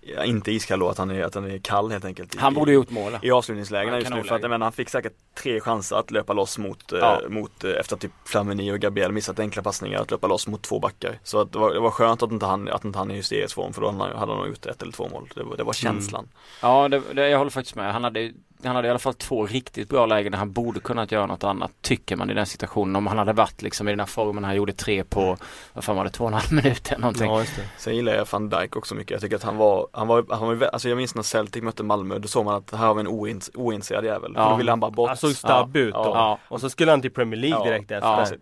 ja, 0.02 0.24
inte 0.24 0.52
iskall 0.52 0.80
då, 0.80 0.90
att 0.90 0.98
han 0.98 1.12
är, 1.12 1.24
att 1.24 1.36
han 1.36 1.52
är 1.52 1.58
kall 1.58 1.92
helt 1.92 2.06
enkelt. 2.06 2.36
Han 2.36 2.54
i, 2.54 2.56
borde 2.56 2.72
gjort 2.72 2.90
mål. 2.90 3.18
i 3.22 3.32
avslutningslägena 3.32 4.00
just 4.00 4.10
nu 4.12 4.24
för 4.24 4.36
att 4.36 4.42
menar, 4.42 4.60
han 4.66 4.72
fick 4.74 4.90
säkert 4.90 5.14
tre 5.44 5.60
chanser 5.60 5.96
att 5.96 6.12
löpa 6.12 6.34
loss 6.34 6.58
mot, 6.58 6.84
Ja. 6.92 7.22
eh, 7.24 7.30
mot 7.30 7.64
eh, 7.64 7.72
efter 7.72 7.96
att 7.96 8.02
typ 8.02 8.12
Flamini 8.26 8.72
och 8.72 8.80
Gabriel 8.80 9.12
missat 9.12 9.40
enkla 9.40 9.62
passningar 9.62 10.00
att 10.02 10.12
löpa 10.12 10.28
loss 10.28 10.48
mot 10.48 10.62
två 10.62 10.80
backar. 10.80 11.20
Så 11.24 11.42
att 11.42 11.52
det, 11.52 11.60
var, 11.60 11.74
det 11.74 11.80
var 11.80 11.92
skönt 11.92 12.24
att 12.24 12.32
inte 12.32 12.46
han, 12.46 12.68
att 12.70 12.86
inte 12.86 13.00
han 13.00 13.12
är 13.12 13.16
i 13.16 13.18
hysterisk 13.18 13.56
form 13.56 13.74
för 13.74 13.82
då 13.82 13.88
hade 13.92 14.04
han, 14.04 14.18
hade 14.18 14.32
han 14.32 14.40
nog 14.40 14.48
gjort 14.48 14.66
ett 14.66 14.82
eller 14.82 14.92
två 14.92 15.10
mål. 15.10 15.30
Det 15.36 15.44
var, 15.44 15.58
det 15.58 15.64
var 15.64 15.74
känslan. 15.74 16.28
Ja, 16.62 16.88
det, 16.88 17.02
det, 17.14 17.30
jag 17.30 17.38
håller 17.38 17.52
faktiskt 17.52 17.76
med. 17.76 17.94
Han 17.94 18.04
hade, 18.04 18.32
han 18.68 18.76
hade 18.76 18.88
i 18.88 18.92
alla 18.92 19.00
fall 19.00 19.14
två 19.14 19.46
riktigt 19.46 19.90
bra 19.90 20.06
lägen 20.06 20.32
där 20.32 20.40
han 20.40 20.52
borde 20.52 20.80
kunnat 20.80 21.12
göra 21.12 21.26
något 21.26 21.44
annat, 21.44 21.72
tycker 21.82 22.16
man 22.16 22.30
i 22.30 22.34
den 22.34 22.46
situationen. 22.46 22.96
Om 22.96 23.08
han 23.08 23.18
hade 23.18 23.34
varit 23.34 23.62
liksom 23.62 23.88
i 23.88 23.92
den 23.92 24.00
här 24.00 24.08
formen 24.08 24.44
han 24.44 24.56
gjorde 24.56 24.74
tre 24.74 25.04
på, 25.04 25.38
vad 25.74 25.84
fan 25.84 25.96
var 25.96 26.04
det, 26.04 26.10
två 26.10 26.24
och 26.24 26.30
en 26.30 26.34
halv 26.34 26.54
minut 26.64 26.88
eller 26.88 27.02
någonting. 27.02 27.32
Ja, 27.32 27.40
just 27.40 27.56
det. 27.56 27.64
Sen 27.78 27.96
gillar 27.96 28.14
jag 28.14 28.28
van 28.32 28.50
Dijk 28.50 28.76
också 28.76 28.96
mycket. 28.96 29.12
Jag 29.12 29.22
tycker 29.22 29.36
att 29.36 29.44
han 29.44 29.58
var, 29.58 29.88
han 29.94 30.08
var, 30.08 30.26
han 30.30 30.60
var 30.60 30.68
alltså 30.68 30.90
jag 30.90 30.98
minns 30.98 31.16
när 31.16 31.24
Celtic 31.24 31.64
mötte 31.64 31.84
Malmö, 31.84 32.20
då 32.20 32.28
såg 32.28 32.46
man 32.46 32.56
att 32.56 32.72
här 32.72 32.88
har 32.88 32.94
vi 32.94 33.00
en 33.00 33.08
oins, 33.08 33.52
oinitierad 33.54 34.06
jävel. 34.06 34.34
Ja. 34.36 34.50
Då 34.50 34.56
ville 34.56 34.72
han 34.72 34.80
bara 34.80 34.92
bort. 34.92 35.08
Han 35.08 35.18
såg 35.18 35.32
snabb 35.32 35.76
ut 35.76 35.94
då. 35.94 36.00
Ja. 36.00 36.40
Och 36.48 36.62
så 36.62 36.70
skulle 36.70 36.92
han 36.92 37.02
till 37.02 37.12
Premier 37.12 37.40
League 37.40 37.66
direkt 37.66 37.92
ja, 37.92 38.22
efter. 38.22 38.40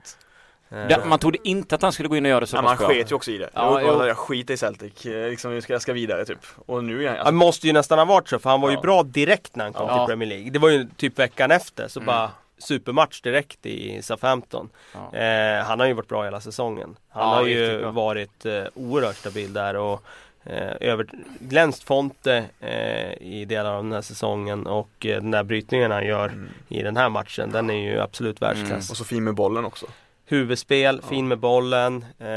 Eh, 0.72 0.88
Det, 0.88 1.06
man 1.06 1.20
trodde 1.20 1.38
inte 1.44 1.76
att 1.76 1.82
han 1.82 1.92
skulle 1.92 2.10
gå 2.10 2.16
in 2.18 2.26
och 2.26 2.30
göra 2.30 2.40
det 2.40 2.48
så 2.48 2.58
Ja, 2.58 2.62
man 2.62 2.78
pass 2.78 2.80
bra. 2.80 2.88
sket 2.96 3.12
ju 3.12 3.16
också 3.16 3.32
i 3.32 3.38
det. 3.38 3.50
Ja, 3.54 3.82
jag, 3.82 4.08
jag 4.08 4.18
skiter 4.18 4.54
i 4.54 4.58
Celtic, 4.58 5.06
Eh, 5.06 5.30
liksom, 5.30 5.54
jag, 5.54 5.64
ska, 5.64 5.74
jag 5.74 5.82
ska 5.82 5.94
vidare 5.94 6.26
typ. 6.26 6.40
Och 6.66 6.84
nu 6.84 7.04
är 7.04 7.08
han, 7.08 7.18
Han 7.18 7.20
alltså, 7.28 7.34
måste 7.34 7.68
ju 7.68 7.74
nästan 7.74 7.98
ha 7.98 8.06
varit 8.06 8.30
så 8.30 8.40
för 8.40 8.50
han 8.50 8.62
var 8.62 8.70
ju 8.70 8.76
Ja. 8.76 8.82
bra 8.82 9.04
direkt 9.04 9.56
när 9.56 9.64
han 9.64 9.74
kom 9.74 9.88
Ja. 9.88 10.06
till 10.06 10.12
Premier 10.12 10.30
League. 10.30 10.50
Det 10.52 10.60
var 10.60 10.70
ju 10.70 10.88
typ 10.98 11.20
veckan 11.20 11.52
efter 11.52 11.88
så 11.88 12.00
Mm. 12.00 12.06
bara 12.08 12.32
supermatch 12.58 13.22
direkt 13.22 13.66
i 13.66 14.02
Southampton. 14.02 14.70
Ja. 14.94 15.18
Eh, 15.20 15.64
han 15.64 15.80
har 15.80 15.88
ju 15.88 15.94
varit 15.94 16.08
bra 16.08 16.24
hela 16.24 16.42
säsongen. 16.42 16.96
Han 17.10 17.24
Ja, 17.30 17.36
har 17.36 17.46
ju 17.46 17.86
varit 17.86 18.46
eh, 18.46 18.64
oerhört 18.74 19.16
stabil 19.16 19.54
där 19.54 19.76
och 19.76 20.04
eh, 20.44 20.72
över, 20.82 21.08
glänst 21.40 21.84
Fonte 21.84 22.44
eh, 22.60 23.12
i 23.28 23.46
delar 23.50 23.74
av 23.74 23.84
den 23.84 23.92
här 23.94 24.02
säsongen 24.02 24.68
och 24.68 25.06
eh, 25.06 25.22
den 25.22 25.32
där 25.32 25.44
brytningen 25.44 25.92
han 25.92 26.06
gör 26.06 26.26
mm. 26.28 26.50
i 26.68 26.82
den 26.84 26.98
här 26.98 27.10
matchen 27.10 27.52
den 27.52 27.70
är 27.70 27.92
ju 27.92 28.00
absolut 28.00 28.42
världsklass. 28.42 28.70
Mm. 28.72 28.92
och 28.92 28.98
så 28.98 29.04
fin 29.06 29.24
med 29.24 29.34
bollen 29.36 29.66
också. 29.66 29.86
Huvudspel, 30.30 31.00
Ja. 31.04 31.10
fin 31.10 31.28
med 31.28 31.40
bollen. 31.40 32.06
Eh, 32.20 32.28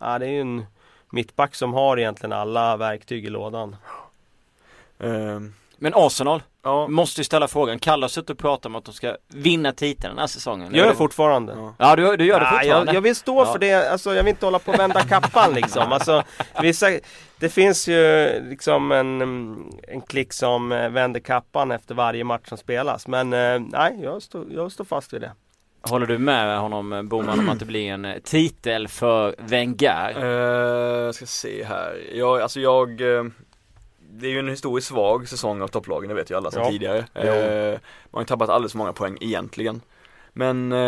ja, 0.00 0.18
det 0.18 0.26
är 0.26 0.30
ju 0.30 0.40
en 0.40 0.66
mittback 1.12 1.54
som 1.54 1.72
har 1.74 1.98
egentligen 1.98 2.32
alla 2.32 2.76
verktyg 2.76 3.24
i 3.26 3.30
lådan. 3.30 3.76
Ehm, 4.98 5.54
Men 5.82 5.92
Arsenal, 5.96 6.42
ja, 6.62 6.88
måste 6.88 7.20
ju 7.20 7.24
ställa 7.24 7.48
frågan. 7.48 7.78
Kalle 7.78 8.04
har 8.04 8.08
suttit 8.08 8.30
och 8.30 8.38
pratat 8.38 8.66
om 8.66 8.76
att 8.76 8.84
de 8.84 8.94
ska 8.94 9.16
vinna 9.28 9.72
titeln 9.72 10.10
den 10.14 10.18
här 10.18 10.26
säsongen. 10.26 10.74
Gör 10.74 10.82
Är 10.82 10.86
jag 10.86 10.94
det- 10.94 10.98
fortfarande. 10.98 11.52
ja. 11.56 11.74
Ja, 11.78 11.96
du, 11.96 12.16
du 12.16 12.24
gör 12.24 12.40
det 12.40 12.46
Ja, 12.46 12.50
fortfarande? 12.50 12.86
jag, 12.92 12.96
jag 12.96 13.00
vill 13.00 13.16
stå 13.16 13.38
Ja. 13.44 13.52
för 13.52 13.58
det, 13.58 13.90
alltså 13.90 14.14
jag 14.14 14.22
vill 14.22 14.30
inte 14.30 14.46
hålla 14.46 14.58
på 14.58 14.72
och 14.72 14.78
vända 14.78 15.00
kappan 15.02 15.54
liksom. 15.54 15.82
Alltså, 15.92 16.22
vissa, 16.62 16.86
det 17.38 17.48
finns 17.48 17.88
ju 17.88 18.28
liksom 18.48 18.92
en, 18.92 19.20
en 19.88 20.00
klick 20.00 20.32
som 20.32 20.72
eh, 20.72 20.88
vänder 20.88 21.20
kappan 21.20 21.70
efter 21.70 21.94
varje 21.94 22.24
match 22.24 22.48
som 22.48 22.58
spelas. 22.58 23.06
Men 23.08 23.32
eh, 23.32 23.58
nej, 23.58 23.98
jag 24.02 24.22
står, 24.22 24.44
jag 24.52 24.72
står 24.72 24.84
fast 24.84 25.12
vid 25.12 25.20
det. 25.20 25.32
Håller 25.82 26.06
du 26.06 26.18
med 26.18 26.58
honom 26.60 26.92
eh, 26.92 27.02
Boman 27.02 27.38
om 27.40 27.48
att 27.48 27.58
det 27.58 27.64
blir 27.64 27.90
en 27.90 28.04
eh, 28.04 28.18
titel 28.18 28.88
för 28.88 29.34
Wenger? 29.38 30.14
Eh, 30.18 31.04
jag 31.04 31.14
ska 31.14 31.26
se 31.26 31.64
här. 31.64 32.00
Jag, 32.14 32.40
alltså 32.40 32.60
jag 32.60 32.90
eh, 33.00 33.24
Det 34.12 34.26
är 34.26 34.30
ju 34.30 34.38
en 34.38 34.48
historiskt 34.48 34.88
svag 34.88 35.28
säsong 35.28 35.62
av 35.62 35.68
topplagen, 35.68 36.08
det 36.08 36.14
vet 36.14 36.30
ju 36.30 36.36
alla 36.36 36.50
sedan 36.50 36.62
Ja. 36.64 36.70
tidigare. 36.70 36.98
Eh, 37.14 37.70
man 37.72 38.18
har 38.18 38.20
ju 38.20 38.26
tappat 38.26 38.48
alldeles 38.48 38.72
för 38.72 38.78
många 38.78 38.92
poäng 38.92 39.18
egentligen. 39.20 39.80
Men 40.40 40.72
eh, 40.72 40.78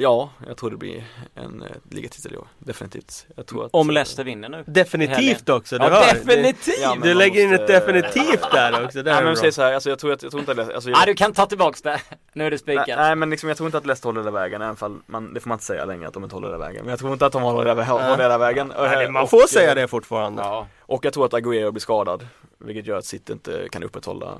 ja, 0.00 0.30
jag 0.46 0.56
tror 0.56 0.70
det 0.70 0.76
blir 0.76 1.04
en 1.34 1.62
eh, 1.62 1.68
ligatitel 1.90 2.34
i 2.34 2.36
år, 2.36 2.48
definitivt. 2.58 3.26
Jag 3.36 3.46
tror 3.46 3.64
att, 3.66 3.70
Om 3.74 3.88
eh, 3.90 3.94
Leicester 3.94 4.24
vinner 4.24 4.48
nu? 4.48 4.64
Definitivt 4.66 5.48
också, 5.48 5.78
du 5.78 5.84
Ja, 5.84 5.90
hör. 5.90 6.14
definitivt! 6.14 6.78
Ja, 6.82 6.96
Du, 7.02 7.14
lägger 7.14 7.42
in 7.42 7.54
ett 7.54 7.66
definitivt 7.66 8.50
där 8.52 8.84
också. 8.84 9.02
Det 9.02 9.12
Nej 9.12 9.24
men 9.24 9.36
säg 9.36 9.52
så 9.52 9.62
här, 9.62 9.72
alltså 9.74 9.88
jag 9.90 9.98
tror 9.98 10.12
att, 10.12 10.22
jag 10.22 10.30
tror 10.30 10.40
inte 10.40 10.50
att 10.52 10.56
Leicester, 10.56 10.74
alltså, 10.74 10.90
Ja, 10.90 10.96
jag, 10.98 11.08
du 11.08 11.14
kan 11.14 11.32
ta 11.32 11.46
tillbaks 11.46 11.82
det. 11.82 12.00
Nu 12.32 12.46
är 12.46 12.50
det 12.50 12.54
nej, 12.66 12.76
spikat. 12.76 12.98
nej 12.98 13.16
men 13.16 13.30
liksom 13.30 13.48
jag 13.48 13.56
tror 13.56 13.66
inte 13.66 13.78
att 13.78 13.86
Leicester 13.86 14.08
håller 14.08 14.20
hela 14.20 14.30
vägen, 14.30 14.62
även 14.62 14.76
fall 14.76 14.98
man, 15.06 15.34
det 15.34 15.40
får 15.40 15.48
man 15.48 15.54
inte 15.56 15.64
säga 15.64 15.84
längre 15.84 16.08
att 16.08 16.14
de 16.14 16.22
inte 16.24 16.36
håller 16.36 16.48
hela 16.48 16.58
vägen. 16.58 16.80
Men 16.82 16.90
jag 16.90 16.98
tror 16.98 17.12
inte 17.12 17.26
att 17.26 17.32
de 17.32 17.42
håller 17.42 17.66
hela, 17.68 17.84
håller 17.84 18.16
hela 18.22 18.38
vägen. 18.38 18.72
Nej, 18.78 19.06
det- 19.06 19.10
man 19.12 19.22
Och, 19.22 19.30
får 19.30 19.40
eh, 19.40 19.44
säga 19.46 19.74
det 19.74 19.88
fortfarande. 19.88 20.42
Ja. 20.42 20.66
Och 20.80 21.04
jag 21.04 21.12
tror 21.12 21.24
att 21.26 21.32
Agüero 21.32 21.70
blir 21.70 21.80
skadad, 21.80 22.26
vilket 22.58 22.86
gör 22.86 22.98
att 22.98 23.04
City 23.04 23.32
inte 23.32 23.68
kan 23.72 23.82
upprätthålla 23.82 24.38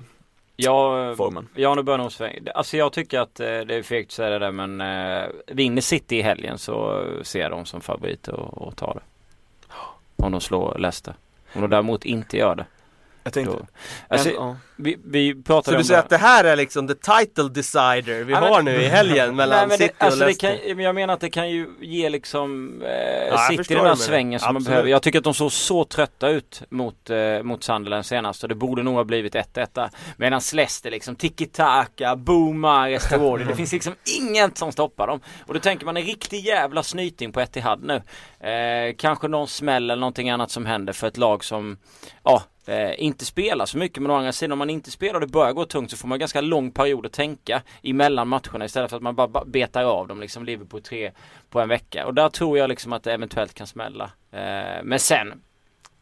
Jag, 0.57 1.17
formen. 1.17 1.49
ja, 1.55 1.75
nu 1.75 1.83
börjar 1.83 1.99
nog 1.99 2.13
svänga. 2.13 2.53
Alltså 2.55 2.77
jag 2.77 2.93
tycker 2.93 3.21
att 3.21 3.41
eh, 3.41 3.47
det 3.47 3.75
är 3.75 3.83
fegt 3.83 4.09
att 4.09 4.13
säga 4.13 4.31
det 4.31 4.39
där 4.39 4.53
men 4.53 4.81
eh, 4.81 5.29
vinner 5.47 5.83
City 5.83 6.17
i 6.17 6.23
helgen 6.23 6.59
så 6.59 7.05
ser 7.23 7.41
jag 7.41 7.51
dem 7.51 7.65
som 7.65 7.81
favorit 7.81 8.29
och, 8.29 8.63
och 8.63 8.77
tar 8.77 8.95
det. 8.95 9.01
Om 10.25 10.33
de 10.33 10.41
slår 10.41 10.79
Leicester. 10.79 11.15
Om 11.55 11.61
de 11.61 11.71
däremot 11.71 12.05
inte 12.05 12.37
gör 12.37 12.55
det. 12.55 12.67
Jag 13.27 13.33
tänkte, 13.33 13.57
Då. 13.57 13.67
Alltså, 14.09 14.29
en, 14.29 14.35
ja. 14.35 14.57
vi, 14.77 14.97
vi 15.05 15.33
Så 15.35 15.43
pratade 15.43 15.77
du 15.77 15.81
om 15.81 15.85
säger 15.85 16.01
att 16.01 16.09
det 16.09 16.17
här 16.17 16.45
är 16.45 16.57
liksom 16.57 16.89
the 16.89 16.95
title 16.95 17.49
decider 17.49 18.25
vi 18.25 18.33
Ja, 18.33 18.41
men- 18.41 18.53
har 18.53 18.63
nu 18.63 18.75
i 18.83 18.89
helgen 18.89 19.37
mellan 19.37 19.59
Nej, 19.59 19.67
men 19.69 19.79
City 19.79 19.95
det, 19.99 20.05
alltså 20.05 20.21
och 20.21 20.27
Leicester? 20.27 20.67
kan, 20.69 20.77
men 20.77 20.85
Jag 20.85 20.95
menar 20.95 21.15
att 21.15 21.21
det 21.21 21.31
kan 21.31 21.51
ju 21.51 21.69
ge 21.81 22.09
liksom 22.09 22.83
eh, 22.83 22.89
jag 23.29 23.47
City 23.47 23.75
den 23.75 23.85
här 23.85 23.91
du 23.91 23.97
svängen 23.97 24.41
som 24.41 24.47
man 24.47 24.57
Absolut. 24.57 24.67
behöver. 24.69 24.89
Jag 24.91 25.03
tycker 25.03 25.19
att 25.19 25.25
de 25.25 25.35
såg 25.35 25.53
så 25.53 25.85
trötta 25.85 26.29
ut 26.29 26.63
mot, 26.71 27.11
eh, 27.11 27.43
mot 27.43 27.65
Sunderland 27.65 28.07
senast 28.07 28.43
och 28.43 28.49
det 28.49 28.55
borde 28.55 28.83
nog 28.83 28.95
ha 28.95 29.05
blivit 29.05 29.35
1-1 29.35 29.67
där. 29.73 29.91
Medan 30.17 30.41
Leicester 30.55 30.91
liksom 30.91 31.17
tiki-taka, 31.17 32.17
boomar, 32.17 32.91
Estewardi. 32.91 33.45
det 33.49 33.57
finns 33.57 33.73
liksom 33.73 33.95
inget 34.21 34.59
som 34.59 34.73
stoppar 34.73 35.07
dem. 35.07 35.21
Och 35.47 35.55
då 35.55 35.61
tänker 35.61 35.87
man 35.87 35.97
en 35.97 36.03
riktig 36.03 36.41
jävla 36.41 36.83
snyting 36.83 37.33
på 37.33 37.41
Etihad 37.41 37.85
nu. 37.85 38.03
Eh, 38.51 38.95
kanske 38.99 39.29
någon 39.29 39.49
smäll 39.49 39.91
eller 39.91 40.01
någonting 40.01 40.31
annat 40.31 40.51
som 40.51 40.67
händer 40.67 40.93
för 40.93 41.07
ett 41.07 41.17
lag 41.17 41.45
som 41.45 41.79
ja, 42.23 42.43
eh, 42.69 43.03
inte 43.05 43.25
spela 43.25 43.67
så 43.67 43.79
mycket 43.79 44.03
men 44.03 44.11
å 44.11 44.15
andra 44.15 44.33
sidan 44.33 44.53
om 44.53 44.59
man 44.59 44.71
inte 44.71 44.91
spelar 44.91 45.15
och 45.15 45.21
det 45.21 45.27
börjar 45.27 45.53
gå 45.53 45.65
tungt 45.65 45.91
så 45.91 45.97
får 45.97 46.09
man 46.09 46.19
ganska 46.19 46.41
lång 46.41 46.71
period 46.71 47.07
att 47.07 47.13
tänka 47.13 47.63
emellan 47.83 48.29
matcherna 48.29 48.65
istället 48.65 48.91
för 48.91 48.97
att 48.97 49.03
man 49.03 49.15
bara 49.15 49.45
betar 49.45 49.85
av 49.85 50.09
dem 50.09 50.21
liksom 50.21 50.45
Liverpool 50.45 50.83
tre 50.83 51.13
på 51.51 51.61
en 51.61 51.69
vecka 51.69 52.07
och 52.07 52.15
där 52.15 52.29
tror 52.29 52.59
jag 52.59 52.69
liksom 52.69 52.93
att 52.93 53.03
det 53.03 53.13
eventuellt 53.13 53.55
kan 53.55 53.67
smälla. 53.67 54.11
Eh, 54.33 54.83
men 54.83 54.99
sen 54.99 55.43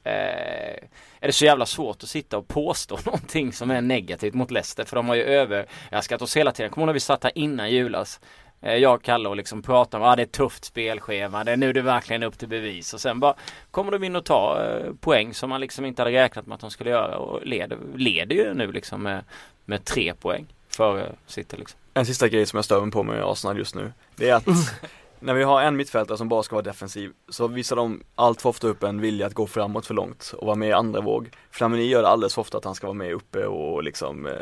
eh, 0.05 0.85
är 1.21 1.27
det 1.27 1.33
så 1.33 1.45
jävla 1.45 1.67
svårt 1.67 2.03
att 2.03 2.09
sitta 2.09 2.39
och 2.39 2.49
påstå 2.49 2.99
någonting 3.05 3.53
som 3.53 3.71
är 3.71 3.81
negativt 3.81 4.35
mot 4.35 4.51
Leicester 4.51 4.85
för 4.85 4.97
de 4.97 5.09
har 5.09 5.15
ju 5.15 5.23
överraskat 5.23 6.23
oss 6.23 6.37
hela 6.37 6.53
tiden. 6.53 6.71
Kommer 6.71 6.83
ihåg 6.83 6.89
när 6.89 6.95
vi 6.95 7.01
satt 7.01 7.25
här 7.25 7.33
innan 7.35 7.71
julas? 7.71 8.21
Eh, 8.65 8.77
Jag 8.77 8.95
och 8.95 9.03
Kalle 9.03 9.29
och 9.29 9.37
liksom 9.37 9.63
pratar 9.63 9.99
om 9.99 10.05
att 10.05 10.13
ah, 10.13 10.17
det 10.17 10.23
är 10.23 10.27
ett 10.27 10.33
tufft 10.33 10.65
spelschema, 10.65 11.45
det 11.45 11.53
är 11.53 11.57
nu 11.57 11.73
det 11.73 11.83
verkligen 11.83 12.23
är 12.23 12.27
upp 12.27 12.39
till 12.39 12.49
bevis 12.49 12.95
och 12.95 13.01
sen 13.01 13.21
bara 13.21 13.35
kommer 13.71 13.93
de 13.93 14.05
in 14.05 14.17
och 14.17 14.25
ta 14.25 14.63
eh, 14.65 14.93
poäng 15.01 15.35
som 15.35 15.51
man 15.51 15.61
liksom 15.61 15.85
inte 15.85 16.03
hade 16.03 16.13
räknat 16.13 16.47
med 16.47 16.55
att 16.55 16.61
de 16.61 16.71
skulle 16.71 16.91
göra 16.91 17.17
och 17.19 17.47
leder, 17.47 17.79
leder 17.95 18.37
ju 18.37 18.55
nu 18.55 18.73
liksom 18.73 19.03
med, 19.03 19.25
med 19.65 19.85
tre 19.85 20.15
poäng 20.15 20.47
före 20.69 21.13
City 21.27 21.57
liksom. 21.57 21.81
En 21.95 22.07
sista 22.07 22.29
grej 22.29 22.47
som 22.47 22.57
jag 22.57 22.65
stör 22.65 22.81
mig 22.81 22.91
på 22.91 23.03
med 23.03 23.25
Arsenal 23.25 23.59
just 23.59 23.75
nu 23.75 23.93
Det 24.17 24.31
är 24.31 24.35
att 24.35 24.47
när 25.25 25.35
vi 25.35 25.43
har 25.43 25.63
en 25.63 25.77
mittfältare 25.77 26.19
som 26.19 26.29
bara 26.29 26.43
ska 26.43 26.57
vara 26.57 26.65
defensiv 26.65 27.11
så 27.29 27.47
visar 27.49 27.77
de 27.77 28.03
allt 28.15 28.43
för 28.43 28.49
ofta 28.49 28.67
upp 28.67 28.83
en 28.83 29.01
vilja 29.01 29.27
att 29.27 29.35
gå 29.35 29.47
framåt 29.47 29.87
för 29.87 29.95
långt 29.95 30.35
och 30.39 30.47
vara 30.47 30.57
med 30.57 30.69
i 30.69 30.73
andra 30.73 31.01
våg. 31.01 31.31
Flamini 31.51 31.85
gör 31.85 32.03
det 32.03 32.09
alldeles 32.09 32.35
för 32.35 32.41
ofta 32.41 32.59
att 32.59 32.65
han 32.65 32.75
ska 32.75 32.87
vara 32.87 32.95
med 32.95 33.13
uppe 33.13 33.47
och 33.47 33.83
liksom 33.83 34.27
eh, 34.27 34.33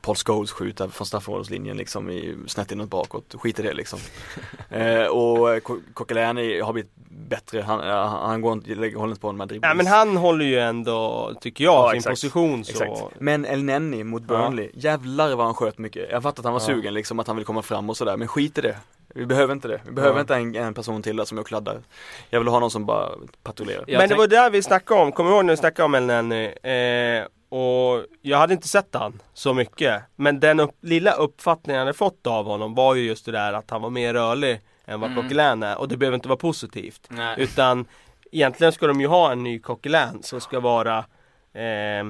Paul 0.00 0.16
Scholes 0.16 0.52
skjuta 0.52 0.88
från 0.88 1.06
straffområdeslinjen 1.06 1.76
liksom 1.76 2.10
i, 2.10 2.36
snett 2.46 2.72
inåt 2.72 2.90
bakåt. 2.90 3.34
Skit 3.38 3.58
i 3.58 3.62
det 3.62 3.72
liksom. 3.72 3.98
eh, 4.70 5.04
och 5.06 5.62
Coquelin 5.94 6.38
är- 6.38 6.62
har 6.62 6.72
blivit 6.72 6.92
bättre, 7.28 7.60
han, 7.62 7.80
eh, 7.80 8.08
han 8.08 8.40
går 8.40 8.52
inte, 8.52 8.74
håller 8.98 9.08
inte 9.08 9.20
på 9.20 9.32
med 9.32 9.48
dribblings. 9.48 9.70
Ja 9.70 9.74
men 9.74 9.86
han 9.86 10.16
håller 10.16 10.44
ju 10.44 10.58
ändå, 10.58 11.32
tycker 11.40 11.64
jag, 11.64 11.72
Ja, 11.74 11.90
sin 11.90 11.98
exakt. 11.98 12.10
position 12.22 12.64
så. 12.64 12.70
Exakt. 12.84 13.20
Men 13.20 13.44
El 13.46 13.62
Nenni 13.64 14.04
mot 14.04 14.22
Burnley, 14.22 14.70
jävlar 14.74 15.34
vad 15.36 15.46
han 15.46 15.54
sköt 15.54 15.78
mycket. 15.78 16.10
Jag 16.10 16.22
fattar 16.22 16.40
att 16.40 16.44
han 16.44 16.52
var 16.52 16.60
Ja. 16.60 16.66
sugen 16.66 16.94
liksom, 16.94 17.20
att 17.20 17.26
han 17.26 17.36
vill 17.36 17.44
komma 17.44 17.62
fram 17.62 17.90
och 17.90 17.96
sådär, 17.96 18.16
men 18.16 18.28
skit 18.28 18.58
i 18.58 18.60
det. 18.60 18.76
Vi 19.14 19.26
behöver 19.26 19.52
inte 19.54 19.68
det. 19.68 19.80
Vi 19.84 19.90
behöver 19.92 20.16
Ja. 20.16 20.20
inte 20.20 20.34
en, 20.34 20.56
en 20.56 20.74
person 20.74 21.02
till 21.02 21.16
där 21.16 21.24
som 21.24 21.38
är 21.38 21.42
och 21.42 21.46
kladdar. 21.46 21.80
Jag 22.30 22.40
vill 22.40 22.48
ha 22.48 22.60
någon 22.60 22.70
som 22.70 22.86
bara 22.86 23.08
patrullerar. 23.42 23.84
Men 23.88 24.08
det 24.08 24.14
var 24.14 24.26
där 24.26 24.50
vi 24.50 24.62
snackade 24.62 25.00
om, 25.00 25.12
kommer 25.12 25.30
du 25.30 25.36
ihåg 25.36 25.44
när 25.44 25.52
vi 25.52 25.56
snackade 25.56 25.84
om 25.86 25.94
El 25.94 26.06
Nenny? 26.06 26.44
Eh, 26.46 27.24
och 27.48 28.04
jag 28.22 28.38
hade 28.38 28.54
inte 28.54 28.68
sett 28.68 28.88
han 28.94 29.20
så 29.34 29.54
mycket. 29.54 30.02
Men 30.16 30.40
den 30.40 30.60
upp, 30.60 30.70
lilla 30.80 31.12
uppfattningen 31.12 31.78
jag 31.78 31.86
hade 31.86 31.96
fått 31.98 32.26
av 32.26 32.44
honom 32.46 32.74
var 32.74 32.94
ju 32.94 33.02
just 33.02 33.26
det 33.26 33.32
där 33.32 33.52
att 33.52 33.70
han 33.70 33.82
var 33.82 33.90
mer 33.90 34.14
rörlig 34.14 34.60
än 34.86 35.00
vad 35.00 35.10
Mm. 35.10 35.22
Coquelin 35.22 35.62
är. 35.62 35.78
Och 35.78 35.88
det 35.88 35.96
behöver 35.96 36.14
inte 36.14 36.28
vara 36.28 36.38
positivt. 36.38 37.06
Nej. 37.08 37.34
Utan 37.38 37.84
egentligen 38.32 38.72
ska 38.72 38.86
de 38.86 39.00
ju 39.00 39.06
ha 39.06 39.32
en 39.32 39.42
ny 39.42 39.58
Coquelin 39.58 40.22
som 40.22 40.40
ska 40.40 40.60
vara 40.60 41.04
eh, 41.52 42.06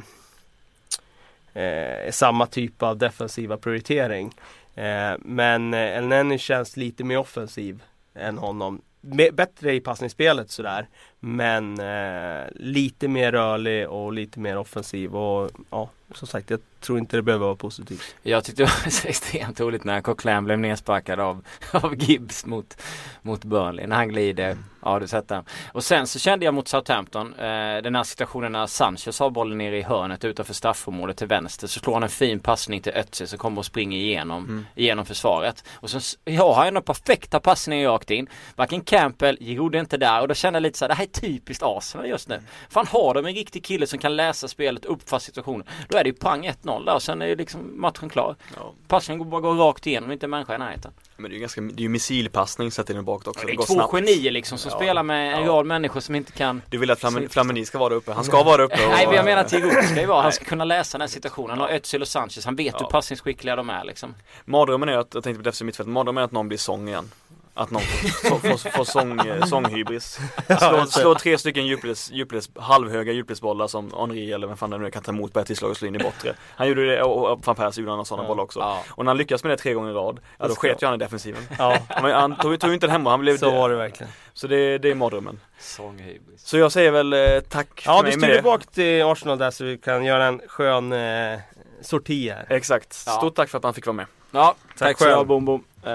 eh, 1.62 2.10
samma 2.10 2.46
typ 2.46 2.82
av 2.82 2.96
defensiva 2.96 3.56
prioritering. 3.56 4.34
Eh, 4.74 5.12
men 5.18 5.74
eh, 5.74 5.96
El 5.98 6.06
Nenny 6.06 6.38
känns 6.38 6.76
lite 6.76 7.04
mer 7.04 7.18
offensiv 7.18 7.82
än 8.14 8.38
honom. 8.38 8.82
Me- 9.00 9.32
bättre 9.32 9.74
i 9.74 9.80
passningsspelet 9.80 10.50
sådär. 10.50 10.88
Men 11.24 11.80
eh, 11.80 12.46
lite 12.54 13.08
mer 13.08 13.32
rörlig 13.32 13.88
och 13.88 14.12
lite 14.12 14.40
mer 14.40 14.58
offensiv 14.58 15.16
och 15.16 15.50
ja, 15.70 15.90
som 16.14 16.28
sagt 16.28 16.50
jag 16.50 16.60
tror 16.80 16.98
inte 16.98 17.16
det 17.16 17.22
behöver 17.22 17.46
vara 17.46 17.56
positivt. 17.56 18.14
Jag 18.22 18.44
tyckte 18.44 18.62
det 18.62 18.66
var 18.66 18.86
extremt 19.10 19.60
roligt 19.60 19.84
när 19.84 20.00
Coquelin 20.00 20.44
blev 20.44 20.58
nersparkad 20.58 21.20
av, 21.20 21.44
av 21.72 21.94
Gibbs 21.94 22.46
mot, 22.46 22.82
mot 23.22 23.44
Burnley. 23.44 23.86
När 23.86 23.96
han 23.96 24.08
glider, 24.08 24.56
ja 24.82 24.98
du 24.98 25.08
sett 25.08 25.28
den. 25.28 25.44
Och 25.72 25.84
sen 25.84 26.06
så 26.06 26.18
kände 26.18 26.44
jag 26.44 26.54
mot 26.54 26.68
Southampton, 26.68 27.34
eh, 27.34 27.82
den 27.82 27.94
här 27.94 28.02
situationen 28.02 28.52
när 28.52 28.66
Sanchez 28.66 29.20
har 29.20 29.30
bollen 29.30 29.58
nere 29.58 29.78
i 29.78 29.82
hörnet 29.82 30.24
utanför 30.24 30.54
straffområdet 30.54 31.16
till 31.16 31.26
vänster. 31.26 31.66
Så 31.66 31.80
slår 31.80 31.94
han 31.94 32.02
en 32.02 32.08
fin 32.08 32.40
passning 32.40 32.80
till 32.80 32.92
Ötzi 32.92 33.26
som 33.26 33.38
kommer 33.38 33.58
och 33.58 33.66
springer 33.66 33.98
igenom, 33.98 34.44
mm. 34.44 34.66
igenom 34.74 35.06
försvaret. 35.06 35.64
Och 35.74 35.90
sen 35.90 36.00
ja, 36.24 36.54
har 36.54 36.64
han 36.64 36.74
den 36.74 36.82
perfekta 36.82 37.40
passningen 37.40 37.88
rakt 37.88 38.10
in. 38.10 38.28
Varken 38.56 38.80
Campbell 38.80 39.38
gjorde 39.40 39.78
inte 39.78 39.96
där 39.96 40.20
och 40.20 40.28
då 40.28 40.34
kände 40.34 40.56
jag 40.56 40.62
lite 40.62 40.78
så 40.78 40.84
här, 40.84 40.88
det 40.88 40.94
här 40.94 41.04
är 41.04 41.08
typiskt 41.12 41.62
Arsenal 41.62 42.08
just 42.08 42.28
nu. 42.28 42.42
Fan 42.70 42.86
har 42.86 43.14
de 43.14 43.26
en 43.26 43.34
riktig 43.34 43.64
kille 43.64 43.86
som 43.86 43.98
kan 43.98 44.16
läsa 44.16 44.48
spelet, 44.48 44.84
uppfatta 44.84 45.20
situationen. 45.20 45.66
Då 45.88 45.98
är 45.98 46.04
det 46.04 46.08
ju 46.08 46.14
pang 46.14 46.46
1-0 46.46 46.84
där 46.86 46.94
och 46.94 47.02
sen 47.02 47.22
är 47.22 47.26
ju 47.26 47.36
liksom 47.36 47.80
matchen 47.80 48.08
klar. 48.08 48.36
Ja. 48.56 48.72
Passningen 48.88 49.18
går 49.18 49.26
bara 49.26 49.40
går 49.40 49.54
rakt 49.54 49.86
igenom, 49.86 50.12
inte 50.12 50.26
en 50.26 50.30
människa 50.30 50.54
i 50.54 50.58
närheten. 50.58 50.92
Men 51.16 51.30
det 51.30 51.34
är 51.34 51.36
ju 51.36 51.40
ganska, 51.40 51.60
det 51.60 51.80
är 51.80 51.82
ju 51.82 51.88
missilpassning 51.88 52.70
sett 52.70 52.90
in 52.90 53.04
bakåt 53.04 53.26
också. 53.26 53.46
det 53.46 53.52
är 53.52 53.56
det 53.56 53.66
två 53.66 53.74
snabbt. 53.74 53.92
genier 53.92 54.30
liksom 54.30 54.58
som 54.58 54.70
ja. 54.70 54.76
spelar 54.76 55.02
med 55.02 55.34
en 55.34 55.46
rad 55.46 55.66
människor 55.66 56.00
som 56.00 56.14
inte 56.14 56.32
kan 56.32 56.62
Du 56.70 56.78
vill 56.78 56.90
att 56.90 57.04
Flamini 57.30 57.64
ska 57.64 57.78
vara 57.78 57.94
uppe, 57.94 58.12
han 58.12 58.24
ska 58.24 58.42
vara 58.42 58.62
uppe 58.62 58.84
och... 58.86 58.90
Nej 58.90 59.06
men 59.06 59.16
jag 59.16 59.24
menar 59.24 59.44
till 59.44 59.70
ska 59.70 60.00
ju 60.00 60.06
vara, 60.06 60.22
han 60.22 60.32
ska 60.32 60.44
kunna 60.44 60.64
läsa 60.64 60.98
den 60.98 61.02
här 61.02 61.08
situationen. 61.08 61.50
Han 61.50 61.60
har 61.60 61.68
Özil 61.68 62.02
och 62.02 62.08
Sanchez, 62.08 62.44
han 62.44 62.56
vet 62.56 62.80
hur 62.80 62.86
passningsskickliga 62.86 63.56
de 63.56 63.70
är 63.70 63.84
liksom. 63.84 64.14
Mardrömmen 64.44 64.88
är 64.88 64.96
att, 64.96 65.14
jag 65.14 65.24
tänkte 65.24 65.38
på 65.38 65.44
defensiv 65.44 65.66
mittfält, 65.66 65.88
mardrömmen 65.88 66.22
är 66.22 66.24
att 66.24 66.32
någon 66.32 66.48
blir 66.48 66.58
sång 66.58 66.88
igen. 66.88 67.10
Att 67.54 67.70
någon 67.70 67.82
får, 67.82 68.38
får, 68.38 68.70
får 68.70 68.84
sång, 68.84 69.20
eh, 69.20 69.44
sånghybris. 69.44 70.18
Slå, 70.58 70.86
slå 70.86 71.14
tre 71.14 71.38
stycken 71.38 71.66
djupleds, 71.66 72.10
djupleds, 72.10 72.50
halvhöga 72.56 73.12
djupledsbollar 73.12 73.66
som 73.66 73.92
Henri 73.96 74.32
eller 74.32 74.46
vem 74.46 74.56
fan 74.56 74.70
det 74.70 74.78
nu 74.78 74.90
kan 74.90 75.02
ta 75.02 75.12
emot 75.12 75.32
på 75.32 75.40
ett 75.40 75.46
tillslag 75.46 75.70
och 75.70 75.76
slå 75.76 75.88
in 75.88 75.94
i 75.94 75.98
bortre. 75.98 76.34
Han 76.56 76.68
gjorde 76.68 76.86
det 76.86 77.02
och, 77.02 77.32
och 77.32 77.46
van 77.46 77.56
Persie 77.56 77.82
gjorde 77.82 77.92
några 77.92 78.04
sådana 78.04 78.24
ja. 78.24 78.28
bollar 78.28 78.44
också. 78.44 78.60
Ja. 78.60 78.84
Och 78.90 79.04
när 79.04 79.10
han 79.10 79.18
lyckas 79.18 79.44
med 79.44 79.52
det 79.52 79.56
tre 79.56 79.74
gånger 79.74 79.90
i 79.90 79.94
rad, 79.94 80.20
ja 80.38 80.48
då 80.48 80.54
sket 80.54 80.82
ju 80.82 80.86
han 80.86 80.94
i 80.94 80.98
defensiven. 80.98 81.42
Ja. 81.58 81.78
Men 82.02 82.10
han 82.10 82.36
tog, 82.36 82.60
tog 82.60 82.74
inte 82.74 82.86
den 82.86 82.92
hemma, 82.92 83.10
han 83.10 83.20
blev 83.20 83.36
Så 83.36 83.50
var 83.50 83.70
det 83.70 83.76
verkligen. 83.76 84.12
Så 84.32 84.46
det, 84.46 84.78
det 84.78 84.90
är 84.90 84.94
mardrömmen. 84.94 85.40
Sånghybris. 85.58 86.42
Så 86.46 86.58
jag 86.58 86.72
säger 86.72 86.90
väl 86.90 87.12
eh, 87.12 87.40
tack 87.48 87.82
Ja, 87.86 88.02
du 88.02 88.12
styr 88.12 88.34
tillbaka 88.34 88.64
till 88.72 89.02
Arsenal 89.02 89.38
där 89.38 89.50
så 89.50 89.64
vi 89.64 89.78
kan 89.78 90.04
göra 90.04 90.26
en 90.26 90.40
skön 90.48 90.92
eh, 90.92 91.40
sorti 91.80 92.30
här. 92.30 92.46
Exakt. 92.48 92.92
Stort 92.92 93.34
tack 93.34 93.48
för 93.48 93.58
att 93.58 93.64
han 93.64 93.74
fick 93.74 93.86
vara 93.86 93.96
med. 93.96 94.06
Ja, 94.30 94.54
tack, 94.68 94.78
tack 94.78 94.98
så 94.98 95.04
mycket 95.04 95.26
Bom 95.26 95.44
Bom. 95.44 95.64
Uh, 95.86 95.92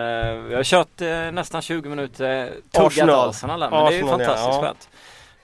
vi 0.47 0.55
har 0.55 0.63
kört 0.63 1.01
uh, 1.01 1.31
nästan 1.31 1.61
20 1.61 1.89
minuter 1.89 2.53
tuggat 2.71 2.87
Arsenal. 2.87 3.29
Arsenal 3.29 3.59
men 3.59 3.73
Arsenal, 3.73 3.89
det 3.89 3.95
är 3.95 4.01
ju 4.01 4.07
fantastiskt 4.07 4.47
ja. 4.47 4.61
skönt. 4.61 4.89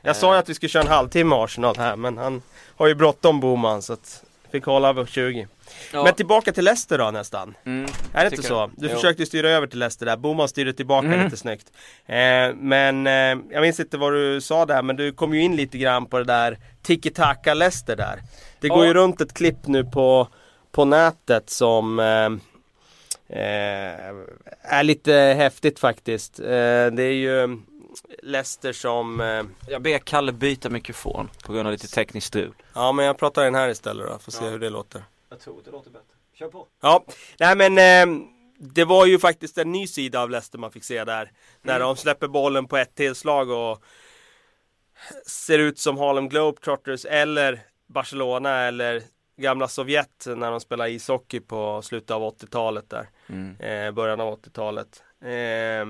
Jag 0.01 0.15
sa 0.15 0.33
ju 0.33 0.39
att 0.39 0.49
vi 0.49 0.53
skulle 0.53 0.69
köra 0.69 0.83
en 0.83 0.89
halvtimme 0.89 1.35
Arsenal 1.35 1.75
här 1.77 1.95
men 1.95 2.17
han 2.17 2.41
har 2.77 2.87
ju 2.87 2.95
bråttom 2.95 3.39
Boman 3.39 3.81
så 3.81 3.93
att 3.93 4.23
fick 4.53 4.65
hålla 4.65 4.89
över 4.89 5.05
20. 5.05 5.47
Ja. 5.93 6.03
Men 6.03 6.13
tillbaka 6.13 6.51
till 6.51 6.63
Leicester 6.63 6.97
då 6.97 7.11
nästan. 7.11 7.55
Mm, 7.65 7.91
är 8.13 8.23
det 8.23 8.31
inte 8.31 8.47
så? 8.47 8.69
Du 8.77 8.87
jo. 8.87 8.95
försökte 8.95 9.25
styra 9.25 9.49
över 9.49 9.67
till 9.67 9.79
Leicester 9.79 10.05
där. 10.05 10.17
Boman 10.17 10.49
styrde 10.49 10.73
tillbaka 10.73 11.07
mm. 11.07 11.23
lite 11.23 11.37
snyggt. 11.37 11.71
Eh, 12.05 12.15
men 12.55 13.07
eh, 13.07 13.13
jag 13.51 13.61
minns 13.61 13.79
inte 13.79 13.97
vad 13.97 14.13
du 14.13 14.41
sa 14.41 14.65
där 14.65 14.81
men 14.81 14.95
du 14.95 15.11
kom 15.11 15.33
ju 15.33 15.41
in 15.41 15.55
lite 15.55 15.77
grann 15.77 16.05
på 16.05 16.17
det 16.17 16.23
där 16.25 16.57
Tiki-Taka 16.83 17.53
Leicester 17.53 17.95
där. 17.95 18.19
Det 18.59 18.69
går 18.69 18.85
ju 18.85 18.93
runt 18.93 19.21
ett 19.21 19.33
klipp 19.33 19.67
nu 19.67 19.83
på, 19.83 20.27
på 20.71 20.85
nätet 20.85 21.49
som 21.49 21.99
eh, 21.99 22.29
Eh, 22.29 22.29
är 23.35 24.83
lite 24.83 25.13
häftigt 25.13 25.79
faktiskt. 25.79 26.39
Eh, 26.39 26.45
det 26.45 27.03
är 27.03 27.13
ju 27.13 27.57
Leicester 28.23 28.73
som... 28.73 29.21
Eh, 29.21 29.43
jag 29.67 29.81
ber 29.81 29.97
Kalle 29.97 30.31
byta 30.31 30.69
mikrofon 30.69 31.29
på 31.45 31.53
grund 31.53 31.67
av 31.67 31.71
lite 31.71 31.87
tekniskt 31.87 32.27
strul. 32.27 32.53
Ja 32.73 32.91
men 32.91 33.05
jag 33.05 33.17
pratar 33.17 33.43
den 33.43 33.55
här 33.55 33.69
istället 33.69 34.07
då, 34.07 34.19
får 34.19 34.31
se 34.31 34.45
ja. 34.45 34.51
hur 34.51 34.59
det 34.59 34.69
låter. 34.69 35.03
Jag 35.29 35.39
tror 35.39 35.61
det 35.65 35.71
låter 35.71 35.89
bättre. 35.89 36.05
Kör 36.33 36.47
på. 36.47 36.67
Ja, 36.81 37.05
nej 37.39 37.55
men 37.55 37.77
eh, 37.77 38.25
det 38.57 38.85
var 38.85 39.05
ju 39.05 39.19
faktiskt 39.19 39.57
en 39.57 39.71
ny 39.71 39.87
sida 39.87 40.21
av 40.21 40.29
Leicester 40.29 40.57
man 40.57 40.71
fick 40.71 40.83
se 40.83 41.03
där. 41.03 41.31
När 41.61 41.75
mm. 41.75 41.87
de 41.87 41.95
släpper 41.95 42.27
bollen 42.27 42.67
på 42.67 42.77
ett 42.77 42.95
tillslag 42.95 43.49
och 43.49 43.83
ser 45.27 45.59
ut 45.59 45.79
som 45.79 45.97
Harlem 45.97 46.29
Globetrotters 46.29 47.05
eller 47.05 47.59
Barcelona 47.87 48.61
eller 48.61 49.03
gamla 49.37 49.67
Sovjet 49.67 50.27
när 50.27 50.51
de 50.51 50.59
spelade 50.59 50.89
ishockey 50.89 51.39
på 51.39 51.81
slutet 51.81 52.11
av 52.11 52.21
80-talet 52.21 52.89
där. 52.89 53.09
Mm. 53.29 53.55
Eh, 53.59 53.91
början 53.91 54.21
av 54.21 54.39
80-talet. 54.39 55.03
Eh, 55.21 55.85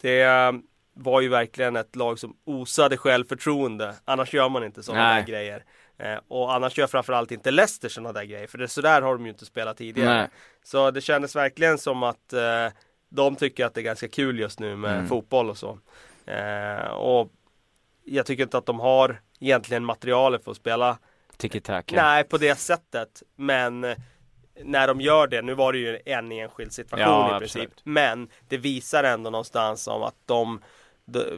det 0.00 0.52
var 0.94 1.20
ju 1.20 1.28
verkligen 1.28 1.76
ett 1.76 1.96
lag 1.96 2.18
som 2.18 2.36
osade 2.44 2.96
självförtroende. 2.96 3.94
Annars 4.04 4.34
gör 4.34 4.48
man 4.48 4.64
inte 4.64 4.82
sådana 4.82 5.14
där 5.14 5.22
grejer. 5.22 5.64
Eh, 5.98 6.18
och 6.28 6.54
annars 6.54 6.78
gör 6.78 6.86
framförallt 6.86 7.32
inte 7.32 7.50
Leicester 7.50 7.88
sådana 7.88 8.12
där 8.12 8.24
grejer. 8.24 8.46
För 8.46 8.58
det, 8.58 8.68
sådär 8.68 9.02
har 9.02 9.12
de 9.12 9.24
ju 9.24 9.30
inte 9.30 9.44
spelat 9.44 9.76
tidigare. 9.76 10.14
Nej. 10.14 10.28
Så 10.62 10.90
det 10.90 11.00
kändes 11.00 11.36
verkligen 11.36 11.78
som 11.78 12.02
att 12.02 12.32
eh, 12.32 12.66
de 13.08 13.36
tycker 13.36 13.66
att 13.66 13.74
det 13.74 13.80
är 13.80 13.82
ganska 13.82 14.08
kul 14.08 14.38
just 14.38 14.60
nu 14.60 14.76
med 14.76 14.94
mm. 14.94 15.08
fotboll 15.08 15.50
och 15.50 15.58
så. 15.58 15.78
Eh, 16.26 16.86
och 16.86 17.32
jag 18.04 18.26
tycker 18.26 18.42
inte 18.42 18.58
att 18.58 18.66
de 18.66 18.80
har 18.80 19.20
egentligen 19.40 19.84
materialet 19.84 20.44
för 20.44 20.50
att 20.50 20.56
spela 20.56 20.98
Tiki-taka. 21.36 21.96
Nej, 21.96 22.24
på 22.24 22.38
det 22.38 22.58
sättet. 22.58 23.22
Men 23.36 23.86
när 24.64 24.86
de 24.86 25.00
gör 25.00 25.26
det, 25.26 25.42
nu 25.42 25.54
var 25.54 25.72
det 25.72 25.78
ju 25.78 25.98
en 26.04 26.32
enskild 26.32 26.72
situation 26.72 27.08
ja, 27.08 27.36
i 27.36 27.38
princip. 27.38 27.62
Absolut. 27.62 27.80
Men 27.84 28.28
det 28.48 28.56
visar 28.56 29.04
ändå 29.04 29.30
någonstans 29.30 29.86
om 29.86 30.02
att 30.02 30.16
de, 30.26 30.60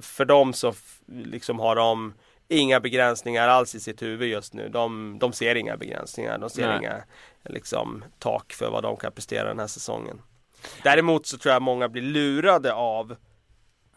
för 0.00 0.24
dem 0.24 0.52
så 0.52 0.74
liksom 1.06 1.59
har 1.59 1.76
de 1.76 2.14
inga 2.48 2.80
begränsningar 2.80 3.48
alls 3.48 3.74
i 3.74 3.80
sitt 3.80 4.02
huvud 4.02 4.28
just 4.28 4.54
nu. 4.54 4.68
De, 4.68 5.16
de 5.18 5.33
ser 5.33 5.54
inga 5.54 5.76
begränsningar. 5.76 6.38
De 6.38 6.50
ser 6.50 6.68
Nej. 6.68 6.78
inga 6.78 7.02
liksom, 7.44 8.04
tak 8.18 8.52
för 8.52 8.70
vad 8.70 8.83
de 8.83 8.96
kan 8.96 9.12
prestera 9.12 9.48
den 9.48 9.59
här 9.59 9.66
säsongen. 9.66 10.22
Däremot 10.83 11.26
så 11.26 11.38
tror 11.38 11.52
jag 11.52 11.62
många 11.62 11.88
blir 11.88 12.02
lurade 12.02 12.72
av 12.72 13.16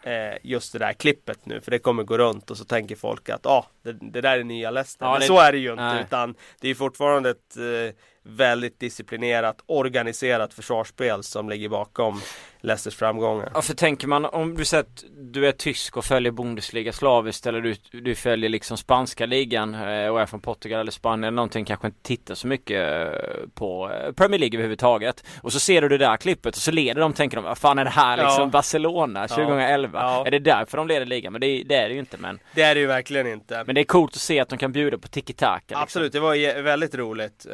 eh, 0.04 0.38
just 0.44 0.74
det 0.74 0.80
där 0.80 0.94
klippet 0.94 1.46
nu 1.46 1.62
för 1.62 1.72
det 1.72 1.80
kommer 1.80 2.04
gå 2.04 2.18
runt 2.18 2.52
och 2.52 2.58
så 2.58 2.66
tänker 2.66 2.96
folk 2.96 3.30
att 3.30 3.46
ah, 3.46 3.68
det, 3.82 3.92
det 3.92 4.22
där 4.22 4.40
är 4.40 4.44
nya 4.44 4.72
Leicester. 4.72 5.06
Ja, 5.06 5.12
Men 5.12 5.20
det... 5.20 5.28
så 5.28 5.40
är 5.40 5.52
det 5.52 5.58
ju 5.58 5.72
inte 5.72 5.84
Nej. 5.84 6.04
utan 6.04 6.36
det 6.60 6.70
är 6.70 6.76
fortfarande 6.76 7.30
ett 7.30 7.58
eh, 7.58 7.96
väldigt 8.24 8.80
disciplinerat, 8.80 9.64
organiserat 9.66 10.54
försvarsspel 10.54 11.24
som 11.24 11.50
ligger 11.50 11.70
bakom 11.70 12.22
Leicesters 12.64 12.96
framgångar. 12.96 13.52
Ja, 13.54 13.62
för 13.62 13.74
tänker 13.74 14.08
man 14.08 14.26
om 14.26 14.56
du 14.56 14.66
säger 14.66 14.84
att 14.84 15.04
du 15.12 15.48
är 15.48 15.52
tysk 15.52 15.98
och 15.98 16.06
följer 16.06 16.32
Bundesliga 16.32 16.94
slaviskt 16.94 17.46
eller 17.46 17.62
du, 17.62 17.76
du 17.92 18.16
följer 18.16 18.50
liksom 18.50 18.78
spanska 18.78 19.26
ligan 19.26 19.74
eh, 19.74 20.08
och 20.08 20.22
är 20.22 20.26
från 20.26 20.42
Portugal 20.42 20.80
eller 20.80 20.92
Spanien 20.92 21.24
eller 21.24 21.36
någonting 21.36 21.66
kanske 21.66 21.88
inte 21.88 22.02
tittar 22.02 22.36
så 22.36 22.48
mycket 22.48 22.92
eh, 22.92 23.50
på 23.54 23.92
eh, 23.92 24.12
Premier 24.12 24.40
League 24.40 24.58
överhuvudtaget. 24.58 25.24
Och 25.42 25.54
så 25.54 25.60
ser 25.60 25.82
du 25.82 25.90
det 25.90 25.98
där 25.98 26.18
klippet 26.18 26.56
och 26.56 26.62
så 26.62 26.72
leder 26.72 27.02
de, 27.02 27.14
tänker 27.14 27.38
de, 27.38 27.44
vad 27.44 27.58
fan 27.58 27.80
är 27.80 27.84
det 27.84 27.90
här 27.90 28.18
liksom 28.18 28.44
ja. 28.44 28.48
Barcelona 28.48 29.28
2011? 29.28 30.00
Ja. 30.02 30.26
Är 30.28 30.32
det 30.32 30.40
därför 30.40 30.78
de 30.78 30.88
leder 30.88 31.06
ligan? 31.06 31.34
Men 31.34 31.42
det, 31.42 31.64
det, 31.64 31.76
är 31.76 31.88
det 31.88 31.94
ju 31.94 32.00
inte 32.00 32.18
men 32.18 32.40
Det 32.56 32.62
är 32.62 32.76
det 32.76 32.82
ju 32.82 32.88
verkligen 32.88 33.28
inte. 33.28 33.64
Men 33.66 33.76
det 33.76 33.82
är 33.82 33.86
coolt 33.86 34.12
att 34.12 34.22
se 34.22 34.40
att 34.40 34.50
de 34.50 34.58
kan 34.58 34.72
bjuda 34.72 34.98
på 34.98 35.08
tiki-taka. 35.08 35.62
Liksom. 35.68 35.82
Absolut, 35.84 36.14
det 36.14 36.20
var 36.20 36.62
väldigt 36.62 36.96
roligt 36.96 37.46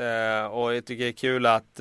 och 0.51 0.75
jag 0.75 0.85
tycker 0.85 1.03
det 1.03 1.09
är 1.09 1.11
kul 1.11 1.45
att 1.45 1.79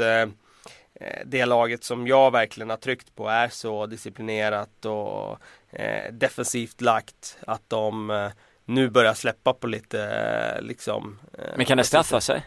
det 1.27 1.47
laget 1.47 1.85
som 1.85 2.07
jag 2.07 2.31
verkligen 2.31 2.71
har 2.71 2.77
tryckt 2.77 3.15
på 3.15 3.29
är 3.29 3.49
så 3.49 3.87
disciplinerat 3.87 4.85
och 4.85 5.39
eh, 5.71 6.13
defensivt 6.13 6.81
lagt 6.81 7.39
att 7.47 7.63
de 7.69 8.11
eh, 8.11 8.31
nu 8.65 8.91
börjar 8.91 9.15
släppa 9.15 9.55
på 9.55 9.67
lite 9.67 10.03
eh, 10.03 10.63
liksom 10.63 11.19
eh, 11.39 11.45
Men 11.57 11.67
kan 11.67 11.79
det 11.79 11.85
straffa 11.85 12.21
sig? 12.21 12.47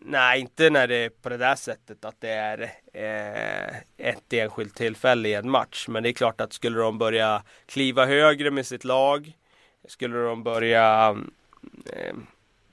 Nej, 0.00 0.40
inte 0.40 0.70
när 0.70 0.86
det 0.86 0.94
är 0.96 1.08
på 1.08 1.28
det 1.28 1.36
där 1.36 1.54
sättet 1.54 2.04
att 2.04 2.20
det 2.20 2.30
är 2.30 2.60
eh, 2.92 3.76
ett 4.08 4.32
enskilt 4.32 4.76
tillfälle 4.76 5.28
i 5.28 5.34
en 5.34 5.50
match. 5.50 5.88
Men 5.88 6.02
det 6.02 6.08
är 6.08 6.12
klart 6.12 6.40
att 6.40 6.52
skulle 6.52 6.80
de 6.80 6.98
börja 6.98 7.42
kliva 7.66 8.06
högre 8.06 8.50
med 8.50 8.66
sitt 8.66 8.84
lag 8.84 9.32
Skulle 9.88 10.18
de 10.18 10.42
börja 10.42 11.16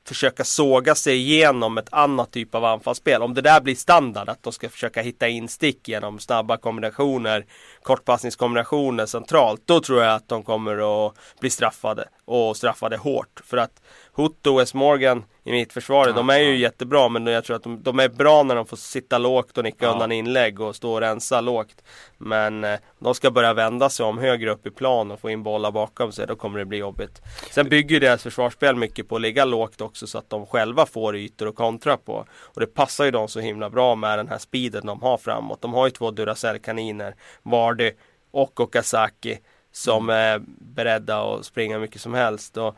försöka 0.07 0.43
såga 0.43 0.95
sig 0.95 1.15
igenom 1.15 1.77
ett 1.77 1.93
annat 1.93 2.31
typ 2.31 2.55
av 2.55 2.65
anfallsspel. 2.65 3.21
Om 3.21 3.33
det 3.33 3.41
där 3.41 3.61
blir 3.61 3.75
standard, 3.75 4.29
att 4.29 4.43
de 4.43 4.53
ska 4.53 4.69
försöka 4.69 5.01
hitta 5.01 5.27
instick 5.27 5.87
genom 5.87 6.19
snabba 6.19 6.57
kombinationer, 6.57 7.45
kortpassningskombinationer 7.83 9.05
centralt, 9.05 9.61
då 9.65 9.79
tror 9.79 10.03
jag 10.03 10.13
att 10.13 10.29
de 10.29 10.43
kommer 10.43 11.07
att 11.07 11.13
bli 11.39 11.49
straffade 11.49 12.09
och 12.25 12.57
straffade 12.57 12.97
hårt. 12.97 13.41
För 13.45 13.57
att 13.57 13.81
Hutto 14.17 14.51
och 14.51 14.59
Wes 14.59 14.73
Morgan 14.73 15.25
i 15.43 15.51
mittförsvaret, 15.51 16.09
ja, 16.09 16.15
de 16.15 16.29
är 16.29 16.37
ju 16.37 16.51
ja. 16.51 16.55
jättebra 16.55 17.09
men 17.09 17.27
jag 17.27 17.43
tror 17.43 17.55
att 17.55 17.63
de, 17.63 17.83
de, 17.83 17.99
är 17.99 18.09
bra 18.09 18.43
när 18.43 18.55
de 18.55 18.65
får 18.65 18.77
sitta 18.77 19.17
lågt 19.17 19.57
och 19.57 19.63
nicka 19.63 19.85
ja. 19.85 19.91
undan 19.91 20.11
inlägg 20.11 20.59
och 20.59 20.75
stå 20.75 20.93
och 20.93 21.01
rensa 21.01 21.41
lågt. 21.41 21.83
Men 22.17 22.63
eh, 22.63 22.79
de 22.99 23.15
ska 23.15 23.31
börja 23.31 23.53
vända 23.53 23.89
sig 23.89 24.05
om 24.05 24.17
högre 24.17 24.51
upp 24.51 24.67
i 24.67 24.71
plan 24.71 25.11
och 25.11 25.19
få 25.19 25.29
in 25.29 25.43
bollar 25.43 25.71
bakom 25.71 26.11
sig, 26.11 26.27
då 26.27 26.35
kommer 26.35 26.59
det 26.59 26.65
bli 26.65 26.77
jobbigt. 26.77 27.21
Sen 27.51 27.69
bygger 27.69 27.99
deras 27.99 28.23
försvarsspel 28.23 28.75
mycket 28.75 29.09
på 29.09 29.15
att 29.15 29.21
ligga 29.21 29.45
lågt 29.45 29.81
också 29.81 30.07
så 30.07 30.17
att 30.17 30.29
de 30.29 30.45
själva 30.45 30.85
får 30.85 31.15
ytor 31.15 31.47
att 31.47 31.55
kontra 31.55 31.97
på. 31.97 32.25
Och 32.41 32.59
det 32.59 32.67
passar 32.67 33.05
ju 33.05 33.11
dem 33.11 33.27
så 33.27 33.39
himla 33.39 33.69
bra 33.69 33.95
med 33.95 34.19
den 34.19 34.27
här 34.27 34.37
speeden 34.37 34.85
de 34.85 35.01
har 35.01 35.17
framåt. 35.17 35.61
De 35.61 35.73
har 35.73 35.87
ju 35.87 35.91
två 35.91 36.11
Duracell-kaniner, 36.11 37.15
Vardy 37.43 37.91
och 38.31 38.59
Okazaki 38.59 39.39
som 39.71 40.09
är 40.09 40.41
beredda 40.59 41.21
att 41.21 41.45
springa 41.45 41.79
mycket 41.79 42.01
som 42.01 42.13
helst. 42.13 42.57
Och, 42.57 42.75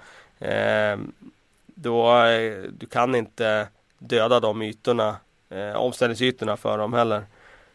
då, 1.65 2.15
eh, 2.15 2.61
du 2.71 2.85
kan 2.85 3.15
inte 3.15 3.67
döda 3.97 4.39
de 4.39 4.61
ytorna, 4.61 5.15
eh, 5.49 5.75
omställningsytorna 5.75 6.57
för 6.57 6.77
dem 6.77 6.93
heller. 6.93 7.23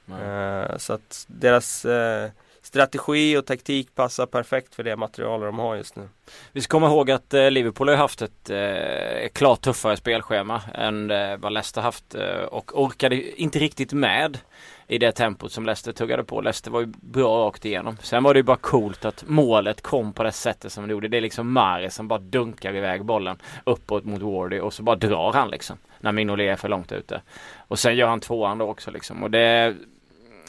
Eh, 0.08 0.76
så 0.76 0.92
att 0.92 1.24
deras 1.28 1.84
eh, 1.84 2.30
strategi 2.62 3.36
och 3.36 3.46
taktik 3.46 3.94
passar 3.94 4.26
perfekt 4.26 4.74
för 4.74 4.82
det 4.82 4.96
material 4.96 5.40
de 5.40 5.58
har 5.58 5.76
just 5.76 5.96
nu. 5.96 6.08
Vi 6.52 6.60
ska 6.60 6.70
komma 6.70 6.86
ihåg 6.86 7.10
att 7.10 7.34
eh, 7.34 7.50
Liverpool 7.50 7.88
har 7.88 7.96
haft 7.96 8.22
ett 8.22 8.50
eh, 8.50 9.28
klart 9.32 9.60
tuffare 9.60 9.96
spelschema 9.96 10.62
än 10.74 11.10
eh, 11.10 11.36
vad 11.36 11.52
Leicester 11.52 11.80
haft 11.80 12.14
eh, 12.14 12.44
och 12.44 12.82
orkade 12.82 13.40
inte 13.40 13.58
riktigt 13.58 13.92
med 13.92 14.38
i 14.86 14.98
det 14.98 15.12
tempot 15.12 15.52
som 15.52 15.66
Leicester 15.66 15.92
tuggade 15.92 16.24
på. 16.24 16.40
Leicester 16.40 16.70
var 16.70 16.80
ju 16.80 16.86
bra 16.86 17.46
rakt 17.46 17.64
igenom. 17.64 17.96
Sen 18.02 18.22
var 18.22 18.34
det 18.34 18.38
ju 18.38 18.44
bara 18.44 18.56
coolt 18.56 19.04
att 19.04 19.24
målet 19.26 19.80
kom 19.82 20.12
på 20.12 20.22
det 20.22 20.32
sättet 20.32 20.72
som 20.72 20.86
det 20.86 20.92
gjorde. 20.92 21.08
Det 21.08 21.16
är 21.16 21.20
liksom 21.20 21.52
Mare 21.52 21.90
som 21.90 22.08
bara 22.08 22.18
dunkar 22.18 22.76
iväg 22.76 23.04
bollen 23.04 23.36
uppåt 23.64 24.04
mot 24.04 24.22
Wardy 24.22 24.60
och 24.60 24.72
så 24.72 24.82
bara 24.82 24.96
drar 24.96 25.32
han 25.32 25.50
liksom. 25.50 25.76
När 26.00 26.12
Mignolet 26.12 26.52
är 26.52 26.56
för 26.56 26.68
långt 26.68 26.92
ute. 26.92 27.22
Och 27.56 27.78
sen 27.78 27.96
gör 27.96 28.08
han 28.08 28.20
tvåan 28.20 28.58
då 28.58 28.66
också 28.66 28.90
liksom. 28.90 29.22
Och 29.22 29.30
det 29.30 29.76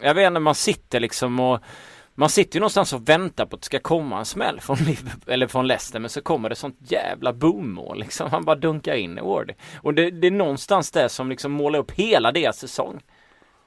Jag 0.02 0.14
vet 0.14 0.28
inte, 0.28 0.40
man 0.40 0.56
sitter 0.56 1.00
liksom 1.00 1.40
och 1.40 1.60
man 2.18 2.30
sitter 2.30 2.56
ju 2.56 2.60
någonstans 2.60 2.94
och 2.94 3.10
väntar 3.10 3.46
på 3.46 3.56
att 3.56 3.62
det 3.62 3.66
ska 3.66 3.80
komma 3.80 4.20
en 4.20 4.26
smäll 4.26 4.60
från 4.60 4.78
Liverpool, 4.78 5.22
eller 5.34 5.48
från 5.48 5.68
Leicester 5.68 6.00
men 6.00 6.10
så 6.10 6.22
kommer 6.22 6.50
det 6.50 6.56
sånt 6.56 6.78
jävla 6.80 7.34
boommål 7.34 8.00
liksom. 8.00 8.30
Han 8.32 8.46
bara 8.46 8.56
dunkar 8.56 8.96
in 8.96 9.18
i 9.18 9.22
Wardy. 9.22 9.54
Och 9.82 9.94
det, 9.94 10.12
det 10.12 10.28
är 10.28 10.32
någonstans 10.32 10.92
det 10.92 11.10
som 11.10 11.30
liksom 11.30 11.52
målar 11.52 11.80
upp 11.80 11.92
hela 11.92 12.32
deras 12.32 12.60
säsong. 12.60 13.02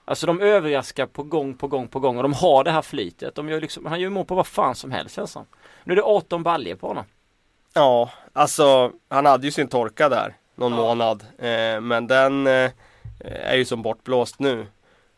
Alltså 0.08 0.26
de 0.26 0.40
överraskar 0.40 1.06
på 1.06 1.22
gång 1.22 1.54
på 1.54 1.68
gång 1.68 1.88
på 1.88 2.00
gång 2.00 2.16
och 2.16 2.22
de 2.22 2.32
har 2.32 2.64
det 2.64 2.70
här 2.70 2.82
flytet. 2.82 3.34
De 3.34 3.48
gör 3.48 3.60
liksom, 3.60 3.86
han 3.86 4.00
gör 4.00 4.10
mål 4.10 4.24
på 4.24 4.34
vad 4.34 4.46
fan 4.46 4.74
som 4.74 4.90
helst 4.90 5.14
känns 5.14 5.32
som. 5.32 5.46
Nu 5.84 5.92
är 5.92 5.96
det 5.96 6.02
18 6.02 6.42
baljer 6.42 6.76
på 6.76 6.86
honom. 6.86 7.04
Ja, 7.74 8.10
alltså 8.32 8.92
han 9.08 9.26
hade 9.26 9.46
ju 9.46 9.50
sin 9.50 9.68
torka 9.68 10.08
där 10.08 10.36
någon 10.54 10.72
ja. 10.72 10.78
månad. 10.78 11.22
Eh, 11.38 11.80
men 11.80 12.06
den 12.06 12.46
eh, 12.46 12.70
är 13.20 13.56
ju 13.56 13.64
som 13.64 13.82
bortblåst 13.82 14.38
nu. 14.38 14.66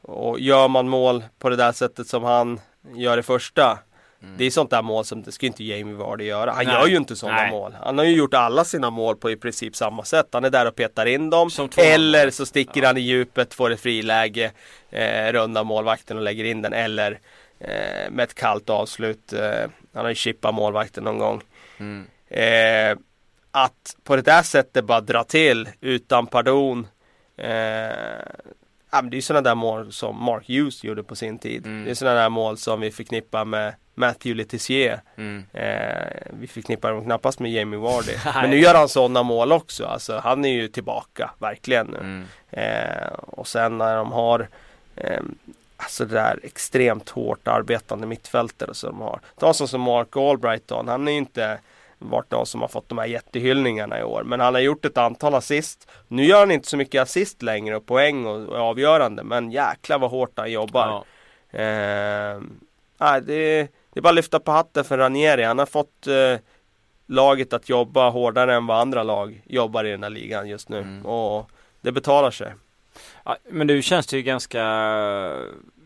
Och 0.02 0.40
gör 0.40 0.68
man 0.68 0.88
mål 0.88 1.24
på 1.38 1.48
det 1.48 1.56
där 1.56 1.72
sättet 1.72 2.06
som 2.06 2.24
han 2.24 2.60
gör 2.94 3.16
det 3.16 3.22
första. 3.22 3.78
Mm. 4.22 4.34
Det 4.38 4.44
är 4.44 4.50
sånt 4.50 4.70
där 4.70 4.82
mål 4.82 5.04
som 5.04 5.22
det 5.22 5.32
ska 5.32 5.46
inte 5.46 5.64
Jamie 5.64 5.94
Vardy 5.94 6.24
göra. 6.24 6.52
Han 6.52 6.64
Nej. 6.64 6.74
gör 6.74 6.86
ju 6.86 6.96
inte 6.96 7.16
sådana 7.16 7.46
mål. 7.50 7.76
Han 7.82 7.98
har 7.98 8.04
ju 8.04 8.16
gjort 8.16 8.34
alla 8.34 8.64
sina 8.64 8.90
mål 8.90 9.16
på 9.16 9.30
i 9.30 9.36
princip 9.36 9.76
samma 9.76 10.04
sätt. 10.04 10.26
Han 10.32 10.44
är 10.44 10.50
där 10.50 10.66
och 10.66 10.74
petar 10.74 11.06
in 11.06 11.30
dem. 11.30 11.50
Eller 11.76 12.30
så 12.30 12.46
sticker 12.46 12.80
ja. 12.80 12.86
han 12.86 12.96
i 12.96 13.00
djupet, 13.00 13.54
får 13.54 13.70
ett 13.70 13.80
friläge, 13.80 14.52
eh, 14.90 15.32
rundar 15.32 15.64
målvakten 15.64 16.16
och 16.16 16.22
lägger 16.22 16.44
in 16.44 16.62
den. 16.62 16.72
Eller 16.72 17.18
eh, 17.58 18.10
med 18.10 18.20
ett 18.20 18.34
kallt 18.34 18.70
avslut. 18.70 19.32
Eh, 19.32 19.70
han 19.94 20.04
har 20.04 20.08
ju 20.08 20.14
chippat 20.14 20.54
målvakten 20.54 21.04
någon 21.04 21.18
gång. 21.18 21.42
Mm. 21.78 22.06
Eh, 22.28 22.98
att 23.50 23.96
på 24.04 24.16
det 24.16 24.22
där 24.22 24.42
sättet 24.42 24.84
bara 24.84 25.00
dra 25.00 25.24
till 25.24 25.68
utan 25.80 26.26
pardon. 26.26 26.86
Eh, 27.36 27.90
Ja, 28.92 29.02
det 29.02 29.16
är 29.16 29.20
sådana 29.20 29.48
där 29.48 29.54
mål 29.54 29.92
som 29.92 30.24
Mark 30.24 30.48
Hughes 30.48 30.84
gjorde 30.84 31.02
på 31.02 31.16
sin 31.16 31.38
tid. 31.38 31.66
Mm. 31.66 31.84
Det 31.84 31.90
är 31.90 31.94
sådana 31.94 32.20
där 32.20 32.28
mål 32.28 32.56
som 32.56 32.80
vi 32.80 32.90
förknippar 32.90 33.44
med 33.44 33.74
Matthew 34.00 34.36
Letizier. 34.36 35.00
Mm. 35.16 35.44
Eh, 35.52 36.32
vi 36.40 36.46
förknippar 36.46 36.92
dem 36.92 37.04
knappast 37.04 37.40
med 37.40 37.52
Jamie 37.52 37.78
Vardy. 37.78 38.12
men 38.34 38.50
nu 38.50 38.58
gör 38.58 38.74
han 38.74 38.88
sådana 38.88 39.22
mål 39.22 39.52
också. 39.52 39.86
Alltså, 39.86 40.18
han 40.24 40.44
är 40.44 40.52
ju 40.52 40.68
tillbaka, 40.68 41.30
verkligen 41.38 41.86
nu. 41.86 41.98
Mm. 41.98 42.24
Eh, 42.50 43.12
och 43.12 43.48
sen 43.48 43.78
när 43.78 43.96
de 43.96 44.12
har 44.12 44.48
eh, 44.96 45.20
Alltså 45.82 46.04
det 46.04 46.14
där 46.14 46.40
extremt 46.42 47.08
hårt 47.08 47.48
arbetande 47.48 48.06
mittfältare 48.06 48.74
som 48.74 48.90
de 48.90 49.00
har. 49.00 49.20
Ta 49.38 49.54
sån 49.54 49.68
som 49.68 49.80
Mark 49.80 50.16
Albrighton. 50.16 50.88
Han 50.88 51.08
är 51.08 51.12
ju 51.12 51.18
inte 51.18 51.58
varit 51.98 52.30
någon 52.30 52.46
som 52.46 52.60
har 52.60 52.68
fått 52.68 52.88
de 52.88 52.98
här 52.98 53.06
jättehyllningarna 53.06 54.00
i 54.00 54.02
år. 54.02 54.22
Men 54.22 54.40
han 54.40 54.54
har 54.54 54.60
gjort 54.60 54.84
ett 54.84 54.98
antal 54.98 55.34
assist. 55.34 55.88
Nu 56.08 56.24
gör 56.24 56.38
han 56.38 56.50
inte 56.50 56.68
så 56.68 56.76
mycket 56.76 57.02
assist 57.02 57.42
längre 57.42 57.76
och 57.76 57.86
poäng 57.86 58.26
och, 58.26 58.48
och 58.48 58.56
avgörande. 58.56 59.24
Men 59.24 59.50
jäklar 59.50 59.98
vad 59.98 60.10
hårt 60.10 60.32
han 60.36 60.52
jobbar. 60.52 61.04
Ja. 61.50 61.58
Eh, 61.58 62.40
nej, 62.98 63.22
det, 63.22 63.68
det 63.92 64.00
är 64.00 64.02
bara 64.02 64.08
att 64.08 64.14
lyfta 64.14 64.40
på 64.40 64.52
hatten 64.52 64.84
för 64.84 64.98
Ranieri. 64.98 65.42
Han 65.42 65.58
har 65.58 65.66
fått 65.66 66.06
eh, 66.06 66.36
laget 67.06 67.52
att 67.52 67.68
jobba 67.68 68.10
hårdare 68.10 68.54
än 68.54 68.66
vad 68.66 68.80
andra 68.80 69.02
lag 69.02 69.42
jobbar 69.46 69.84
i 69.84 69.90
den 69.90 70.02
här 70.02 70.10
ligan 70.10 70.48
just 70.48 70.68
nu. 70.68 70.78
Mm. 70.78 71.06
Och 71.06 71.50
det 71.80 71.92
betalar 71.92 72.30
sig. 72.30 72.54
Ja, 73.24 73.36
men 73.50 73.66
nu 73.66 73.82
känns 73.82 74.06
det 74.06 74.16
ju 74.16 74.22
ganska 74.22 74.64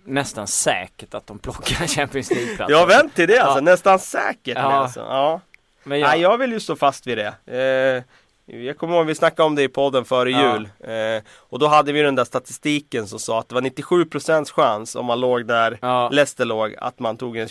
nästan 0.04 0.46
säkert 0.46 1.14
att 1.14 1.26
de 1.26 1.38
plockar 1.38 1.86
Champions 1.96 2.30
League-plats. 2.30 2.70
Jag 2.70 2.78
har 2.78 2.86
vänt 2.86 3.14
till 3.14 3.28
det 3.28 3.38
alltså, 3.38 3.60
nästan 3.60 3.98
säkert. 3.98 4.56
Ja. 4.56 4.62
Alltså. 4.62 5.00
ja. 5.00 5.40
Men 5.84 6.00
jag... 6.00 6.08
Nej, 6.08 6.20
jag 6.20 6.38
vill 6.38 6.52
ju 6.52 6.60
stå 6.60 6.76
fast 6.76 7.06
vid 7.06 7.18
det. 7.18 7.34
Eh, 7.46 8.02
jag 8.46 8.78
kommer 8.78 8.96
ihåg 8.96 9.06
vi 9.06 9.14
snackade 9.14 9.46
om 9.46 9.54
det 9.54 9.62
i 9.62 9.68
podden 9.68 10.04
före 10.04 10.30
ja. 10.30 10.54
jul. 10.54 10.68
Eh, 10.80 11.22
och 11.36 11.58
då 11.58 11.66
hade 11.66 11.92
vi 11.92 12.02
den 12.02 12.14
där 12.14 12.24
statistiken 12.24 13.06
som 13.06 13.18
sa 13.18 13.40
att 13.40 13.48
det 13.48 13.54
var 13.54 13.62
97% 13.62 14.52
chans 14.52 14.96
om 14.96 15.06
man 15.06 15.20
låg 15.20 15.46
där 15.46 15.78
ja. 15.82 16.08
Leicester 16.08 16.44
låg 16.44 16.74
att 16.78 16.98
man 16.98 17.16
tog 17.16 17.36
en 17.36 17.48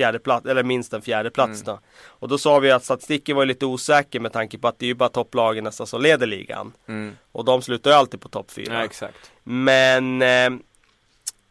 fjärde 0.00 0.18
plats, 0.18 0.46
eller 0.46 0.62
minst 0.62 0.92
en 0.92 1.02
fjärde 1.02 1.30
plats 1.30 1.62
mm. 1.62 1.64
då. 1.64 1.80
Och 2.06 2.28
då 2.28 2.38
sa 2.38 2.58
vi 2.58 2.70
att 2.70 2.84
statistiken 2.84 3.36
var 3.36 3.46
lite 3.46 3.66
osäker 3.66 4.20
med 4.20 4.32
tanke 4.32 4.58
på 4.58 4.68
att 4.68 4.78
det 4.78 4.84
är 4.84 4.88
ju 4.88 4.94
bara 4.94 5.08
topplagen 5.08 5.64
nästan 5.64 5.86
som 5.86 6.02
leder 6.02 6.26
ligan. 6.26 6.72
Mm. 6.86 7.16
Och 7.32 7.44
de 7.44 7.62
slutar 7.62 7.90
ju 7.90 7.96
alltid 7.96 8.20
på 8.20 8.28
topp 8.28 8.50
fyra. 8.50 8.88
Ja. 9.00 9.08
Men 9.42 10.22
eh, 10.22 10.46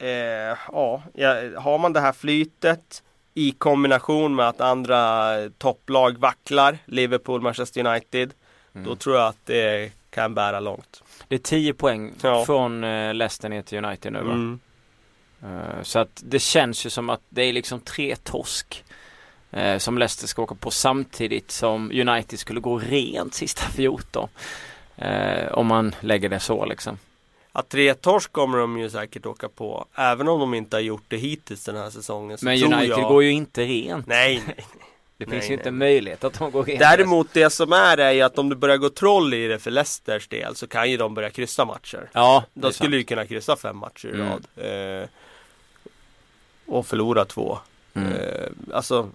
eh, 0.09 0.57
ja, 0.71 1.03
har 1.57 1.77
man 1.77 1.93
det 1.93 1.99
här 1.99 2.13
flytet 2.13 3.03
i 3.33 3.51
kombination 3.51 4.35
med 4.35 4.47
att 4.47 4.61
andra 4.61 5.33
topplag 5.57 6.17
vacklar, 6.17 6.77
Liverpool, 6.85 7.41
Manchester 7.41 7.85
United. 7.85 8.33
Mm. 8.73 8.87
Då 8.87 8.95
tror 8.95 9.15
jag 9.15 9.27
att 9.27 9.45
det 9.45 9.91
kan 10.09 10.33
bära 10.33 10.59
långt. 10.59 11.03
Det 11.27 11.35
är 11.35 11.39
10 11.39 11.73
poäng 11.73 12.13
ja. 12.21 12.45
från 12.45 12.83
uh, 12.83 13.13
Leicester 13.13 13.49
ner 13.49 13.61
till 13.61 13.85
United 13.85 14.13
nu 14.13 14.19
va? 14.19 14.33
Mm. 14.33 14.59
Uh, 15.43 15.83
så 15.83 15.99
att 15.99 16.23
det 16.25 16.39
känns 16.39 16.85
ju 16.85 16.89
som 16.89 17.09
att 17.09 17.21
det 17.29 17.41
är 17.41 17.53
liksom 17.53 17.79
tre 17.79 18.15
torsk. 18.15 18.83
Uh, 19.57 19.77
som 19.77 19.97
Leicester 19.97 20.27
ska 20.27 20.41
åka 20.41 20.55
på 20.55 20.71
samtidigt 20.71 21.51
som 21.51 21.91
United 21.91 22.39
skulle 22.39 22.59
gå 22.59 22.77
rent 22.77 23.33
sista 23.33 23.61
14. 23.61 24.29
om 25.51 25.67
man 25.67 25.95
lägger 26.01 26.29
det 26.29 26.39
så 26.39 26.65
liksom. 26.65 26.97
Att 27.51 27.69
tre 27.69 27.93
torsk 27.93 28.31
kommer 28.31 28.57
de 28.57 28.77
ju 28.79 28.89
säkert 28.89 29.25
åka 29.25 29.49
på 29.49 29.85
Även 29.95 30.27
om 30.27 30.39
de 30.39 30.53
inte 30.53 30.75
har 30.75 30.81
gjort 30.81 31.03
det 31.07 31.17
hittills 31.17 31.65
den 31.65 31.75
här 31.75 31.89
säsongen 31.89 32.37
Men 32.41 32.63
United 32.63 32.89
jag... 32.89 33.09
går 33.09 33.23
ju 33.23 33.31
inte 33.31 33.65
rent 33.65 34.07
Nej, 34.07 34.43
nej 34.45 34.55
Det 35.17 35.25
finns 35.25 35.41
nej, 35.41 35.49
ju 35.49 35.53
inte 35.53 35.71
möjlighet 35.71 36.23
att 36.23 36.39
de 36.39 36.51
går 36.51 36.63
rent 36.63 36.79
Däremot 36.79 37.27
det 37.33 37.49
som 37.49 37.73
är 37.73 37.97
är 37.97 38.11
ju 38.11 38.21
att 38.21 38.37
om 38.37 38.49
du 38.49 38.55
börjar 38.55 38.77
gå 38.77 38.89
troll 38.89 39.33
i 39.33 39.47
det 39.47 39.59
för 39.59 39.71
Leicesters 39.71 40.27
del 40.27 40.55
Så 40.55 40.67
kan 40.67 40.91
ju 40.91 40.97
de 40.97 41.13
börja 41.13 41.29
kryssa 41.29 41.65
matcher 41.65 42.09
Ja 42.13 42.43
De 42.53 42.73
skulle 42.73 42.89
sant. 42.89 42.99
ju 42.99 43.03
kunna 43.03 43.25
kryssa 43.25 43.55
fem 43.55 43.77
matcher 43.77 44.07
i 44.07 44.13
mm. 44.13 44.27
rad 44.29 44.45
eh, 45.01 45.09
Och 46.69 46.85
förlora 46.85 47.25
två 47.25 47.57
mm. 47.93 48.13
eh, 48.13 48.49
Alltså 48.73 49.09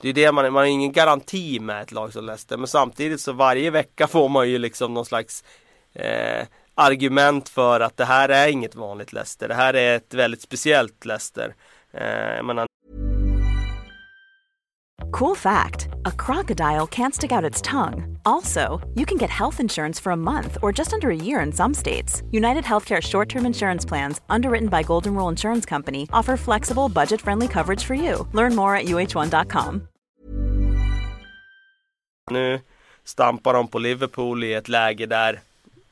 det 0.00 0.08
är 0.08 0.12
det 0.12 0.32
man, 0.32 0.44
man 0.44 0.54
har 0.54 0.64
ingen 0.64 0.92
garanti 0.92 1.60
med 1.60 1.82
ett 1.82 1.92
lag 1.92 2.12
som 2.12 2.26
Leicester 2.26 2.56
Men 2.56 2.66
samtidigt 2.66 3.20
så 3.20 3.32
varje 3.32 3.70
vecka 3.70 4.06
får 4.08 4.28
man 4.28 4.50
ju 4.50 4.58
liksom 4.58 4.94
någon 4.94 5.06
slags 5.06 5.44
eh, 5.92 6.46
argument 6.74 7.48
för 7.48 7.80
att 7.80 7.96
det 7.96 8.04
här 8.04 8.28
är 8.28 8.48
inget 8.48 8.74
vanligt 8.74 9.12
Leicester. 9.12 9.48
Det 9.48 9.54
här 9.54 9.74
är 9.74 9.96
ett 9.96 10.14
väldigt 10.14 10.42
speciellt 10.42 11.04
Leicester. 11.04 11.54
Eh, 11.92 12.42
menar... 12.42 12.66
Cool 15.10 15.34
fact 15.34 15.88
a 16.06 16.12
crocodile 16.12 16.86
can't 16.86 17.14
stick 17.14 17.32
out 17.32 17.44
its 17.44 17.60
tongue. 17.60 18.18
Also, 18.24 18.80
you 18.94 19.06
can 19.06 19.18
get 19.18 19.30
health 19.30 19.60
insurance 19.60 20.00
for 20.02 20.12
a 20.12 20.16
month 20.16 20.56
or 20.62 20.72
just 20.72 20.92
under 20.92 21.10
a 21.10 21.16
year 21.16 21.40
in 21.40 21.52
some 21.52 21.74
states. 21.74 22.22
United 22.30 22.64
Healthcare 22.64 23.02
short 23.02 23.28
term 23.28 23.46
insurance 23.46 23.88
plans, 23.88 24.20
underwritten 24.28 24.68
by 24.68 24.82
Golden 24.82 25.14
Rule 25.14 25.28
Insurance 25.28 25.66
Company, 25.66 26.08
offer 26.12 26.36
flexible, 26.36 26.88
budget 26.88 27.20
friendly 27.20 27.48
coverage 27.48 27.84
for 27.84 27.94
you. 27.94 28.26
Learn 28.32 28.54
more 28.54 28.76
at 28.76 28.86
uh1.com. 28.86 29.88
Nu 32.30 32.60
stampar 33.04 33.54
de 33.54 33.68
på 33.68 33.78
Liverpool 33.78 34.44
i 34.44 34.54
ett 34.54 34.68
läge 34.68 35.06
där 35.06 35.40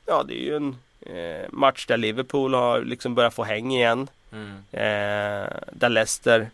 ja, 0.05 0.23
det 0.23 0.33
är 0.33 0.43
ju 0.43 0.55
en 0.55 0.75
eh, 1.01 1.45
match 1.51 1.85
där 1.85 1.97
Liverpool 1.97 2.53
har 2.53 2.81
liksom 2.81 3.15
börjat 3.15 3.33
få 3.33 3.43
häng 3.43 3.71
igen. 3.71 4.07
Mm. 4.31 4.51
Eh, 4.71 5.49
där 5.71 5.89
Leicester 5.89 6.49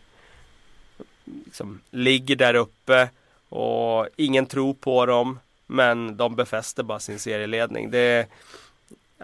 liksom 1.25 1.81
ligger 1.91 2.35
där 2.35 2.53
uppe 2.53 3.09
och 3.49 4.07
ingen 4.15 4.45
tror 4.45 4.73
på 4.73 5.05
dem. 5.05 5.39
Men 5.67 6.17
de 6.17 6.35
befäster 6.35 6.83
bara 6.83 6.99
sin 6.99 7.19
serieledning. 7.19 7.91
Det, 7.91 8.27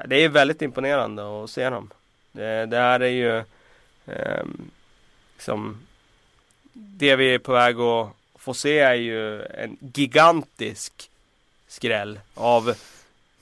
det 0.05 0.15
är 0.15 0.29
väldigt 0.29 0.61
imponerande 0.61 1.43
att 1.43 1.49
se 1.49 1.69
dem. 1.69 1.91
Det, 2.31 2.65
det 2.65 2.77
här 2.77 2.99
är 2.99 3.07
ju 3.07 3.37
eh, 4.05 4.45
liksom, 5.33 5.87
Det 6.73 7.15
vi 7.15 7.33
är 7.33 7.39
på 7.39 7.51
väg 7.53 7.79
att 7.79 8.09
få 8.35 8.53
se 8.53 8.79
är 8.79 8.93
ju 8.93 9.41
en 9.41 9.77
gigantisk 9.79 11.09
skräll 11.67 12.19
av 12.33 12.73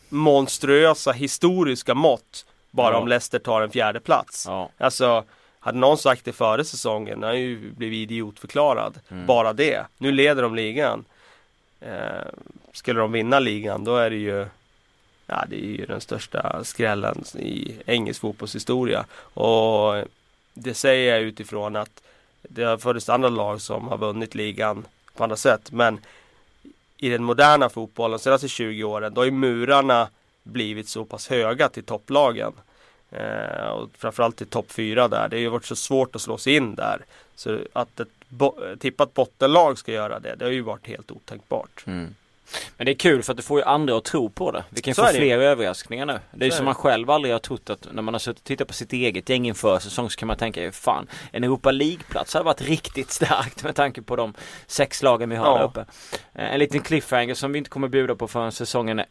monstruösa 0.09 1.11
historiska 1.11 1.93
mått 1.93 2.45
bara 2.71 2.93
ja. 2.93 2.99
om 2.99 3.07
Leicester 3.07 3.39
tar 3.39 3.61
en 3.61 3.71
fjärde 3.71 3.99
plats. 3.99 4.45
Ja. 4.47 4.69
Alltså 4.77 5.23
hade 5.59 5.77
någon 5.77 5.97
sagt 5.97 6.25
det 6.25 6.33
före 6.33 6.65
säsongen, 6.65 7.23
han 7.23 7.39
ju 7.39 7.71
blivit 7.71 8.11
idiotförklarad. 8.11 8.99
Mm. 9.09 9.25
Bara 9.25 9.53
det. 9.53 9.85
Nu 9.97 10.11
leder 10.11 10.43
de 10.43 10.55
ligan. 10.55 11.05
Eh, 11.79 12.27
skulle 12.73 12.99
de 12.99 13.11
vinna 13.11 13.39
ligan 13.39 13.83
då 13.83 13.95
är 13.95 14.09
det 14.09 14.15
ju 14.15 14.45
Ja 15.29 15.45
det 15.49 15.55
är 15.55 15.69
ju 15.77 15.85
den 15.85 16.01
största 16.01 16.63
skrällen 16.63 17.23
i 17.35 17.75
engelsk 17.85 18.21
fotbollshistoria. 18.21 19.05
Och 19.33 20.03
det 20.53 20.73
säger 20.73 21.13
jag 21.13 21.21
utifrån 21.21 21.75
att 21.75 22.01
det 22.41 22.63
har 22.63 22.77
funnits 22.77 23.09
andra 23.09 23.29
lag 23.29 23.61
som 23.61 23.87
har 23.87 23.97
vunnit 23.97 24.35
ligan 24.35 24.85
på 25.15 25.23
andra 25.23 25.35
sätt. 25.35 25.71
Men 25.71 25.99
i 26.97 27.09
den 27.09 27.23
moderna 27.23 27.69
fotbollen 27.69 28.17
de 28.17 28.23
senaste 28.23 28.47
20 28.47 28.83
åren 28.83 29.13
då 29.13 29.21
har 29.21 29.25
ju 29.25 29.31
murarna 29.31 30.09
blivit 30.43 30.89
så 30.89 31.05
pass 31.05 31.27
höga 31.27 31.69
till 31.69 31.83
topplagen. 31.83 32.53
Eh, 33.11 33.67
och 33.67 33.89
framförallt 33.97 34.35
till 34.35 34.47
topp 34.47 34.71
4 34.71 35.07
där. 35.07 35.27
Det 35.29 35.35
har 35.35 35.41
ju 35.41 35.49
varit 35.49 35.65
så 35.65 35.75
svårt 35.75 36.15
att 36.15 36.21
slå 36.21 36.37
sig 36.37 36.55
in 36.55 36.75
där. 36.75 37.01
Så 37.35 37.59
att 37.73 37.99
ett 37.99 38.07
bo- 38.29 38.75
tippat 38.79 39.13
bottenlag 39.13 39.77
ska 39.77 39.91
göra 39.91 40.19
det, 40.19 40.35
det 40.35 40.45
har 40.45 40.51
ju 40.51 40.61
varit 40.61 40.87
helt 40.87 41.11
otänkbart. 41.11 41.83
Mm. 41.87 42.15
Men 42.77 42.85
det 42.85 42.91
är 42.91 42.95
kul 42.95 43.23
för 43.23 43.33
att 43.33 43.37
du 43.37 43.43
får 43.43 43.59
ju 43.59 43.65
andra 43.65 43.97
att 43.97 44.03
tro 44.03 44.29
på 44.29 44.51
det. 44.51 44.63
Vi 44.69 44.81
kan 44.81 44.95
Så 44.95 45.01
få 45.01 45.07
är 45.07 45.13
det 45.13 45.19
ju. 45.19 45.25
fler 45.25 45.37
överraskningar 45.39 46.05
nu. 46.05 46.19
Det 46.31 46.45
är 46.45 46.49
Så 46.49 46.53
är 46.53 46.57
som 46.57 46.63
det. 46.65 46.65
man 46.65 46.75
själv 46.75 47.09
aldrig 47.09 47.33
har 47.33 47.39
trott 47.39 47.69
att 47.69 47.87
när 47.93 48.01
man 48.01 48.13
har 48.13 48.19
suttit 48.19 48.39
och 48.41 48.43
tittat 48.45 48.67
på 48.67 48.73
sitt 48.73 48.93
eget 48.93 49.29
gäng 49.29 49.47
inför 49.47 49.79
säsong 49.79 50.09
så 50.09 50.17
kan 50.19 50.27
man 50.27 50.37
tänka 50.37 50.61
ju 50.63 50.71
fan 50.71 51.07
en 51.31 51.43
Europa 51.43 51.71
League-plats 51.71 52.33
hade 52.33 52.45
varit 52.45 52.61
riktigt 52.61 53.11
starkt 53.11 53.63
med 53.63 53.75
tanke 53.75 54.01
på 54.01 54.15
de 54.15 54.33
sex 54.67 55.03
lagen 55.03 55.29
vi 55.29 55.35
har 55.35 55.45
Ja. 55.45 55.57
där 55.57 55.63
uppe. 55.65 55.79
Eh, 56.35 56.53
En 56.53 56.59
liten 56.59 56.81
cliffhanger 56.81 57.33
som 57.33 57.51
vi 57.51 57.57
inte 57.57 57.69
kommer 57.69 57.87
bjuda 57.87 58.15
på 58.15 58.27
förrän 58.27 58.51
säsongen 58.51 58.99
är 58.99 59.05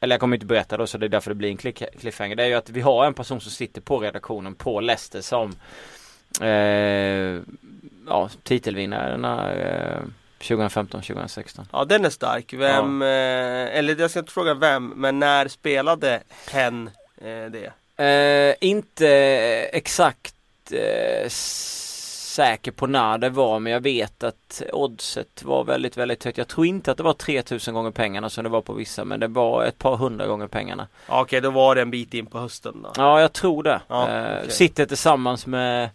eller 0.00 0.14
jag 0.14 0.20
kommer 0.20 0.36
inte 0.36 0.46
berätta 0.46 0.76
då 0.76 0.86
så 0.86 0.98
det 0.98 1.06
är 1.06 1.08
därför 1.08 1.30
det 1.30 1.34
blir 1.34 1.50
en 1.50 1.74
cliffhanger. 1.98 2.36
Det 2.36 2.42
är 2.42 2.48
ju 2.48 2.54
att 2.54 2.70
vi 2.70 2.80
har 2.80 3.06
en 3.06 3.14
person 3.14 3.40
som 3.40 3.50
sitter 3.50 3.80
på 3.80 3.98
redaktionen 3.98 4.54
på 4.54 4.80
Leicester 4.80 5.20
som 5.20 5.56
eh, 6.40 7.40
ja, 8.06 8.30
titelvinnarna 8.42 9.52
eh, 9.52 10.00
2015-2016. 10.38 11.66
Ja 11.72 11.84
den 11.84 12.04
är 12.04 12.10
stark. 12.10 12.52
Vem, 12.52 13.02
eh, 13.02 13.08
eller 13.78 14.00
jag 14.00 14.10
ska 14.10 14.18
inte 14.18 14.32
fråga 14.32 14.54
vem, 14.54 14.88
men 14.88 15.18
när 15.18 15.48
spelade 15.48 16.22
hen 16.50 16.90
eh, 17.16 17.44
det? 17.50 17.72
Eh, 18.04 18.54
inte 18.60 19.08
exakt 19.72 20.34
eh, 20.70 21.28
säker 22.36 22.72
på 22.72 22.86
när 22.86 23.18
det 23.18 23.30
var 23.30 23.58
men 23.58 23.72
jag 23.72 23.80
vet 23.80 24.22
att 24.22 24.62
oddset 24.72 25.42
var 25.42 25.64
väldigt 25.64 25.96
väldigt 25.96 26.24
högt. 26.24 26.38
Jag 26.38 26.48
tror 26.48 26.66
inte 26.66 26.90
att 26.90 26.96
det 26.96 27.02
var 27.02 27.12
3000 27.12 27.74
gånger 27.74 27.90
pengarna 27.90 28.30
som 28.30 28.44
det 28.44 28.50
var 28.50 28.62
på 28.62 28.72
vissa 28.72 29.04
men 29.04 29.20
det 29.20 29.26
var 29.26 29.64
ett 29.64 29.78
par 29.78 29.96
hundra 29.96 30.26
gånger 30.26 30.46
pengarna. 30.46 30.88
Okej, 31.08 31.40
då 31.40 31.50
var 31.50 31.74
det 31.74 31.82
en 31.82 31.90
bit 31.90 32.14
in 32.14 32.26
på 32.26 32.38
hösten 32.38 32.82
då. 32.82 32.92
Ja 32.96 33.20
jag 33.20 33.32
tror 33.32 33.62
det. 33.62 33.80
Ja, 33.88 34.08
eh, 34.08 34.38
okej. 34.38 34.50
Sitter 34.50 34.86
tillsammans 34.86 35.46
med 35.46 35.90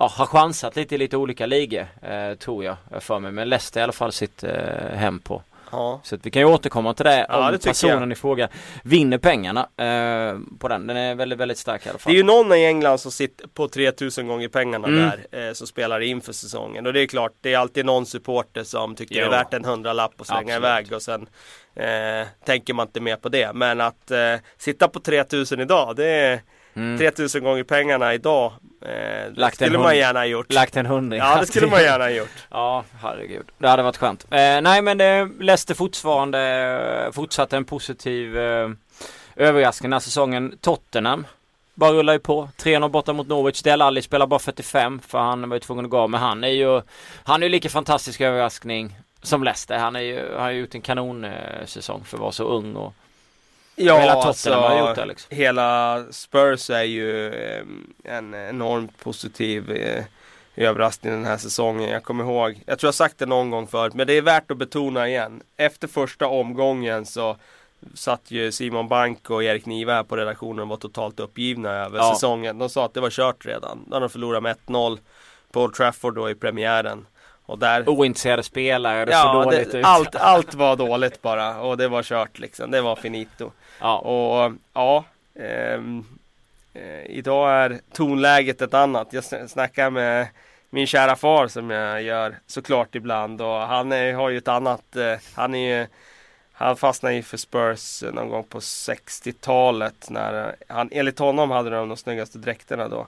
Ja, 0.00 0.10
har 0.16 0.26
chansat 0.26 0.76
lite 0.76 0.94
i 0.94 0.98
lite 0.98 1.16
olika 1.16 1.46
ligor 1.46 1.86
eh, 2.02 2.34
tror 2.34 2.64
jag 2.64 2.76
jag 2.90 3.02
för 3.02 3.18
mig. 3.18 3.32
Men 3.32 3.48
Leicester 3.48 3.80
i 3.80 3.82
alla 3.82 3.92
fall 3.92 4.12
sitt 4.12 4.44
eh, 4.44 4.94
hem 4.94 5.18
på. 5.18 5.42
Ja. 5.72 6.00
Så 6.04 6.14
att 6.14 6.26
vi 6.26 6.30
kan 6.30 6.42
ju 6.42 6.48
återkomma 6.48 6.94
till 6.94 7.04
det 7.04 7.26
Ja, 7.28 7.46
om 7.46 7.52
det 7.52 7.64
personen 7.64 8.12
i 8.12 8.14
fråga 8.14 8.48
vinner 8.82 9.18
pengarna 9.18 9.60
eh, 9.76 10.38
på 10.58 10.68
den. 10.68 10.86
Den 10.86 10.96
är 10.96 11.14
väldigt, 11.14 11.38
väldigt 11.38 11.58
stark 11.58 11.86
i 11.86 11.88
alla 11.88 11.96
Det 11.96 12.02
fall. 12.02 12.12
är 12.12 12.16
ju 12.16 12.22
någon 12.22 12.52
i 12.52 12.64
England 12.64 12.98
som 12.98 13.12
sitter 13.12 13.46
på 13.48 13.68
3000 13.68 14.26
gånger 14.26 14.48
pengarna 14.48 14.88
Mm. 14.88 15.10
där 15.30 15.48
eh, 15.48 15.52
som 15.52 15.66
spelar 15.66 16.00
inför 16.00 16.32
säsongen 16.32 16.86
och 16.86 16.92
det 16.92 17.00
är 17.02 17.06
klart 17.06 17.32
det 17.40 17.54
är 17.54 17.58
alltid 17.58 17.86
någon 17.86 18.06
supporter 18.06 18.64
som 18.64 18.94
tycker 18.94 19.14
det 19.14 19.20
Jo. 19.20 19.26
är 19.26 19.30
värt 19.30 19.54
en 19.54 19.64
hundralapp 19.64 20.12
och 20.18 20.26
slänga 20.26 20.40
Absolut. 20.56 20.58
iväg 20.58 20.92
och 20.92 21.02
sen 21.02 21.28
eh, 21.74 22.26
tänker 22.46 22.74
man 22.74 22.86
inte 22.86 23.00
mer 23.00 23.16
på 23.16 23.28
det 23.28 23.52
men 23.54 23.80
att 23.80 24.10
eh, 24.10 24.34
sitta 24.56 24.88
på 24.88 25.00
3000 25.00 25.60
idag 25.60 25.96
det 25.96 26.06
är 26.06 26.40
Mm. 26.74 26.98
3000 26.98 27.44
gånger 27.44 27.62
pengarna 27.64 28.14
idag 28.14 28.52
eh, 28.82 29.32
det 29.36 29.50
skulle 29.54 29.78
man 29.78 29.96
gärna 29.96 30.20
ha 30.20 30.26
gjort. 30.26 30.52
Lagt 30.52 30.76
en 30.76 30.86
hundring. 30.86 31.20
Ja 31.20 31.40
det 31.40 31.46
skulle 31.46 31.66
man 31.66 31.82
gärna 31.82 32.04
ha 32.04 32.10
gjort. 32.10 32.28
Ja, 32.50 32.84
herregud. 33.02 33.46
Det 33.58 33.68
hade 33.68 33.82
varit 33.82 33.96
skönt. 33.96 34.24
Eh, 34.24 34.60
nej 34.60 34.82
men 34.82 34.98
det 34.98 35.28
läste 35.40 35.74
fortfarande, 35.74 37.10
fortsatte 37.12 37.56
en 37.56 37.64
positiv 37.64 38.38
eh, 38.38 38.70
överraskning 39.36 39.90
den 39.90 39.92
här 39.92 40.00
säsongen. 40.00 40.58
Tottenham 40.60 41.26
bara 41.74 41.92
rullar 41.92 42.12
ju 42.12 42.18
på. 42.18 42.48
3-0 42.56 42.88
borta 42.88 43.12
mot 43.12 43.28
Norwich. 43.28 43.62
Del 43.62 43.82
Alli 43.82 44.02
spelar 44.02 44.26
bara 44.26 44.40
45 44.40 45.00
för 45.00 45.18
han 45.18 45.48
var 45.48 45.56
ju 45.56 45.60
tvungen 45.60 45.84
att 45.84 45.90
gå 45.90 45.98
av. 45.98 46.10
Men 46.10 46.20
han 46.20 46.44
är 46.44 46.48
ju, 46.48 46.82
han 47.24 47.42
är 47.42 47.46
ju 47.46 47.50
lika 47.50 47.68
fantastisk 47.68 48.20
överraskning 48.20 48.96
som 49.22 49.44
Leicester. 49.44 49.78
Han 49.78 49.96
är 49.96 50.00
ju, 50.00 50.32
han 50.32 50.42
har 50.42 50.50
ju 50.50 50.60
gjort 50.60 50.74
en 50.74 50.80
kanonsäsong 50.80 52.04
för 52.04 52.16
att 52.16 52.20
vara 52.20 52.32
så 52.32 52.44
ung 52.44 52.76
och 52.76 52.94
Ja, 53.78 53.98
hela 53.98 54.22
Tottenham 54.22 54.62
har 54.62 54.88
gjort 54.88 54.96
det 54.96 55.04
liksom. 55.06 55.36
Hela 55.36 56.04
Spurs 56.10 56.70
är 56.70 56.82
ju 56.82 57.28
eh, 57.34 57.62
en 58.04 58.34
enormt 58.34 58.98
positiv 58.98 59.70
eh, 59.70 60.04
överraskning 60.56 61.12
den 61.12 61.24
här 61.24 61.36
säsongen. 61.36 61.90
Jag 61.90 62.02
kommer 62.02 62.24
ihåg, 62.24 62.62
jag 62.66 62.78
tror 62.78 62.88
jag 62.88 62.94
sagt 62.94 63.18
det 63.18 63.26
någon 63.26 63.50
gång 63.50 63.66
förut, 63.66 63.94
men 63.94 64.06
det 64.06 64.12
är 64.12 64.22
värt 64.22 64.50
att 64.50 64.56
betona 64.56 65.08
igen. 65.08 65.42
Efter 65.56 65.88
första 65.88 66.26
omgången 66.26 67.06
så 67.06 67.36
satt 67.94 68.30
ju 68.30 68.52
Simon 68.52 68.88
Bank 68.88 69.30
och 69.30 69.44
Erik 69.44 69.66
Niva 69.66 69.92
här 69.94 70.02
på 70.02 70.16
redaktionen 70.16 70.60
och 70.62 70.68
var 70.68 70.76
totalt 70.76 71.20
uppgivna 71.20 71.70
över 71.70 71.98
Ja. 71.98 72.14
säsongen. 72.14 72.58
De 72.58 72.68
sa 72.68 72.84
att 72.84 72.94
det 72.94 73.00
var 73.00 73.10
kört 73.10 73.46
redan. 73.46 73.84
De 73.86 73.92
hade 73.94 74.08
förlorat 74.08 74.42
med 74.42 74.56
1-0 74.66 74.98
på 75.52 75.62
Old 75.62 75.74
Trafford 75.74 76.14
då 76.14 76.30
i 76.30 76.34
premiären. 76.34 77.06
Och 77.48 77.58
där 77.58 77.88
Ointresserade 77.88 78.42
spelare, 78.42 79.10
Ja, 79.10 79.32
dåligt 79.44 79.72
det, 79.72 79.78
ut. 79.78 79.84
allt, 79.84 80.16
allt 80.16 80.54
var 80.54 80.76
dåligt 80.76 81.22
bara 81.22 81.60
och 81.60 81.76
det 81.76 81.88
var 81.88 82.02
kört 82.02 82.38
liksom. 82.38 82.70
Det 82.70 82.80
var 82.80 82.96
finito. 82.96 83.50
Ja, 83.80 83.98
Och 83.98 84.52
ja, 84.72 85.04
ehm, 85.40 86.04
eh, 86.74 87.06
idag 87.06 87.50
är 87.50 87.78
tonläget 87.92 88.62
ett 88.62 88.74
annat. 88.74 89.08
Jag 89.10 89.20
sn- 89.22 89.48
snackar 89.48 89.90
med 89.90 90.26
min 90.70 90.86
kära 90.86 91.16
far 91.16 91.48
som 91.48 91.70
jag 91.70 92.02
gör 92.02 92.34
såklart 92.46 92.94
ibland 92.94 93.40
och 93.42 93.58
han 93.60 93.92
är, 93.92 94.12
har 94.14 94.28
ju 94.30 94.38
ett 94.38 94.48
annat, 94.48 94.96
eh, 94.96 95.14
han 95.34 95.54
är 95.54 95.78
ju 95.78 95.86
han 96.52 96.76
fastnade 96.76 97.14
ju 97.14 97.22
för 97.22 97.36
Spurs 97.36 98.02
någon 98.12 98.28
gång 98.28 98.44
på 98.44 98.60
60-talet 98.60 100.10
när 100.10 100.54
han, 100.68 100.88
enligt 100.92 101.18
honom 101.18 101.50
hade 101.50 101.70
de 101.70 101.88
de 101.88 101.96
snyggaste 101.96 102.38
dräkterna 102.38 102.88
då. 102.88 103.06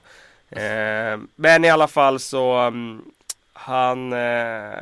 Eh, 0.59 1.19
men 1.35 1.65
i 1.65 1.69
alla 1.69 1.87
fall 1.87 2.19
så 2.19 2.53
mm, 2.53 3.01
han, 3.63 4.13
eh, 4.13 4.77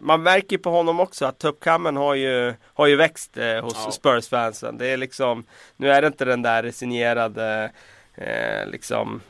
man 0.00 0.22
märker 0.22 0.58
på 0.58 0.70
honom 0.70 1.00
också 1.00 1.26
att 1.26 1.38
tuppkammen 1.38 1.96
har 1.96 2.14
ju, 2.14 2.54
har 2.74 2.86
ju 2.86 2.96
växt 2.96 3.36
eh, 3.36 3.64
hos 3.64 3.82
Ja. 3.84 3.90
Spurs-fansen. 3.90 4.78
Det 4.78 4.86
är 4.86 4.96
liksom, 4.96 5.44
nu 5.76 5.90
är 5.90 6.00
det 6.00 6.06
inte 6.06 6.24
den 6.24 6.42
där 6.42 6.62
resignerade 6.62 7.70
eh, 8.14 8.66
liksom 8.66 9.20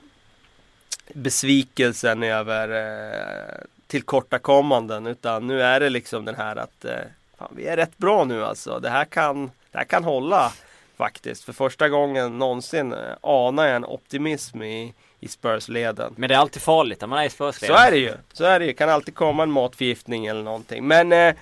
besvikelsen 1.15 2.23
över 2.23 2.69
eh, 2.69 3.65
tillkortakommanden 3.87 5.07
utan 5.07 5.47
nu 5.47 5.63
är 5.63 5.81
det 5.81 5.91
liksom 5.91 6.25
den 6.25 6.35
här 6.35 6.57
att 6.57 6.85
eh, 6.85 6.99
fan, 7.39 7.53
vi 7.57 7.67
är 7.67 7.77
rätt 7.77 7.99
bra 7.99 8.25
nu 8.25 8.45
alltså. 8.45 8.79
Det 8.81 8.91
här 8.91 9.05
kan, 9.05 9.51
det 9.71 9.79
här 9.79 9.85
kan 9.85 10.05
hålla 10.05 10.53
faktiskt. 10.97 11.45
För 11.45 11.53
första 11.53 11.89
gången 11.89 12.39
någonsin 12.39 12.93
eh, 12.93 12.99
anar 13.21 13.67
jag 13.67 13.77
en 13.77 13.85
optimism 13.85 14.63
i, 14.63 14.95
i 15.25 15.29
Spurs-leden. 15.29 16.15
men 16.17 16.29
det 16.29 16.35
är 16.35 16.39
alltid 16.39 16.63
farligt 16.63 17.01
när 17.01 17.09
man 17.09 17.19
är 17.19 17.25
i 17.25 17.31
Så 17.31 17.35
Spurs-leden. 17.53 17.77
är 17.77 17.91
det 17.91 17.97
ju. 17.99 18.13
Så 18.33 18.45
är 18.45 18.59
det 18.61 18.67
ju. 18.67 18.73
Kan 18.73 18.89
alltid 18.89 19.15
komma 19.15 19.43
en 19.43 19.51
matförgiftning 19.51 20.27
eller 20.27 20.43
någonting. 20.43 20.87
Men 20.87 21.13
eh, 21.13 21.35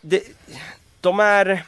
det, 0.00 0.22
de 1.00 1.20
är 1.20 1.62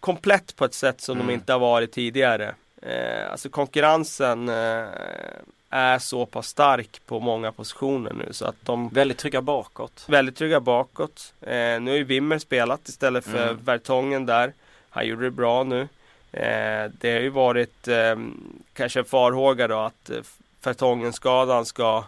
komplett 0.00 0.56
på 0.56 0.64
ett 0.64 0.74
sätt 0.74 1.00
som 1.00 1.14
Mm. 1.16 1.26
de 1.26 1.32
inte 1.32 1.52
har 1.52 1.60
varit 1.60 1.92
tidigare. 1.92 2.54
Eh, 2.82 3.30
alltså 3.30 3.48
konkurrensen 3.48 4.48
eh, 4.48 4.84
är 5.70 5.98
så 5.98 6.26
pass 6.26 6.46
stark 6.48 7.00
på 7.06 7.20
många 7.20 7.52
positioner 7.52 8.12
nu 8.12 8.28
så 8.32 8.46
att 8.46 8.56
de 8.62 8.88
Väldigt 8.88 9.18
trygga 9.18 9.42
bakåt. 9.42 10.04
väldigt 10.08 10.36
trygga 10.36 10.60
bakåt. 10.60 11.34
Eh, 11.40 11.50
nu 11.80 11.90
har 11.90 11.96
ju 11.96 12.04
Wimmer 12.04 12.38
spelat 12.38 12.88
istället 12.88 13.24
för 13.24 13.48
Mm. 13.48 13.64
Vertongen 13.64 14.26
där. 14.26 14.52
Han 14.90 15.06
gjorde 15.06 15.24
det 15.24 15.30
bra 15.30 15.64
nu. 15.64 15.88
Eh, 16.32 16.90
det 17.00 17.12
har 17.12 17.20
ju 17.20 17.28
varit 17.28 17.88
eh, 17.88 18.16
kanske 18.72 18.98
en 18.98 19.04
farhåga 19.04 19.68
då 19.68 19.78
att 19.78 20.10
eh, 20.10 20.16
Vertongen-skadan 20.64 21.66
ska 21.66 22.04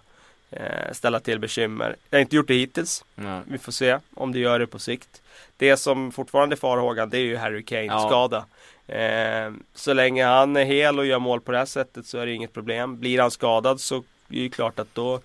ställa 0.92 1.20
till 1.20 1.38
bekymmer. 1.38 1.96
Det 2.08 2.16
har 2.16 2.20
inte 2.20 2.36
gjort 2.36 2.48
det 2.48 2.54
hittills. 2.54 3.04
Ja. 3.14 3.40
Vi 3.46 3.58
får 3.58 3.72
se 3.72 3.98
om 4.14 4.32
det 4.32 4.38
gör 4.38 4.58
det 4.58 4.66
på 4.66 4.78
sikt. 4.78 5.22
Det 5.56 5.76
som 5.76 6.12
fortfarande 6.12 6.54
är 6.54 6.56
farhågan 6.56 7.10
det 7.10 7.18
är 7.18 7.22
ju 7.22 7.36
Harry 7.36 7.62
Kane-skada. 7.62 8.44
Eh, 8.86 9.52
så 9.74 9.92
länge 9.92 10.24
han 10.24 10.56
är 10.56 10.64
hel 10.64 10.98
och 10.98 11.06
gör 11.06 11.18
mål 11.18 11.40
på 11.40 11.52
det 11.52 11.58
här 11.58 11.64
sättet 11.64 12.06
så 12.06 12.18
är 12.18 12.26
det 12.26 12.32
inget 12.32 12.52
problem. 12.52 13.00
Blir 13.00 13.20
han 13.20 13.30
skadad 13.30 13.80
så 13.80 13.96
är 13.96 14.02
det 14.28 14.36
ju 14.36 14.50
klart 14.50 14.78
att 14.78 14.94
då 14.94 15.20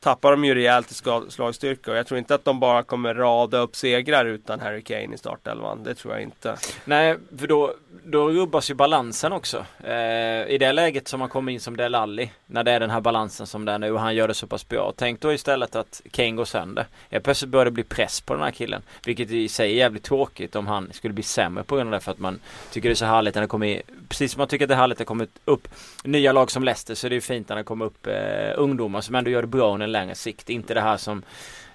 tappar 0.00 0.30
de 0.30 0.44
ju 0.44 0.54
rejält 0.54 0.90
i 0.90 0.94
slagstyrka 1.30 1.90
och 1.90 1.96
jag 1.96 2.06
tror 2.06 2.18
inte 2.18 2.34
att 2.34 2.44
de 2.44 2.60
bara 2.60 2.82
kommer 2.82 3.14
rada 3.14 3.58
upp 3.58 3.76
segrar 3.76 4.24
utan 4.24 4.60
Harry 4.60 4.82
Kane 4.82 5.14
i 5.14 5.18
startelvan. 5.18 5.82
Det 5.82 5.94
tror 5.94 6.14
jag 6.14 6.22
inte. 6.22 6.56
Nej, 6.84 7.16
för 7.38 7.46
då 7.46 7.74
då 8.10 8.30
rubbas 8.30 8.70
ju 8.70 8.74
balansen 8.74 9.32
också. 9.32 9.66
Eh, 9.84 10.46
I 10.48 10.56
det 10.60 10.72
läget 10.72 11.08
som 11.08 11.20
man 11.20 11.28
kommer 11.28 11.52
in 11.52 11.60
som 11.60 11.76
Del 11.76 11.94
Alli. 11.94 12.30
när 12.46 12.64
det 12.64 12.72
är 12.72 12.80
den 12.80 12.90
här 12.90 13.00
balansen 13.00 13.46
som 13.46 13.64
det 13.64 13.72
är 13.72 13.78
nu 13.78 13.92
och 13.92 14.00
han 14.00 14.14
gör 14.14 14.28
det 14.28 14.34
så 14.34 14.46
pass 14.46 14.68
bra. 14.68 14.92
Tänk 14.96 15.20
då 15.20 15.32
istället 15.32 15.76
att 15.76 16.02
Kane 16.10 16.30
går 16.30 16.44
sönder. 16.44 16.86
Helt 17.10 17.24
plötsligt 17.24 17.50
börjar 17.50 17.64
det 17.64 17.70
bli 17.70 17.82
press 17.82 18.20
på 18.20 18.34
den 18.34 18.42
här 18.42 18.50
killen. 18.50 18.82
Vilket 19.04 19.30
i 19.30 19.48
sig 19.48 19.72
är 19.72 19.76
jävligt 19.76 20.02
tråkigt 20.02 20.56
om 20.56 20.66
han 20.66 20.92
skulle 20.92 21.14
bli 21.14 21.22
sämre 21.22 21.64
på 21.64 21.76
grund 21.76 21.88
av 21.88 22.00
det 22.00 22.04
för 22.04 22.12
att 22.12 22.18
man 22.18 22.40
tycker 22.72 22.88
det 22.88 22.92
är 22.92 22.94
så 22.94 23.04
härligt 23.04 23.34
när 23.34 23.42
det 23.42 23.48
kommer 23.48 23.66
in, 23.66 23.82
precis 24.08 24.32
som 24.32 24.40
man 24.40 24.48
tycker 24.48 24.64
att 24.64 24.68
det 24.68 24.74
är 24.74 24.78
härligt 24.78 24.98
när 24.98 25.04
det 25.04 25.08
kommer 25.08 25.28
upp 25.44 25.68
nya 26.04 26.32
lag 26.32 26.50
som 26.50 26.64
Leicester 26.64 26.94
så 26.94 27.06
är 27.06 27.08
det 27.08 27.14
ju 27.14 27.20
fint 27.20 27.48
när 27.48 27.56
det 27.56 27.64
kommer 27.64 27.84
upp 27.84 28.06
eh, 28.06 28.14
ungdomar 28.56 29.00
som 29.00 29.14
ändå 29.14 29.30
gör 29.30 29.42
det 29.42 29.48
bra 29.48 29.74
under 29.74 29.84
en 29.84 29.92
längre 29.92 30.14
sikt. 30.14 30.50
Inte 30.50 30.74
det 30.74 30.80
här 30.80 30.96
som 30.96 31.22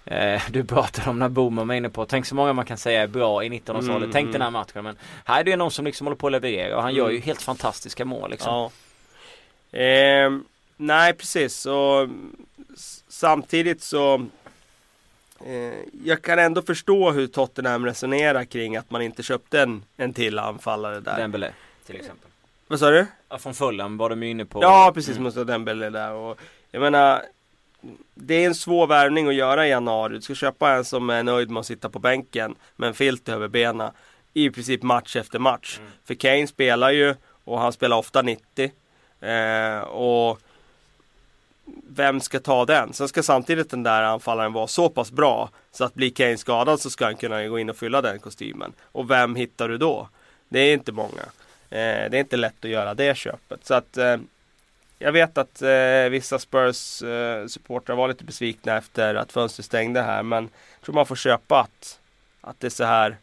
Eh, 0.06 0.41
du 0.49 0.64
pratade 0.64 1.10
om 1.10 1.20
när 1.20 1.30
Boman 1.30 1.68
var 1.68 1.76
inne 1.76 1.89
på, 1.89 2.06
tänk 2.06 2.26
så 2.26 2.36
många 2.36 2.53
man 2.53 2.66
kan 2.66 2.78
säga 2.78 3.01
är 3.01 3.08
bra 3.08 3.43
i 3.43 3.49
19-årsåldern. 3.49 3.95
Mm, 3.95 4.12
tänk 4.12 4.24
mm. 4.24 4.32
den 4.32 4.41
här 4.41 4.51
matchen. 4.51 4.84
Men 4.84 4.97
här 5.26 5.39
är 5.39 5.43
det 5.43 5.51
ju 5.51 5.58
någon 5.58 5.72
som 5.72 5.86
liksom 5.86 6.08
håller 6.08 6.18
på 6.18 6.28
att 6.28 6.32
leverera 6.32 6.76
och 6.76 6.82
han 6.82 6.91
mm. 6.91 6.97
gör 6.97 7.10
ju 7.10 7.20
helt 7.20 7.41
fantastiska 7.41 8.06
mål 8.06 8.32
liksom. 8.32 8.72
Ja. 9.72 9.80
Eh, 9.80 10.38
nej 10.78 11.14
precis 11.14 11.66
och 11.66 12.10
samtidigt 13.08 13.84
så 13.84 14.26
eh, 15.45 15.74
jag 16.03 16.22
kan 16.22 16.39
ändå 16.39 16.62
förstå 16.62 17.12
hur 17.12 17.28
Tottenham 17.28 17.86
resonerar 17.86 18.43
kring 18.43 18.76
att 18.76 18.91
man 18.91 19.01
inte 19.01 19.24
köpte 19.24 19.62
en, 19.62 19.84
en 19.97 20.14
till 20.14 20.39
anfallare 20.39 20.99
där. 20.99 21.18
Dembele 21.18 21.53
till 21.86 21.95
exempel. 21.95 22.30
Vad 22.68 22.80
sa 22.80 22.89
du? 22.89 23.06
Ja, 23.30 23.38
från 23.38 23.53
Fulham 23.53 23.97
var 23.97 24.10
de 24.10 24.24
ju 24.24 24.30
inne 24.30 24.45
på. 24.45 24.62
Ja 24.62 24.91
precis, 24.93 25.12
mm. 25.12 25.24
måste 25.24 25.39
ha 25.39 25.45
Dembele 25.45 25.89
där 25.89 26.12
och 26.12 26.39
jag 26.72 26.82
menar 26.82 27.22
det 28.14 28.36
är 28.36 28.48
en 28.48 28.56
svår 28.56 28.88
värvning 28.88 29.28
att 29.28 29.36
göra 29.36 29.68
i 29.68 29.70
januari. 29.70 30.14
Du 30.16 30.22
ska 30.22 30.36
köpa 30.36 30.72
en 30.72 30.86
som 30.86 31.10
är 31.10 31.24
nöjd 31.24 31.50
med 31.50 31.60
att 31.60 31.66
sitta 31.66 31.90
på 31.90 32.00
bänken 32.00 32.56
med 32.76 32.88
en 32.88 32.94
filt 32.94 33.30
över 33.30 33.48
benen 33.48 33.92
i 34.34 34.50
princip 34.50 34.84
match 34.84 35.16
efter 35.16 35.40
match. 35.40 35.78
Mm. 35.80 35.92
För 36.06 36.16
Kane 36.16 36.48
spelar 36.48 36.92
ju 36.92 37.16
och 37.44 37.60
han 37.60 37.74
spelar 37.74 37.98
ofta 37.98 38.22
90. 38.22 38.72
Eh, 39.20 39.80
och 39.80 40.40
vem 41.88 42.22
ska 42.22 42.40
ta 42.40 42.66
den? 42.66 42.94
Sen 42.94 43.08
ska 43.08 43.24
samtidigt 43.24 43.70
den 43.70 43.84
där 43.84 44.02
anfallaren 44.04 44.54
vara 44.54 44.68
så 44.68 44.90
pass 44.90 45.12
bra 45.12 45.50
så 45.72 45.84
att 45.84 45.94
blir 45.94 46.10
Kane 46.10 46.38
skadad 46.38 46.80
så 46.80 46.90
ska 46.90 47.06
han 47.06 47.16
kunna 47.16 47.48
gå 47.48 47.60
in 47.60 47.70
och 47.70 47.78
fylla 47.78 48.02
den 48.02 48.20
kostymen. 48.20 48.74
Och 48.82 49.12
vem 49.12 49.36
hittar 49.36 49.70
du 49.70 49.78
då? 49.78 50.10
Det 50.50 50.60
är 50.60 50.74
inte 50.74 50.92
många. 50.92 51.22
Eh, 51.70 52.10
det 52.10 52.18
är 52.18 52.20
inte 52.20 52.38
lätt 52.38 52.66
att 52.66 52.72
göra 52.72 52.94
det 52.94 53.18
köpet. 53.18 53.66
Så 53.66 53.74
att 53.74 53.98
eh, 53.98 54.18
jag 55.06 55.12
vet 55.12 55.38
att 55.38 55.62
eh, 55.62 56.10
vissa 56.10 56.39
Spurs 56.39 57.01
eh, 57.01 57.47
supportrar 57.47 57.95
var 57.95 58.08
lite 58.08 58.24
besvikna 58.24 58.78
efter 58.78 59.16
att 59.16 59.32
fönstret 59.32 59.66
stängde 59.66 60.01
här. 60.01 60.24
Men 60.24 60.43
jag 60.43 60.86
tror 60.86 60.95
man 60.95 61.06
får 61.06 61.16
köpa 61.16 61.60
att, 61.60 61.99
att 62.41 62.60
det 62.60 62.68
är 62.68 62.72
så 62.72 62.84
här 62.84 63.18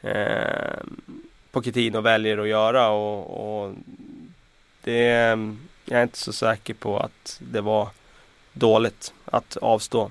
eh, 0.00 0.84
Pochettino 1.50 2.00
väljer 2.00 2.38
att 2.38 2.48
göra. 2.48 2.88
Och, 2.88 3.64
och 3.64 3.74
det, 4.82 5.02
jag 5.84 5.98
är 5.98 6.02
inte 6.02 6.18
så 6.18 6.32
säker 6.32 6.74
på 6.74 6.98
att 6.98 7.40
det 7.52 7.60
var 7.60 7.88
dåligt 8.52 9.14
att 9.24 9.56
avstå. 9.56 10.10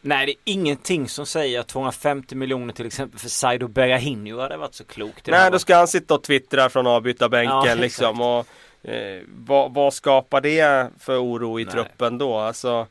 Nej, 0.00 0.26
det 0.26 0.32
är 0.32 0.52
ingenting 0.52 1.08
som 1.08 1.26
säger 1.26 1.60
att 1.60 1.66
250 1.66 2.34
miljoner 2.34 2.72
till 2.72 2.86
exempel 2.86 3.20
för 3.20 3.28
Saido 3.28 3.68
Berahino 3.68 4.40
hade 4.40 4.56
varit 4.56 4.74
så 4.74 4.84
klokt. 4.84 5.26
Nej, 5.26 5.50
då 5.50 5.58
ska 5.58 5.76
han 5.76 5.88
sitta 5.88 6.14
och 6.14 6.22
twittra 6.22 6.68
från 6.68 6.86
avbytarbänken 6.86 7.64
ja, 7.64 7.74
liksom. 7.80 8.20
Och, 8.20 8.46
Eh, 8.86 9.22
vad, 9.28 9.74
vad, 9.74 9.94
skapar 9.94 10.40
det 10.40 10.90
för 10.98 11.22
oro 11.22 11.60
i 11.60 11.64
Nej. 11.64 11.72
truppen 11.72 12.18
då? 12.18 12.36
Alltså, 12.36 12.86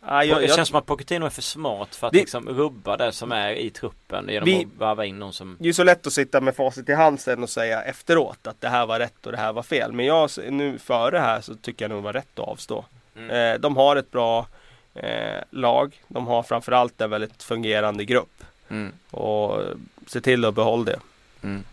ah, 0.00 0.22
jag, 0.22 0.40
det 0.40 0.54
känns 0.54 0.68
som 0.68 0.78
att 0.78 0.86
Pochettino 0.86 1.26
är 1.26 1.30
för 1.30 1.42
smart 1.42 1.94
för 1.94 2.06
att 2.06 2.14
vi, 2.14 2.18
liksom 2.18 2.48
rubba 2.48 2.96
det 2.96 3.12
som 3.12 3.32
är 3.32 3.52
i 3.52 3.70
truppen 3.70 4.28
genom 4.28 4.44
vi, 4.44 4.64
att 4.64 4.80
varva 4.80 5.04
in 5.04 5.18
någon 5.18 5.32
som... 5.32 5.56
Det 5.60 5.68
är 5.68 5.72
så 5.72 5.84
lätt 5.84 6.06
att 6.06 6.12
sitta 6.12 6.40
med 6.40 6.56
facit 6.56 6.88
i 6.88 6.92
hand 6.92 7.20
sen 7.20 7.42
och 7.42 7.50
säga 7.50 7.82
efteråt 7.82 8.46
att 8.46 8.60
det 8.60 8.68
här 8.68 8.86
var 8.86 8.98
rätt 8.98 9.26
och 9.26 9.32
det 9.32 9.38
här 9.38 9.52
var 9.52 9.62
fel. 9.62 9.92
Men 9.92 10.06
jag, 10.06 10.30
nu 10.50 10.78
före 10.78 11.18
här 11.18 11.40
så 11.40 11.54
tycker 11.54 11.84
jag 11.84 11.90
nog 11.90 11.98
det 11.98 12.04
var 12.04 12.12
rätt 12.12 12.38
att 12.38 12.48
avstå. 12.48 12.84
Mm. 13.16 13.30
Eh, 13.30 13.60
de 13.60 13.76
har 13.76 13.96
ett 13.96 14.10
bra 14.10 14.46
eh, 14.94 15.42
lag. 15.50 16.02
De 16.08 16.26
har 16.26 16.42
framförallt 16.42 17.00
en 17.00 17.10
väldigt 17.10 17.42
fungerande 17.42 18.04
grupp. 18.04 18.44
Mm. 18.68 18.92
Och 19.10 19.62
se 20.06 20.20
till 20.20 20.44
att 20.44 20.54
behålla 20.54 20.84
det. 20.84 20.98
Mm. 21.42 21.64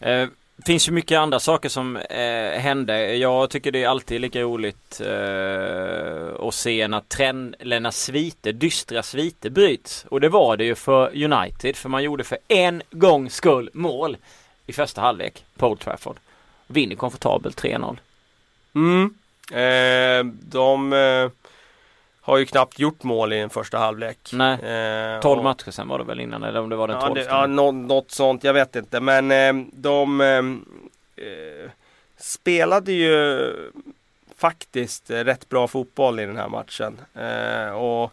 Eh, 0.00 0.28
det 0.56 0.66
finns 0.66 0.88
ju 0.88 0.92
mycket 0.92 1.18
andra 1.18 1.40
saker 1.40 1.68
som 1.68 1.96
eh, 1.96 2.60
hände. 2.60 3.16
Jag 3.16 3.50
tycker 3.50 3.72
det 3.72 3.82
är 3.82 3.88
alltid 3.88 4.20
lika 4.20 4.40
roligt 4.42 5.00
eh, 5.00 6.46
att 6.46 6.54
se 6.54 6.88
när 6.88 7.00
trend, 7.00 7.54
eller 7.58 7.80
när 7.80 7.90
sviter, 7.90 8.52
dystra 8.52 9.02
sviter 9.02 9.50
bryts. 9.50 10.06
Och 10.08 10.20
det 10.20 10.28
var 10.28 10.56
det 10.56 10.64
ju 10.64 10.74
för 10.74 11.24
United. 11.24 11.76
För 11.76 11.88
man 11.88 12.02
gjorde 12.02 12.24
för 12.24 12.38
en 12.48 12.82
gångs 12.90 13.34
skull 13.34 13.70
mål 13.72 14.16
i 14.66 14.72
första 14.72 15.00
halvlek 15.00 15.44
på 15.56 15.68
Old 15.68 15.80
Trafford. 15.80 16.16
Vinner 16.66 16.96
komfortabelt 16.96 17.62
3-0. 17.62 17.98
Mm. 18.74 19.14
Eh, 19.52 20.32
de 20.50 20.92
eh, 20.92 21.30
har 22.26 22.38
ju 22.38 22.46
knappt 22.46 22.78
gjort 22.78 23.02
mål 23.02 23.32
i 23.32 23.38
en 23.38 23.50
första 23.50 23.78
halvlek. 23.78 24.18
Nej, 24.32 24.52
eh, 25.14 25.20
12 25.20 25.42
matcher 25.42 25.70
sen 25.70 25.88
var 25.88 25.98
det 25.98 26.04
väl 26.04 26.20
innan 26.20 26.42
eller 26.42 26.60
om 26.60 26.68
det 26.68 26.76
var 26.76 26.88
den 26.88 27.00
12 27.00 27.18
Ja, 27.28 27.46
no, 27.46 27.72
något 27.72 28.10
sånt, 28.10 28.44
jag 28.44 28.52
vet 28.52 28.76
inte. 28.76 29.00
Men 29.00 29.30
eh, 29.30 29.66
de 29.72 30.20
eh, 30.20 30.28
eh, 31.26 31.70
spelade 32.16 32.92
ju 32.92 33.52
faktiskt 34.36 35.10
rätt 35.10 35.48
bra 35.48 35.68
fotboll 35.68 36.20
i 36.20 36.26
den 36.26 36.36
här 36.36 36.48
matchen. 36.48 37.00
Eh, 37.14 37.70
och 37.70 38.12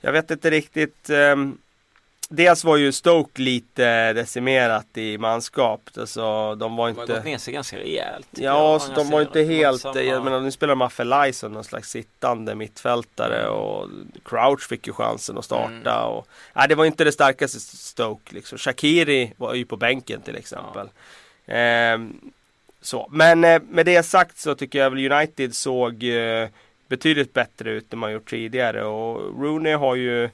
jag 0.00 0.12
vet 0.12 0.30
inte 0.30 0.50
riktigt 0.50 1.10
ehm, 1.10 1.58
Dels 2.28 2.64
var 2.64 2.76
ju 2.76 2.92
Stoke 2.92 3.42
lite 3.42 4.12
decimerat 4.12 4.86
i 4.94 5.18
manskap. 5.18 5.90
Alltså, 5.96 6.54
de 6.54 6.76
var 6.76 6.88
inte... 6.88 7.06
De 7.06 7.12
har 7.12 7.16
gått 7.16 7.24
ner 7.24 7.38
sig 7.38 7.54
ganska 7.54 7.78
rejält. 7.78 8.28
Ja, 8.30 8.78
så 8.78 8.92
de 8.92 9.10
var 9.10 9.22
inte 9.22 9.42
helt... 9.42 9.80
Samma... 9.80 10.00
Jag 10.00 10.24
menar, 10.24 10.40
nu 10.40 10.50
spelar 10.50 10.74
Maffelaj 10.74 11.32
som 11.32 11.52
någon 11.52 11.64
slags 11.64 11.90
sittande 11.90 12.54
mittfältare 12.54 13.48
och 13.48 13.88
Crouch 14.24 14.68
fick 14.68 14.86
ju 14.86 14.92
chansen 14.92 15.38
att 15.38 15.44
starta. 15.44 15.90
Mm. 15.90 16.08
Och, 16.08 16.28
nej, 16.52 16.68
det 16.68 16.74
var 16.74 16.84
inte 16.84 17.04
det 17.04 17.12
starkaste 17.12 17.60
Stoke 17.60 18.34
liksom. 18.34 18.58
Shakiri 18.58 19.32
var 19.36 19.54
ju 19.54 19.64
på 19.64 19.76
bänken 19.76 20.20
till 20.22 20.36
exempel. 20.36 20.88
Ja. 21.44 21.54
Ehm, 21.54 22.20
så. 22.80 23.08
Men 23.10 23.44
eh, 23.44 23.62
med 23.68 23.86
det 23.86 24.02
sagt 24.02 24.38
så 24.38 24.54
tycker 24.54 24.78
jag 24.78 24.90
väl 24.90 25.12
United 25.12 25.54
såg 25.54 26.04
eh, 26.04 26.48
betydligt 26.88 27.32
bättre 27.32 27.70
ut 27.70 27.92
än 27.92 27.98
man 27.98 28.12
gjort 28.12 28.30
tidigare 28.30 28.84
och 28.84 29.42
Rooney 29.42 29.72
har 29.72 29.94
ju 29.94 30.30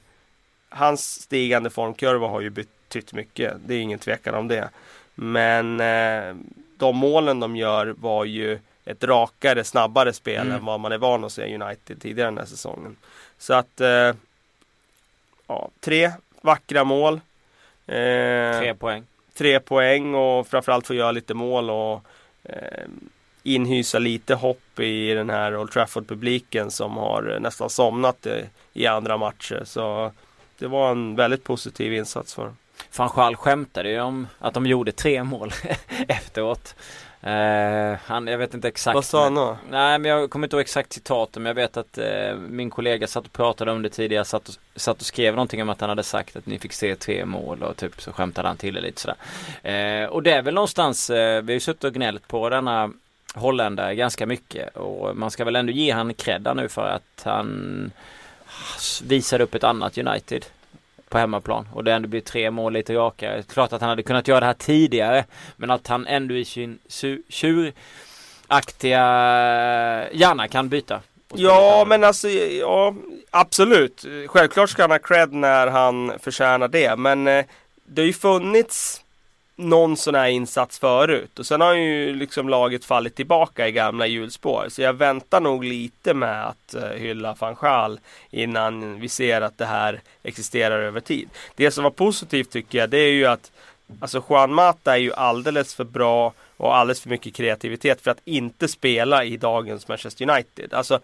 hans 0.71 1.21
stigande 1.21 1.69
formkurva 1.69 2.27
har 2.27 2.41
ju 2.41 2.49
betytt 2.49 3.13
mycket. 3.13 3.53
Det 3.65 3.75
är 3.75 3.79
ingen 3.79 3.99
tvekan 3.99 4.35
om 4.35 4.47
det. 4.47 4.69
Men 5.15 5.79
eh, 5.79 6.35
de 6.77 6.97
målen 6.97 7.39
de 7.39 7.55
gör 7.55 7.95
var 7.99 8.25
ju 8.25 8.59
ett 8.85 9.03
rakare, 9.03 9.63
snabbare 9.63 10.13
spel 10.13 10.45
mm. 10.45 10.55
än 10.57 10.65
vad 10.65 10.79
man 10.79 10.91
är 10.91 10.97
van 10.97 11.23
att 11.23 11.31
se 11.31 11.55
United 11.55 12.01
tidigare 12.01 12.27
den 12.27 12.37
här 12.37 12.45
säsongen. 12.45 12.95
Så 13.37 13.53
att 13.53 13.81
eh, 13.81 14.13
ja, 15.47 15.69
tre 15.79 16.11
vackra 16.41 16.83
mål. 16.83 17.13
Eh, 17.87 18.59
tre 18.59 18.75
poäng. 18.75 19.03
Tre 19.33 19.59
poäng 19.59 20.15
och 20.15 20.47
framförallt 20.47 20.87
få 20.87 20.93
göra 20.93 21.11
lite 21.11 21.33
mål 21.33 21.69
och 21.69 22.03
eh, 22.43 22.85
inhysa 23.43 23.99
lite 23.99 24.35
hopp 24.35 24.79
i 24.79 25.13
den 25.13 25.29
här 25.29 25.57
Old 25.57 25.71
Trafford-publiken 25.71 26.71
som 26.71 26.97
har 26.97 27.37
nästan 27.39 27.69
somnat 27.69 28.27
i 28.73 28.87
andra 28.87 29.17
matcher. 29.17 29.61
Så 29.65 30.11
det 30.61 30.67
var 30.67 30.91
en 30.91 31.15
väldigt 31.15 31.43
positiv 31.43 31.93
insats 31.93 32.33
för 32.33 32.43
dem. 32.43 32.57
Fanchal 32.91 33.35
skämtade 33.35 33.89
ju 33.89 34.01
om 34.01 34.27
att 34.39 34.53
de 34.53 34.65
gjorde 34.65 34.91
tre 34.91 35.23
mål 35.23 35.51
efteråt. 36.07 36.75
Uh, 37.23 37.97
han, 38.05 38.27
jag 38.27 38.37
vet 38.37 38.53
inte 38.53 38.67
exakt. 38.67 38.95
Vad 38.95 39.05
sa 39.05 39.23
han 39.23 39.35
då? 39.35 39.57
Nej 39.69 39.99
men 39.99 40.11
jag 40.11 40.29
kommer 40.29 40.47
inte 40.47 40.55
ihåg 40.55 40.61
exakt 40.61 40.93
citaten 40.93 41.43
men 41.43 41.49
jag 41.49 41.55
vet 41.55 41.77
att 41.77 41.97
uh, 41.97 42.35
min 42.35 42.69
kollega 42.69 43.07
satt 43.07 43.25
och 43.25 43.33
pratade 43.33 43.71
om 43.71 43.81
det 43.81 43.89
tidigare. 43.89 44.25
Satt 44.25 44.49
och, 44.49 44.55
satt 44.75 44.99
och 44.99 45.05
skrev 45.05 45.35
någonting 45.35 45.61
om 45.61 45.69
att 45.69 45.81
han 45.81 45.89
hade 45.89 46.03
sagt 46.03 46.35
att 46.35 46.45
ni 46.45 46.59
fick 46.59 46.73
se 46.73 46.95
tre 46.95 47.25
mål 47.25 47.63
och 47.63 47.77
typ 47.77 48.01
så 48.01 48.11
skämtade 48.13 48.47
han 48.47 48.57
till 48.57 48.73
det 48.73 48.81
lite 48.81 49.01
sådär. 49.01 50.03
Uh, 50.03 50.09
och 50.09 50.23
det 50.23 50.31
är 50.31 50.41
väl 50.41 50.53
någonstans, 50.53 51.09
vi 51.09 51.15
har 51.45 51.51
ju 51.51 51.59
suttit 51.59 51.83
och 51.83 51.93
gnällt 51.93 52.27
på 52.27 52.49
denna 52.49 52.91
holländare 53.35 53.95
ganska 53.95 54.25
mycket 54.25 54.75
och 54.75 55.17
man 55.17 55.31
ska 55.31 55.45
väl 55.45 55.55
ändå 55.55 55.71
ge 55.71 55.91
han 55.91 56.13
credda 56.13 56.53
nu 56.53 56.69
för 56.69 56.87
att 56.87 57.23
han 57.23 57.91
visar 59.03 59.41
upp 59.41 59.55
ett 59.55 59.63
annat 59.63 59.97
United 59.97 60.45
på 61.09 61.17
hemmaplan 61.17 61.67
och 61.73 61.83
det 61.83 61.93
ändå 61.93 62.07
blir 62.07 62.21
tre 62.21 62.51
mål 62.51 62.73
lite 62.73 62.93
rakare. 62.93 63.43
Klart 63.43 63.73
att 63.73 63.81
han 63.81 63.89
hade 63.89 64.03
kunnat 64.03 64.27
göra 64.27 64.39
det 64.39 64.45
här 64.45 64.53
tidigare 64.53 65.25
men 65.55 65.71
att 65.71 65.87
han 65.87 66.07
ändå 66.07 66.35
i 66.35 66.45
sin 66.45 66.79
tjuraktiga 67.29 68.99
gärna 70.11 70.47
kan 70.47 70.69
byta. 70.69 71.01
Ja 71.33 71.85
men 71.87 72.03
alltså 72.03 72.29
ja 72.29 72.95
absolut. 73.29 74.05
Självklart 74.27 74.69
ska 74.69 74.83
han 74.83 74.91
ha 74.91 74.99
cred 74.99 75.33
när 75.33 75.67
han 75.67 76.11
förtjänar 76.19 76.67
det 76.67 76.95
men 76.95 77.27
eh, 77.27 77.45
det 77.85 78.01
har 78.01 78.07
ju 78.07 78.13
funnits 78.13 79.01
någon 79.55 79.97
sån 79.97 80.15
här 80.15 80.27
insats 80.27 80.79
förut. 80.79 81.39
Och 81.39 81.45
sen 81.45 81.61
har 81.61 81.73
ju 81.73 82.15
liksom 82.15 82.49
laget 82.49 82.85
fallit 82.85 83.15
tillbaka 83.15 83.67
i 83.67 83.71
gamla 83.71 84.07
hjulspår. 84.07 84.65
Så 84.69 84.81
jag 84.81 84.93
väntar 84.93 85.41
nog 85.41 85.63
lite 85.63 86.13
med 86.13 86.47
att 86.47 86.75
uh, 86.75 86.83
hylla 86.83 87.35
van 87.39 87.55
Schaal 87.55 87.99
innan 88.29 88.99
vi 88.99 89.09
ser 89.09 89.41
att 89.41 89.57
det 89.57 89.65
här 89.65 90.01
existerar 90.23 90.79
över 90.79 90.99
tid. 90.99 91.29
Det 91.55 91.71
som 91.71 91.83
var 91.83 91.91
positivt 91.91 92.49
tycker 92.49 92.77
jag 92.77 92.89
det 92.89 92.97
är 92.97 93.11
ju 93.11 93.25
att 93.25 93.51
Alltså 93.99 94.23
Juan 94.29 94.53
Mata 94.53 94.93
är 94.93 94.99
ju 94.99 95.13
alldeles 95.13 95.75
för 95.75 95.83
bra 95.83 96.33
och 96.57 96.75
alldeles 96.75 97.01
för 97.01 97.09
mycket 97.09 97.35
kreativitet 97.35 98.01
för 98.01 98.11
att 98.11 98.21
inte 98.25 98.67
spela 98.67 99.23
i 99.23 99.37
dagens 99.37 99.87
Manchester 99.87 100.29
United. 100.29 100.73
Alltså 100.73 100.99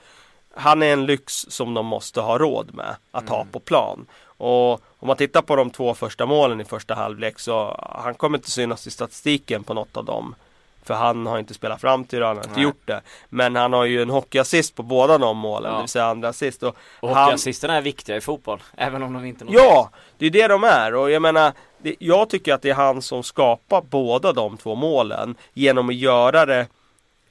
han 0.55 0.83
är 0.83 0.93
en 0.93 1.05
lyx 1.05 1.45
som 1.49 1.73
de 1.73 1.85
måste 1.85 2.21
ha 2.21 2.37
råd 2.37 2.73
med 2.73 2.95
att 3.11 3.23
mm. 3.23 3.33
ha 3.33 3.45
på 3.51 3.59
plan. 3.59 4.05
Och 4.37 4.81
om 4.99 5.07
man 5.07 5.17
tittar 5.17 5.41
på 5.41 5.55
de 5.55 5.69
två 5.69 5.93
första 5.93 6.25
målen 6.25 6.61
i 6.61 6.65
första 6.65 6.95
halvlek 6.95 7.39
så 7.39 7.87
han 7.95 8.15
kommer 8.15 8.37
inte 8.37 8.51
synas 8.51 8.87
i 8.87 8.91
statistiken 8.91 9.63
på 9.63 9.73
något 9.73 9.97
av 9.97 10.05
dem. 10.05 10.35
För 10.83 10.93
han 10.93 11.25
har 11.25 11.39
inte 11.39 11.53
spelat 11.53 11.81
fram 11.81 12.05
till 12.05 12.19
det, 12.19 12.25
han 12.25 12.37
har 12.37 12.43
inte 12.43 12.55
Nej. 12.55 12.63
gjort 12.63 12.81
det. 12.85 13.01
Men 13.29 13.55
han 13.55 13.73
har 13.73 13.85
ju 13.85 14.01
en 14.01 14.09
hockeyassist 14.09 14.75
på 14.75 14.83
båda 14.83 15.17
de 15.17 15.37
målen, 15.37 15.71
ja. 15.71 15.75
det 15.75 15.81
vill 15.81 15.89
säga 15.89 16.05
andra 16.05 16.29
assist. 16.29 16.63
Och, 16.63 16.77
och 16.99 17.09
hockeyassisterna 17.09 17.75
är 17.75 17.81
viktiga 17.81 18.15
i 18.15 18.21
fotboll, 18.21 18.63
även 18.77 19.03
om 19.03 19.13
de 19.13 19.25
inte 19.25 19.45
Ja, 19.49 19.89
det 20.17 20.25
är 20.25 20.29
det 20.29 20.47
de 20.47 20.63
är. 20.63 20.95
Och 20.95 21.11
jag 21.11 21.21
menar, 21.21 21.53
det, 21.77 21.95
jag 21.99 22.29
tycker 22.29 22.53
att 22.53 22.61
det 22.61 22.69
är 22.69 22.73
han 22.73 23.01
som 23.01 23.23
skapar 23.23 23.81
båda 23.81 24.33
de 24.33 24.57
två 24.57 24.75
målen 24.75 25.35
genom 25.53 25.89
att 25.89 25.95
göra 25.95 26.45
det 26.45 26.67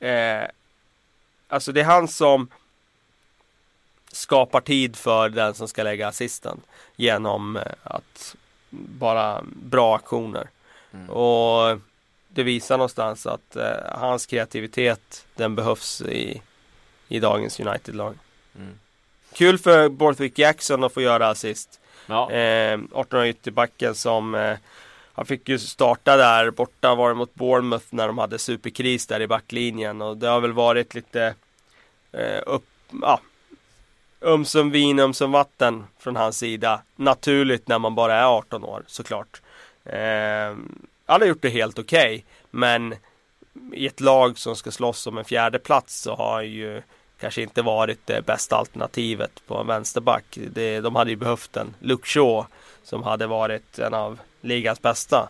eh, 0.00 0.48
Alltså 1.48 1.72
det 1.72 1.80
är 1.80 1.84
han 1.84 2.08
som 2.08 2.48
skapar 4.16 4.60
tid 4.60 4.96
för 4.96 5.28
den 5.28 5.54
som 5.54 5.68
ska 5.68 5.82
lägga 5.82 6.08
assisten 6.08 6.60
genom 6.96 7.56
eh, 7.56 7.62
att 7.82 8.36
bara 8.70 9.42
bra 9.52 9.96
aktioner. 9.96 10.48
Mm. 10.94 11.10
Och 11.10 11.78
det 12.28 12.42
visar 12.42 12.76
någonstans 12.76 13.26
att 13.26 13.56
eh, 13.56 13.70
hans 13.92 14.26
kreativitet 14.26 15.26
den 15.34 15.54
behövs 15.54 16.00
i, 16.00 16.42
i 17.08 17.20
dagens 17.20 17.60
United-lag. 17.60 18.14
Mm. 18.56 18.78
Kul 19.32 19.58
för 19.58 19.88
Borthwick 19.88 20.38
Jackson 20.38 20.84
att 20.84 20.92
få 20.92 21.00
göra 21.00 21.28
assist. 21.28 21.80
Ja. 22.06 22.30
Eh, 22.30 22.80
18 22.92 23.24
ytterbacken 23.24 23.94
som 23.94 24.34
eh, 24.34 24.56
han 25.12 25.26
fick 25.26 25.48
ju 25.48 25.58
starta 25.58 26.16
där 26.16 26.50
borta 26.50 26.94
var 26.94 27.08
det 27.08 27.14
mot 27.14 27.34
Bournemouth 27.34 27.86
när 27.90 28.06
de 28.06 28.18
hade 28.18 28.38
superkris 28.38 29.06
där 29.06 29.20
i 29.20 29.26
backlinjen 29.26 30.02
och 30.02 30.16
det 30.16 30.28
har 30.28 30.40
väl 30.40 30.52
varit 30.52 30.94
lite 30.94 31.34
eh, 32.12 32.40
upp, 32.46 32.64
ja, 33.02 33.20
ömsom 34.26 34.70
vin, 34.70 34.98
ömsom 34.98 35.32
vatten 35.32 35.84
från 35.98 36.16
hans 36.16 36.38
sida. 36.38 36.82
Naturligt 36.96 37.68
när 37.68 37.78
man 37.78 37.94
bara 37.94 38.14
är 38.14 38.24
18 38.24 38.64
år 38.64 38.82
såklart. 38.86 39.40
Eh, 39.84 40.56
han 41.06 41.20
har 41.20 41.24
gjort 41.24 41.42
det 41.42 41.48
helt 41.48 41.78
okej. 41.78 42.14
Okay, 42.14 42.22
men 42.50 42.94
i 43.72 43.86
ett 43.86 44.00
lag 44.00 44.38
som 44.38 44.56
ska 44.56 44.70
slåss 44.70 45.06
om 45.06 45.18
en 45.18 45.24
fjärde 45.24 45.58
plats 45.58 46.00
så 46.00 46.14
har 46.14 46.34
han 46.34 46.50
ju 46.50 46.82
kanske 47.20 47.42
inte 47.42 47.62
varit 47.62 48.06
det 48.06 48.26
bästa 48.26 48.56
alternativet 48.56 49.42
på 49.46 49.56
en 49.56 49.66
vänsterback. 49.66 50.38
Det, 50.52 50.80
de 50.80 50.96
hade 50.96 51.10
ju 51.10 51.16
behövt 51.16 51.56
en 51.56 51.74
Luke 51.80 52.06
Shaw 52.06 52.46
som 52.82 53.02
hade 53.02 53.26
varit 53.26 53.78
en 53.78 53.94
av 53.94 54.18
ligans 54.40 54.82
bästa. 54.82 55.28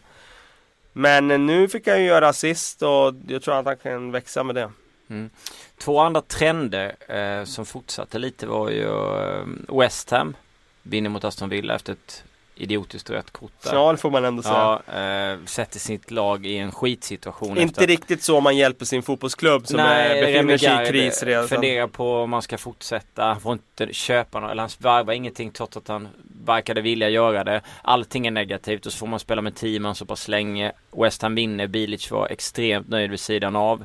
Men 0.92 1.46
nu 1.46 1.68
fick 1.68 1.88
han 1.88 2.00
ju 2.00 2.06
göra 2.06 2.28
assist 2.28 2.82
och 2.82 3.14
jag 3.28 3.42
tror 3.42 3.58
att 3.58 3.66
han 3.66 3.76
kan 3.76 4.10
växa 4.10 4.42
med 4.42 4.54
det. 4.54 4.70
Mm. 5.08 5.30
Två 5.78 6.00
andra 6.00 6.20
trender 6.20 6.96
eh, 7.08 7.44
som 7.44 7.66
fortsatte 7.66 8.18
lite 8.18 8.46
var 8.46 8.70
ju 8.70 8.84
eh, 8.84 9.78
West 9.78 10.10
Ham 10.10 10.36
vinner 10.82 11.10
mot 11.10 11.24
Aston 11.24 11.48
Villa 11.48 11.74
efter 11.74 11.92
ett 11.92 12.24
idiotiskt 12.56 13.10
rött 13.10 13.30
kort 13.30 13.52
där. 13.62 13.92
Det 13.92 13.98
får 13.98 14.10
man 14.10 14.24
ändå 14.24 14.42
säga. 14.42 14.80
Ja, 14.86 15.32
eh, 15.32 15.38
sätter 15.44 15.78
sitt 15.78 16.10
lag 16.10 16.46
i 16.46 16.58
en 16.58 16.72
skitsituation. 16.72 17.58
Inte 17.58 17.62
efter... 17.62 17.86
riktigt 17.86 18.22
så 18.22 18.40
man 18.40 18.56
hjälper 18.56 18.84
sin 18.84 19.02
fotbollsklubb 19.02 19.66
som 19.66 19.76
Nej, 19.76 20.18
är, 20.18 20.26
befinner 20.26 20.58
sig 20.58 20.86
i 20.86 20.90
kris 20.90 21.22
redan. 21.22 21.48
Funderar 21.48 21.86
på 21.86 22.12
om 22.14 22.30
man 22.30 22.42
ska 22.42 22.58
fortsätta. 22.58 23.24
Han 23.24 23.40
får 23.40 23.52
inte 23.52 23.92
köpa 23.92 24.40
något, 24.40 24.50
eller 24.50 24.62
han 24.62 24.70
varvar 24.78 25.12
ingenting 25.12 25.50
trots 25.50 25.76
att 25.76 25.88
han 25.88 26.08
verkade 26.44 26.80
vilja 26.80 27.08
göra 27.08 27.44
det. 27.44 27.60
Allting 27.82 28.26
är 28.26 28.30
negativt 28.30 28.86
och 28.86 28.92
så 28.92 28.98
får 28.98 29.06
man 29.06 29.20
spela 29.20 29.42
med 29.42 29.54
tio 29.54 29.80
man 29.80 29.94
så 29.94 30.06
pass 30.06 30.28
länge. 30.28 30.72
West 30.90 31.22
Ham 31.22 31.34
vinner, 31.34 31.66
Bilic 31.66 32.10
var 32.10 32.28
extremt 32.28 32.88
nöjd 32.88 33.10
vid 33.10 33.20
sidan 33.20 33.56
av. 33.56 33.84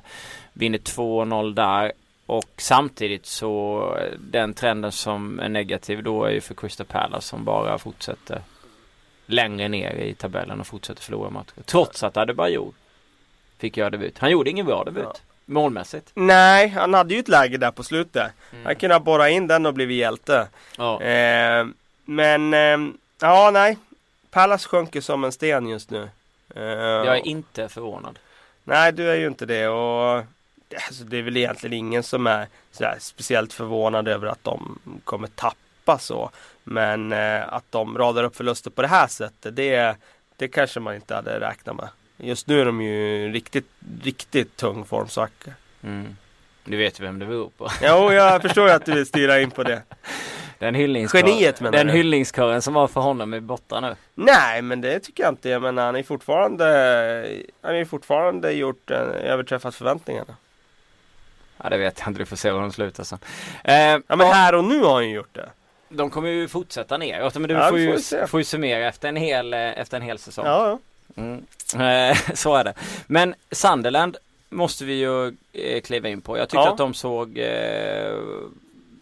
Vinner 0.53 0.77
2-0 0.77 1.53
där. 1.53 1.91
Och 2.25 2.51
samtidigt 2.57 3.25
så 3.25 3.83
den 4.19 4.53
trenden 4.53 4.91
som 4.91 5.39
är 5.39 5.49
negativ 5.49 6.03
då 6.03 6.23
är 6.23 6.31
ju 6.31 6.41
för 6.41 6.53
Crystal 6.53 6.85
Palace 6.85 7.27
som 7.27 7.45
bara 7.45 7.77
fortsätter 7.77 8.41
längre 9.33 9.67
ner 9.67 9.93
i 9.93 10.13
tabellen 10.13 10.59
och 10.59 10.67
fortsätter 10.67 11.01
förlora 11.03 11.29
matcher. 11.29 11.53
Trots 11.65 12.03
att 12.03 12.17
Adebayor 12.17 12.73
fick 13.57 13.77
göra 13.77 13.89
debut. 13.89 14.17
Han 14.17 14.31
gjorde 14.31 14.49
ingen 14.49 14.65
bra 14.65 14.83
debut. 14.83 15.03
Ja. 15.03 15.15
Målmässigt. 15.45 16.11
Nej, 16.13 16.67
han 16.67 16.93
hade 16.93 17.13
ju 17.13 17.19
ett 17.19 17.27
läge 17.27 17.57
där 17.57 17.71
på 17.71 17.83
slutet. 17.83 18.31
Mm. 18.51 18.65
Han 18.65 18.75
kunde 18.75 18.95
ha 18.95 18.99
borrat 18.99 19.29
in 19.31 19.47
den 19.47 19.65
och 19.65 19.73
blivit 19.73 19.97
hjälte. 19.97 20.47
Ja. 20.77 21.01
Eh, 21.01 21.65
men, 22.05 22.53
eh, 22.53 22.93
ja 23.21 23.51
nej. 23.51 23.77
Pallas 24.31 24.65
sjunker 24.65 25.01
som 25.01 25.23
en 25.23 25.31
sten 25.31 25.67
just 25.67 25.89
nu. 25.89 26.09
Eh, 26.55 26.63
Jag 26.63 27.17
är 27.17 27.27
inte 27.27 27.69
förvånad. 27.69 28.19
Nej, 28.63 28.91
du 28.93 29.11
är 29.11 29.15
ju 29.15 29.27
inte 29.27 29.45
det 29.45 29.67
och 29.67 30.23
alltså, 30.87 31.03
det 31.03 31.17
är 31.17 31.21
väl 31.21 31.37
egentligen 31.37 31.73
ingen 31.73 32.03
som 32.03 32.27
är 32.27 32.47
sådär, 32.71 32.97
speciellt 32.99 33.53
förvånad 33.53 34.07
över 34.07 34.27
att 34.27 34.43
de 34.43 34.79
kommer 35.03 35.27
tappa 35.27 35.99
så. 35.99 36.29
Men 36.63 37.11
eh, 37.11 37.53
att 37.53 37.65
de 37.69 37.97
radar 37.97 38.23
upp 38.23 38.35
förluster 38.35 38.69
på 38.71 38.81
det 38.81 38.87
här 38.87 39.07
sättet, 39.07 39.55
det, 39.55 39.95
det 40.37 40.47
kanske 40.47 40.79
man 40.79 40.95
inte 40.95 41.15
hade 41.15 41.39
räknat 41.39 41.75
med. 41.75 41.89
Just 42.17 42.47
nu 42.47 42.61
är 42.61 42.65
de 42.65 42.81
ju 42.81 43.31
riktigt, 43.31 43.67
riktigt 44.03 44.57
tung 44.57 44.85
formsvacka. 44.85 45.51
Mm. 45.83 46.17
Du 46.63 46.77
vet 46.77 46.99
vem 46.99 47.19
det 47.19 47.25
beror 47.25 47.49
på. 47.57 47.69
Jo, 47.81 48.11
jag 48.11 48.41
förstår 48.47 48.69
att 48.69 48.85
du 48.85 48.93
vill 48.93 49.05
styra 49.05 49.41
in 49.41 49.51
på 49.51 49.63
det. 49.63 49.81
Den 50.59 50.75
hyllningskören, 50.75 51.27
Geniet 51.27 51.61
menar 51.61 51.77
Den 51.77 51.87
du? 51.87 51.93
hyllningskören 51.93 52.61
som 52.61 52.73
var 52.73 52.87
för 52.87 53.01
honom 53.01 53.33
är 53.33 53.39
borta 53.39 53.79
nu. 53.79 53.95
Nej, 54.15 54.61
men 54.61 54.81
det 54.81 54.99
tycker 54.99 55.23
jag 55.23 55.31
inte. 55.31 55.49
Jag 55.49 55.61
menar, 55.61 55.85
han 55.85 55.95
är 55.95 56.03
fortfarande, 56.03 56.65
han 57.61 57.75
är 57.75 57.85
fortfarande 57.85 58.51
gjort, 58.51 58.91
överträffat 58.91 59.75
förväntningarna. 59.75 60.35
Ja, 61.57 61.69
det 61.69 61.77
vet 61.77 61.99
jag 61.99 62.07
inte. 62.07 62.19
Du 62.19 62.25
får 62.25 62.35
se 62.35 62.51
hur 62.51 62.59
de 62.59 62.71
slutar 62.71 63.03
sen. 63.03 63.19
Eh, 63.63 63.75
ja, 64.07 64.15
men 64.15 64.19
här 64.19 64.55
och 64.55 64.63
nu 64.63 64.79
har 64.83 64.93
han 64.93 65.09
ju 65.09 65.15
gjort 65.15 65.33
det. 65.35 65.49
De 65.91 66.09
kommer 66.09 66.29
ju 66.29 66.47
fortsätta 66.47 66.97
ner. 66.97 67.39
Men 67.39 67.49
du 67.49 67.55
ja, 67.55 67.69
får, 67.69 67.79
ju, 67.79 67.99
får 68.27 68.39
ju 68.39 68.43
summera 68.43 68.87
efter 68.87 69.09
en 69.09 69.15
hel, 69.15 69.53
eh, 69.53 69.79
efter 69.79 69.97
en 69.97 70.03
hel 70.03 70.17
säsong. 70.17 70.45
Ja, 70.45 70.67
ja. 70.67 70.79
Mm. 71.23 71.45
Eh, 72.11 72.17
så 72.33 72.55
är 72.55 72.63
det. 72.63 72.73
Men 73.07 73.35
Sunderland 73.51 74.17
måste 74.49 74.85
vi 74.85 74.93
ju 74.93 75.27
eh, 75.53 75.81
kliva 75.81 76.09
in 76.09 76.21
på. 76.21 76.37
Jag 76.37 76.49
tyckte 76.49 76.57
ja. 76.57 76.71
att 76.71 76.77
de 76.77 76.93
såg 76.93 77.37
eh, 77.37 78.13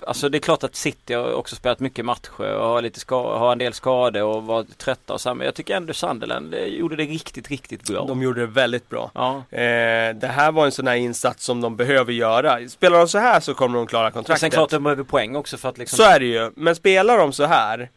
Alltså 0.08 0.30
det 0.30 0.38
är 0.38 0.40
klart 0.40 0.64
att 0.64 0.76
City 0.76 1.14
har 1.14 1.34
också 1.34 1.56
spelat 1.56 1.80
mycket 1.80 2.06
matcher 2.06 2.56
och 2.56 2.68
har, 2.68 2.82
lite 2.82 3.00
ska, 3.00 3.38
har 3.38 3.52
en 3.52 3.58
del 3.58 3.74
skador 3.74 4.24
och 4.24 4.44
var 4.44 4.64
trötta 4.64 5.14
och 5.14 5.22
så 5.22 5.34
Men 5.34 5.46
jag 5.46 5.56
tycker 5.56 5.76
ändå 5.76 5.94
Sunderland 5.94 6.56
gjorde 6.68 6.96
det 6.96 7.04
riktigt, 7.04 7.48
riktigt 7.50 7.84
bra. 7.84 8.06
De 8.06 8.22
gjorde 8.22 8.42
det 8.42 8.48
väldigt 8.48 8.90
bra. 8.90 9.12
Ja. 9.14 9.36
Eh, 9.58 10.16
det 10.16 10.28
här 10.28 10.52
var 10.52 10.66
en 10.66 10.72
sån 10.72 10.88
här 10.88 10.96
insats 10.96 11.46
som 11.46 11.62
de 11.62 11.76
behöver 11.76 12.14
göra. 12.14 12.70
Spelar 12.70 12.98
de 12.98 13.08
så 13.08 13.18
här 13.18 13.40
så 13.40 13.54
kommer 13.54 13.78
de 13.78 13.88
klara 13.88 14.12
kontraktet. 14.12 14.42
sen 14.42 14.52
klart 14.52 14.70
de 14.70 14.84
behöver 14.84 15.04
poäng 15.04 15.36
också 15.36 15.58
för 15.58 15.70
att 15.70 15.78
liksom... 15.78 15.98
Så 15.98 16.04
är 16.04 16.20
det 16.20 16.26
ju. 16.26 16.52
Men 16.56 16.76
spelar 16.76 17.18
de 17.18 17.34
så 17.34 17.46
här 17.46 17.90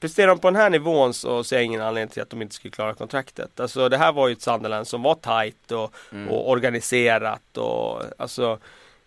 Presterar 0.00 0.28
de 0.28 0.38
på 0.38 0.50
den 0.50 0.56
här 0.56 0.70
nivån 0.70 1.14
så 1.14 1.44
ser 1.44 1.56
jag 1.56 1.64
ingen 1.64 1.82
anledning 1.82 2.12
till 2.12 2.22
att 2.22 2.30
de 2.30 2.42
inte 2.42 2.54
skulle 2.54 2.72
klara 2.72 2.94
kontraktet. 2.94 3.60
Alltså 3.60 3.88
det 3.88 3.96
här 3.96 4.12
var 4.12 4.28
ju 4.28 4.32
ett 4.32 4.42
Sunderland 4.42 4.86
som 4.86 5.02
var 5.02 5.14
tight 5.14 5.72
och, 5.72 5.94
mm. 6.12 6.28
och 6.28 6.50
organiserat 6.50 7.56
och 7.56 8.02
alltså 8.18 8.58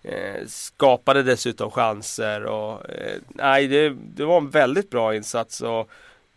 Eh, 0.03 0.45
skapade 0.47 1.23
dessutom 1.23 1.71
chanser 1.71 2.45
och 2.45 2.89
eh, 2.89 3.17
nej, 3.29 3.67
det, 3.67 3.89
det, 3.89 4.25
var 4.25 4.37
en 4.37 4.49
väldigt 4.49 4.89
bra 4.89 5.15
insats 5.15 5.61
och 5.61 5.89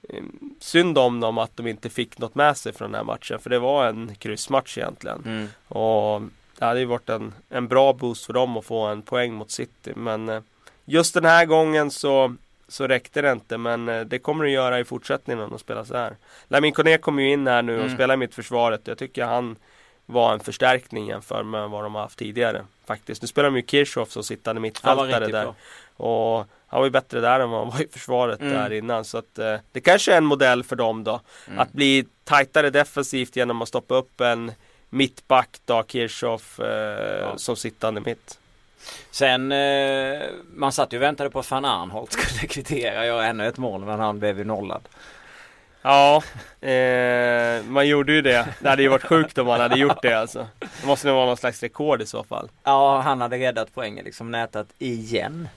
eh, 0.08 0.22
synd 0.60 0.98
om 0.98 1.20
dem 1.20 1.38
att 1.38 1.56
de 1.56 1.66
inte 1.66 1.90
fick 1.90 2.18
något 2.18 2.34
med 2.34 2.56
sig 2.56 2.72
från 2.72 2.90
den 2.90 2.98
här 2.98 3.04
matchen 3.04 3.38
för 3.38 3.50
det 3.50 3.58
var 3.58 3.86
en 3.86 4.14
kryssmatch 4.14 4.78
egentligen. 4.78 5.22
Mm. 5.26 5.48
Och 5.68 6.22
det 6.58 6.64
hade 6.64 6.80
ju 6.80 6.86
varit 6.86 7.08
en, 7.08 7.34
en 7.48 7.68
bra 7.68 7.92
boost 7.92 8.26
för 8.26 8.32
dem 8.32 8.56
att 8.56 8.64
få 8.64 8.86
en 8.86 9.02
poäng 9.02 9.34
mot 9.34 9.50
City 9.50 9.92
men 9.96 10.28
eh, 10.28 10.42
just 10.84 11.14
den 11.14 11.24
här 11.24 11.46
gången 11.46 11.90
så 11.90 12.34
så 12.68 12.86
räckte 12.86 13.22
det 13.22 13.32
inte 13.32 13.58
men 13.58 14.08
det 14.08 14.18
kommer 14.18 14.44
det 14.44 14.50
göra 14.50 14.80
i 14.80 14.84
fortsättningen 14.84 15.44
om 15.44 15.50
de 15.50 15.58
spelar 15.58 15.84
så 15.84 15.96
här. 15.96 16.16
Lamin 16.48 16.72
Kone 16.72 16.98
kommer 16.98 17.22
ju 17.22 17.32
in 17.32 17.46
här 17.46 17.62
nu 17.62 17.74
och 17.74 17.84
mm. 17.84 17.94
spelar 17.94 18.16
mitt 18.16 18.34
försvaret. 18.34 18.80
Jag 18.84 18.98
tycker 18.98 19.24
han 19.24 19.56
var 20.12 20.32
en 20.32 20.40
förstärkning 20.40 21.06
jämfört 21.06 21.46
med 21.46 21.70
vad 21.70 21.84
de 21.84 21.94
har 21.94 22.02
haft 22.02 22.18
tidigare. 22.18 22.64
Faktiskt. 22.86 23.22
Nu 23.22 23.28
spelar 23.28 23.50
de 23.50 23.56
ju 23.56 23.62
Kirchhoff 23.66 24.10
som 24.10 24.24
sittande 24.24 24.60
mittfältare 24.60 25.26
där. 25.26 25.44
Bra. 25.44 25.54
Och 25.96 26.46
han 26.66 26.80
var 26.80 26.84
ju 26.84 26.90
bättre 26.90 27.20
där 27.20 27.40
än 27.40 27.50
vad 27.50 27.60
han 27.60 27.70
var 27.70 27.82
i 27.82 27.88
försvaret 27.88 28.40
mm. 28.40 28.52
där 28.52 28.72
innan. 28.72 29.04
Så 29.04 29.18
att 29.18 29.38
eh, 29.38 29.56
det 29.72 29.80
kanske 29.80 30.12
är 30.12 30.16
en 30.16 30.24
modell 30.24 30.64
för 30.64 30.76
dem 30.76 31.04
då. 31.04 31.20
Mm. 31.46 31.58
Att 31.58 31.72
bli 31.72 32.06
tajtare 32.24 32.70
defensivt 32.70 33.36
genom 33.36 33.62
att 33.62 33.68
stoppa 33.68 33.94
upp 33.94 34.20
en 34.20 34.52
mittback 34.90 35.60
då, 35.64 35.84
Kirchhoff 35.88 36.60
eh, 36.60 37.20
ja. 37.20 37.38
som 37.38 37.56
sittande 37.56 38.00
mitt. 38.00 38.38
Sen 39.10 39.52
eh, 39.52 40.22
man 40.54 40.72
satt 40.72 40.92
ju 40.92 40.96
och 40.96 41.02
väntade 41.02 41.30
på 41.30 41.38
att 41.38 41.50
van 41.50 41.64
Arnholt 41.64 42.12
skulle 42.12 42.48
kvittera, 42.48 43.06
göra 43.06 43.26
ännu 43.26 43.46
ett 43.46 43.58
mål 43.58 43.84
men 43.84 44.00
han 44.00 44.18
blev 44.18 44.38
ju 44.38 44.44
nollad. 44.44 44.88
Ja, 45.82 46.22
eh, 46.60 47.62
man 47.64 47.88
gjorde 47.88 48.12
ju 48.12 48.22
det. 48.22 48.48
Det 48.60 48.68
hade 48.68 48.82
ju 48.82 48.88
varit 48.88 49.04
sjukt 49.04 49.38
om 49.38 49.46
man 49.46 49.60
hade 49.60 49.78
gjort 49.78 50.02
det 50.02 50.14
alltså. 50.14 50.46
Det 50.58 50.86
måste 50.86 51.06
nog 51.06 51.16
vara 51.16 51.26
någon 51.26 51.36
slags 51.36 51.62
rekord 51.62 52.02
i 52.02 52.06
så 52.06 52.24
fall. 52.24 52.48
Ja, 52.64 53.00
han 53.00 53.20
hade 53.20 53.38
räddat 53.38 53.68
poängen 53.74 54.04
liksom 54.04 54.30
nätat 54.30 54.66
igen. 54.78 55.48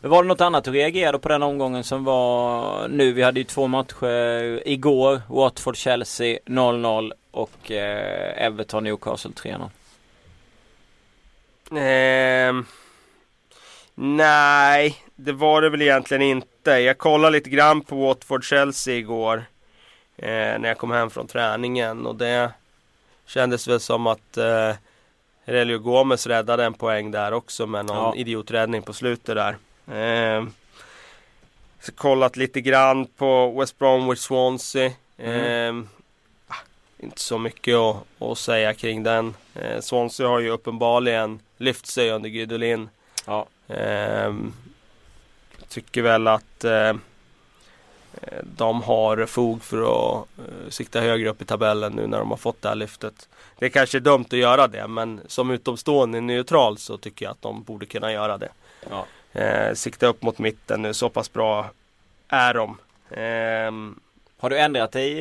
Men 0.00 0.10
var 0.10 0.22
det 0.22 0.28
något 0.28 0.40
annat 0.40 0.64
du 0.64 0.70
reagerade 0.70 1.18
på 1.18 1.28
den 1.28 1.42
omgången 1.42 1.84
som 1.84 2.04
var 2.04 2.88
nu? 2.88 3.12
Vi 3.12 3.22
hade 3.22 3.40
ju 3.40 3.44
två 3.44 3.66
matcher 3.66 4.68
igår. 4.68 5.22
Watford-Chelsea 5.28 6.38
0-0 6.46 7.12
och 7.30 7.70
eh, 7.70 8.48
Everton-Newcastle 8.48 9.32
3-0. 9.32 9.70
Ehm, 11.78 12.66
nej, 13.94 14.96
det 15.20 15.32
var 15.32 15.62
det 15.62 15.70
väl 15.70 15.82
egentligen 15.82 16.22
inte. 16.22 16.70
Jag 16.70 16.98
kollade 16.98 17.32
lite 17.32 17.50
grann 17.50 17.80
på 17.80 17.94
Watford-Chelsea 17.96 18.94
igår. 18.94 19.44
Eh, 20.16 20.28
när 20.58 20.68
jag 20.68 20.78
kom 20.78 20.90
hem 20.90 21.10
från 21.10 21.26
träningen 21.26 22.06
och 22.06 22.16
det 22.16 22.50
kändes 23.26 23.68
väl 23.68 23.80
som 23.80 24.06
att 24.06 24.36
eh, 24.36 24.72
Relio 25.44 25.78
Gomez 25.78 26.26
räddade 26.26 26.64
en 26.64 26.74
poäng 26.74 27.10
där 27.10 27.32
också 27.32 27.66
med 27.66 27.86
någon 27.86 27.96
Ja. 27.96 28.14
idioträddning 28.16 28.82
på 28.82 28.92
slutet 28.92 29.36
där. 29.36 29.56
Ehm, 29.92 30.52
så 31.80 31.92
kollat 31.92 32.36
lite 32.36 32.60
grann 32.60 33.06
på 33.06 33.50
West 33.60 33.78
Bromwich 33.78 34.18
Swansea. 34.18 34.92
Mm. 35.18 35.44
Ehm, 35.44 35.88
ah, 36.48 36.54
inte 36.98 37.20
så 37.20 37.38
mycket 37.38 37.74
att, 37.76 37.96
att 38.18 38.38
säga 38.38 38.74
kring 38.74 39.02
den. 39.02 39.34
Eh, 39.54 39.80
Swansea 39.80 40.28
har 40.28 40.38
ju 40.40 40.50
uppenbarligen 40.50 41.40
lyft 41.56 41.86
sig 41.86 42.10
under 42.10 42.28
Gudolin. 42.28 42.88
Ja. 43.26 43.46
Tycker 45.68 46.02
väl 46.02 46.26
att 46.26 46.64
eh, 46.64 46.88
eh, 46.88 48.42
de 48.42 48.82
har 48.82 49.26
fog 49.26 49.62
för 49.62 49.78
att 49.82 50.26
eh, 50.38 50.70
sikta 50.70 51.00
högre 51.00 51.28
upp 51.28 51.42
i 51.42 51.44
tabellen 51.44 51.92
nu 51.92 52.06
när 52.06 52.18
de 52.18 52.30
har 52.30 52.36
fått 52.36 52.62
det 52.62 52.68
här 52.68 52.76
lyftet. 52.76 53.28
Det 53.58 53.66
är 53.66 53.70
kanske 53.70 53.98
är 53.98 54.00
dumt 54.00 54.24
att 54.24 54.32
göra 54.38 54.66
det 54.66 54.88
men 54.88 55.20
som 55.26 55.50
utomstående 55.50 56.20
neutral 56.20 56.78
så 56.78 56.96
tycker 56.96 57.24
jag 57.24 57.32
att 57.32 57.42
de 57.42 57.62
borde 57.62 57.86
kunna 57.86 58.12
göra 58.12 58.38
det. 58.38 58.48
Ja. 58.90 59.06
Eh, 59.40 59.74
sikta 59.74 60.06
upp 60.06 60.22
mot 60.22 60.38
mitten 60.38 60.82
nu, 60.82 60.94
så 60.94 61.08
pass 61.08 61.32
bra 61.32 61.70
är 62.28 62.54
de. 62.54 62.78
Ehm, 63.10 64.00
Har 64.38 64.50
du 64.50 64.58
ändrat 64.58 64.92
dig 64.92 65.14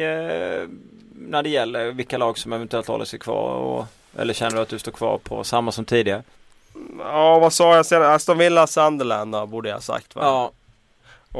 när 1.11 1.43
det 1.43 1.49
gäller 1.49 1.91
vilka 1.91 2.17
lag 2.17 2.37
som 2.37 2.53
eventuellt 2.53 2.87
håller 2.87 3.05
sig 3.05 3.19
kvar? 3.19 3.55
Och, 3.55 3.85
eller 4.17 4.33
känner 4.33 4.55
du 4.55 4.61
att 4.61 4.69
du 4.69 4.79
står 4.79 4.91
kvar 4.91 5.17
på 5.17 5.43
samma 5.43 5.71
som 5.71 5.85
tidigare? 5.85 6.23
Ja, 6.99 7.39
vad 7.39 7.53
sa 7.53 7.75
jag 7.75 7.85
sen? 7.85 8.03
Aston 8.03 8.37
Villa, 8.37 8.67
Sunderland 8.67 9.31
då, 9.33 9.45
borde 9.45 9.69
jag 9.69 9.75
ha 9.75 9.81
sagt 9.81 10.15
va? 10.15 10.21
Ja, 10.23 10.51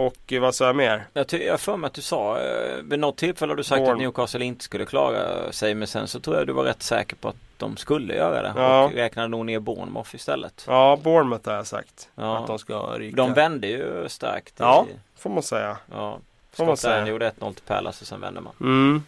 Och 0.02 0.34
eh, 0.34 0.42
vad 0.42 0.56
sa 0.56 0.66
jag 0.66 0.76
mer? 0.76 1.08
jag, 1.14 1.26
har 1.52 1.58
för 1.58 1.78
mig 1.78 1.88
att 1.88 1.94
du 1.94 2.02
sa 2.02 2.40
eh, 2.40 2.76
vid 2.84 3.00
något 3.00 3.18
tillfälle 3.18 3.52
har 3.52 3.58
du 3.58 3.64
sagt 3.64 3.82
Bourne- 3.82 3.92
att 3.92 3.98
Newcastle 3.98 4.46
inte 4.46 4.64
skulle 4.64 4.86
klara 4.86 5.52
sig 5.52 5.76
men 5.76 5.88
sen 5.88 6.08
så 6.08 6.20
tror 6.20 6.36
jag 6.38 6.48
du 6.48 6.54
var 6.54 6.64
rätt 6.64 6.84
säker 6.84 7.16
på 7.16 7.28
att 7.30 7.36
de 7.58 7.78
skulle 7.78 8.16
göra 8.16 8.42
det 8.42 8.54
Ja. 8.56 8.84
och 8.86 8.92
räknade 8.92 9.28
nog 9.28 9.46
ner 9.46 9.60
Bournemouth 9.60 10.16
istället. 10.16 10.64
Ja, 10.68 11.00
Bournemouth 11.04 11.50
har 11.50 11.56
jag 11.56 11.68
sagt. 11.68 12.10
Ja. 12.16 12.38
Att 12.38 12.48
de 12.48 12.60
ska 12.60 12.80
ryka. 12.98 13.16
De 13.18 13.34
vände 13.34 13.68
ju 13.68 14.10
starkt. 14.10 14.54
Ja. 14.58 14.86
I, 14.90 15.20
Får 15.20 15.30
man 15.30 15.44
säga. 15.44 15.78
ja. 15.92 16.20
Får 16.54 16.66
man 16.66 16.78
säga. 16.78 17.08
gjorde 17.08 17.30
1-0 17.40 17.54
till 17.54 17.64
Palace 17.64 18.04
och 18.04 18.08
sen 18.08 18.22
vände 18.22 18.42
man. 18.42 18.54
Mm. 18.62 19.04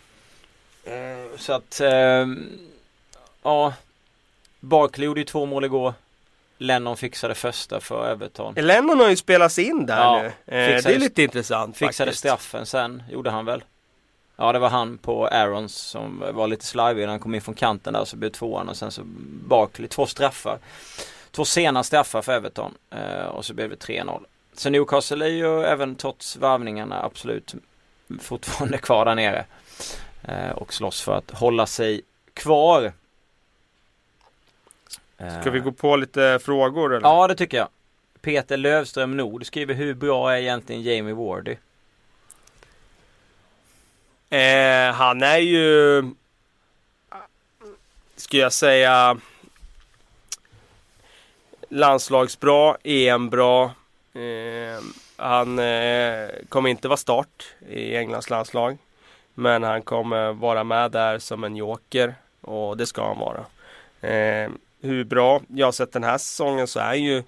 Eh, 0.83 1.37
Så 1.37 1.53
att 1.53 1.81
ehm, 1.83 2.49
Ja 3.43 3.73
Barkley 4.59 5.05
gjorde 5.05 5.19
ju 5.19 5.25
två 5.25 5.45
mål 5.45 5.65
igår 5.65 5.93
Lennon 6.61 6.97
fixade 6.97 7.35
första 7.35 7.79
för 7.79 8.11
Everton 8.11 8.53
Lennon 8.57 8.99
har 8.99 9.09
ju 9.09 9.15
spelats 9.15 9.59
in 9.59 9.85
där 9.85 9.97
Ja, 9.97 10.21
nu. 10.21 10.27
Eh, 10.27 10.33
det 10.83 10.85
är 10.85 10.99
lite 10.99 11.23
intressant 11.23 11.77
Fixade 11.77 12.07
faktiskt. 12.07 12.19
straffen 12.19 12.65
sen, 12.65 13.03
gjorde 13.11 13.29
han 13.29 13.45
väl? 13.45 13.63
Ja 14.35 14.51
det 14.51 14.59
var 14.59 14.69
han 14.69 14.97
på 14.97 15.27
Aarons 15.27 15.75
som 15.75 16.23
var 16.33 16.47
lite 16.47 16.65
slarvig 16.65 17.01
när 17.01 17.07
han 17.09 17.19
kom 17.19 17.35
in 17.35 17.41
från 17.41 17.55
kanten 17.55 17.93
där 17.93 17.99
och 18.01 18.07
så 18.07 18.15
blev 18.15 18.29
tvåan 18.29 18.69
och 18.69 18.77
sen 18.77 18.91
så 18.91 19.01
Barkley, 19.47 19.87
två 19.87 20.05
straffar 20.05 20.59
Två 21.31 21.45
sena 21.45 21.83
straffar 21.83 22.21
för 22.21 22.33
Everton 22.33 22.73
eh, 22.89 23.25
och 23.25 23.45
så 23.45 23.53
blev 23.53 23.69
det 23.69 23.75
3-0 23.75 24.23
Så 24.53 24.69
Newcastle 24.69 25.25
är 25.25 25.29
ju 25.29 25.63
även 25.63 25.95
trots 25.95 26.37
varvningarna 26.37 27.03
absolut 27.03 27.55
fortfarande 28.21 28.77
kvar 28.77 29.05
där 29.05 29.15
nere 29.15 29.45
eh, 30.23 30.49
och 30.51 30.73
slåss 30.73 31.01
för 31.01 31.13
att 31.17 31.31
hålla 31.31 31.65
sig 31.65 32.01
kvar 32.33 32.93
Ska 35.41 35.51
vi 35.51 35.59
gå 35.59 35.71
på 35.71 35.95
lite 35.95 36.39
frågor 36.41 36.95
eller? 36.95 37.07
Ja 37.07 37.27
det 37.27 37.35
tycker 37.35 37.57
jag 37.57 37.67
Peter 38.21 38.57
Lövström 38.57 39.17
Nord 39.17 39.45
skriver 39.45 39.73
hur 39.73 39.93
bra 39.93 40.33
är 40.33 40.37
egentligen 40.37 40.81
Jamie 40.81 41.13
Wardy? 41.13 41.55
Eh, 44.29 44.93
han 44.93 45.23
är 45.23 45.37
ju... 45.37 46.03
Ska 48.15 48.37
jag 48.37 48.53
säga... 48.53 49.17
Landslagsbra, 51.69 52.77
EM-bra. 52.83 53.71
Eh, 54.13 54.83
han 55.17 55.59
eh, 55.59 56.29
kommer 56.49 56.69
inte 56.69 56.87
vara 56.87 56.97
start 56.97 57.47
i 57.69 57.95
Englands 57.95 58.29
landslag. 58.29 58.77
Men 59.33 59.63
han 59.63 59.81
kommer 59.81 60.33
vara 60.33 60.63
med 60.63 60.91
där 60.91 61.19
som 61.19 61.43
en 61.43 61.55
joker. 61.55 62.15
Och 62.41 62.77
det 62.77 62.85
ska 62.85 63.07
han 63.07 63.19
vara. 63.19 63.45
Eh, 64.81 64.89
hur 64.89 65.03
bra 65.03 65.41
jag 65.47 65.67
har 65.67 65.71
sett 65.71 65.91
den 65.91 66.03
här 66.03 66.17
säsongen 66.17 66.67
så 66.67 66.79
är 66.79 66.83
han 66.85 67.03
ju 67.03 67.23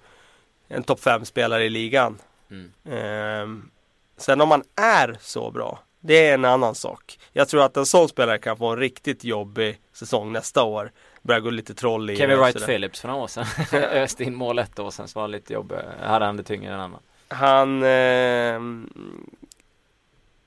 en 0.68 0.82
topp 0.82 1.00
5-spelare 1.00 1.64
i 1.64 1.70
ligan. 1.70 2.18
Mm. 2.50 2.72
Ehm, 2.90 3.70
sen 4.16 4.40
om 4.40 4.48
man 4.48 4.62
är 4.76 5.16
så 5.20 5.50
bra, 5.50 5.78
det 6.00 6.28
är 6.28 6.34
en 6.34 6.44
annan 6.44 6.74
sak. 6.74 7.18
Jag 7.32 7.48
tror 7.48 7.64
att 7.64 7.76
en 7.76 7.86
sån 7.86 8.08
spelare 8.08 8.38
kan 8.38 8.56
få 8.56 8.68
en 8.68 8.78
riktigt 8.78 9.24
jobbig 9.24 9.80
säsong 9.92 10.32
nästa 10.32 10.62
år. 10.62 10.92
Börja 11.22 11.40
gå 11.40 11.50
lite 11.50 11.74
troll 11.74 12.10
i 12.10 12.16
Kevin 12.16 12.38
Wright. 12.38 12.66
Phillips 12.66 13.00
för 13.00 13.08
några 13.08 13.22
år 13.22 13.26
sedan 13.26 13.46
Öste 13.72 14.24
in 14.24 14.34
mål 14.34 14.58
ett 14.58 14.78
år 14.78 14.90
sen 14.90 15.08
så 15.08 15.20
var 15.20 15.28
det 15.28 15.32
lite 15.32 15.52
jobb 15.52 15.72
Hade 16.00 16.24
han 16.24 16.36
det 16.36 16.42
tyngre 16.42 16.74
än 16.74 16.80
annan 16.80 17.00
Han... 17.28 17.82
ehm, 17.82 18.90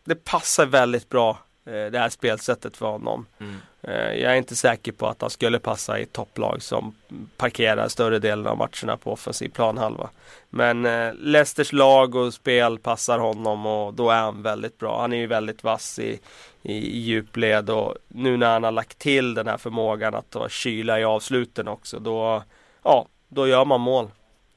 det 0.04 0.16
passar 0.16 0.66
väldigt 0.66 1.10
bra 1.10 1.30
eh, 1.30 1.38
det 1.72 2.00
här 2.00 2.10
spelsättet 2.10 2.78
för 2.78 2.86
honom. 2.86 3.26
mm. 3.40 3.56
Eh, 3.82 4.14
Jag 4.22 4.32
är 4.32 4.36
inte 4.36 4.56
säker 4.56 4.92
på 4.92 5.08
att 5.08 5.22
han 5.22 5.30
skulle 5.30 5.60
passa 5.60 6.00
i 6.00 6.04
ett 6.04 6.14
topplag 6.14 6.62
som 6.62 6.96
parkerar 7.38 7.88
större 7.88 8.20
delen 8.20 8.48
av 8.48 8.58
matcherna 8.58 8.98
på 8.98 9.12
offensiv 9.12 9.50
planhalva. 9.50 10.10
Men 10.50 10.86
eh, 10.86 11.14
Leicesters 11.14 11.74
lag 11.74 12.16
och 12.16 12.34
spel 12.34 12.80
passar 12.80 13.20
honom 13.20 13.66
och 13.66 13.94
då 13.94 14.10
är 14.10 14.22
han 14.22 14.42
väldigt 14.42 14.78
bra. 14.78 15.02
Han 15.02 15.14
är 15.14 15.18
ju 15.18 15.28
väldigt 15.28 15.64
vass 15.64 16.00
i, 16.00 16.20
i, 16.62 16.74
i 16.74 17.00
djupled 17.00 17.70
och 17.70 17.96
nu 18.08 18.38
när 18.38 18.54
han 18.54 18.64
har 18.64 18.72
lagt 18.72 19.00
till 19.00 19.34
den 19.34 19.48
här 19.48 19.58
förmågan 19.58 20.16
att 20.16 20.30
ta 20.30 20.50
kyla 20.50 21.00
i 21.00 21.04
avsluten 21.04 21.68
också 21.68 22.00
då, 22.00 22.44
ja, 22.84 23.06
då 23.28 23.48
gör 23.48 23.66
man 23.66 23.82
mål 23.82 24.10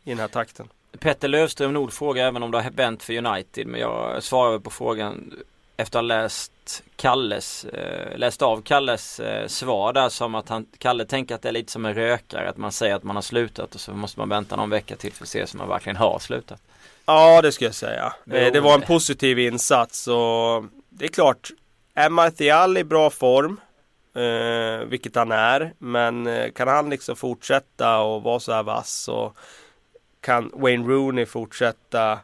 i 0.05 0.11
den 0.11 0.19
här 0.19 0.29
takten. 0.29 0.69
Petter 0.99 1.29
Lövström 1.29 1.73
Nord 1.73 1.93
frågar 1.93 2.27
även 2.27 2.43
om 2.43 2.51
det 2.51 2.61
har 2.63 2.71
vänt 2.71 3.03
för 3.03 3.27
United 3.27 3.67
men 3.67 3.81
jag 3.81 4.23
svarar 4.23 4.59
på 4.59 4.71
frågan 4.71 5.33
efter 5.81 5.99
att 5.99 6.03
ha 6.03 6.07
läst 6.09 6.83
Kalles, 6.97 7.64
eh, 7.64 8.18
läst 8.18 8.43
av 8.43 8.62
Kalles 8.62 9.20
eh, 9.20 9.47
svar 9.47 9.93
där 9.93 10.09
som 10.09 10.35
att 10.35 10.49
han, 10.49 10.66
Kalle 10.79 11.05
tänker 11.05 11.35
att 11.35 11.43
det 11.43 11.49
är 11.49 11.53
lite 11.53 11.72
som 11.72 11.85
en 11.87 11.95
rökare 11.95 12.49
att 12.49 12.57
man 12.57 12.72
säger 12.72 12.95
att 12.95 13.03
man 13.03 13.16
har 13.16 13.22
slutat 13.22 13.74
och 13.74 13.81
så 13.81 13.93
måste 13.93 14.18
man 14.20 14.29
vänta 14.29 14.57
någon 14.57 14.70
vecka 14.70 14.97
till 14.97 15.12
för 15.12 15.24
att 15.24 15.29
se 15.29 15.47
som 15.47 15.59
man 15.59 15.68
verkligen 15.68 15.97
har 15.97 16.18
slutat. 16.18 16.62
Ja, 17.07 17.43
det 17.43 17.53
ska 17.53 17.64
jag 17.64 17.74
säga. 17.74 18.12
Jo, 18.24 18.35
Eh, 18.37 18.53
det 18.53 18.61
var 18.61 18.74
en 18.74 18.81
det- 18.81 18.87
positiv 18.87 19.39
insats 19.39 20.09
och 20.09 20.64
det 20.89 21.05
är 21.05 21.09
klart. 21.09 21.49
Är 21.95 22.11
Martial 22.11 22.76
i 22.79 22.85
bra 22.85 23.11
form, 23.11 23.61
eh, 24.14 24.87
vilket 24.89 25.14
han 25.16 25.33
är, 25.33 25.72
men 25.79 26.26
eh, 26.26 26.51
kan 26.51 26.68
han 26.68 26.91
liksom 26.91 27.16
fortsätta 27.16 27.99
och 28.01 28.22
vara 28.22 28.41
så 28.41 28.53
här 28.53 28.62
vass 28.62 29.09
och 29.09 29.37
kan 30.20 30.51
Wayne 30.55 30.89
Rooney 30.89 31.26
fortsätta 31.26 32.18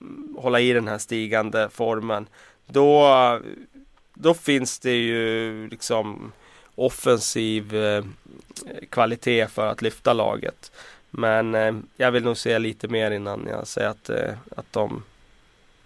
mm, 0.00 0.36
hålla 0.38 0.60
i 0.60 0.72
den 0.72 0.88
här 0.88 0.98
stigande 0.98 1.68
formen, 1.72 2.28
då, 2.66 3.40
då 4.14 4.34
finns 4.34 4.78
det 4.78 4.96
ju 4.96 5.68
liksom 5.68 6.32
offensiv 6.74 7.76
eh, 7.76 8.04
kvalitet 8.90 9.46
för 9.46 9.66
att 9.66 9.82
lyfta 9.82 10.12
laget. 10.12 10.72
Men 11.10 11.54
eh, 11.54 11.74
jag 11.96 12.10
vill 12.12 12.24
nog 12.24 12.36
se 12.36 12.58
lite 12.58 12.88
mer 12.88 13.10
innan 13.10 13.46
jag 13.50 13.66
säger 13.66 13.88
att, 13.88 14.10
eh, 14.10 14.34
att 14.56 14.72
de 14.72 15.02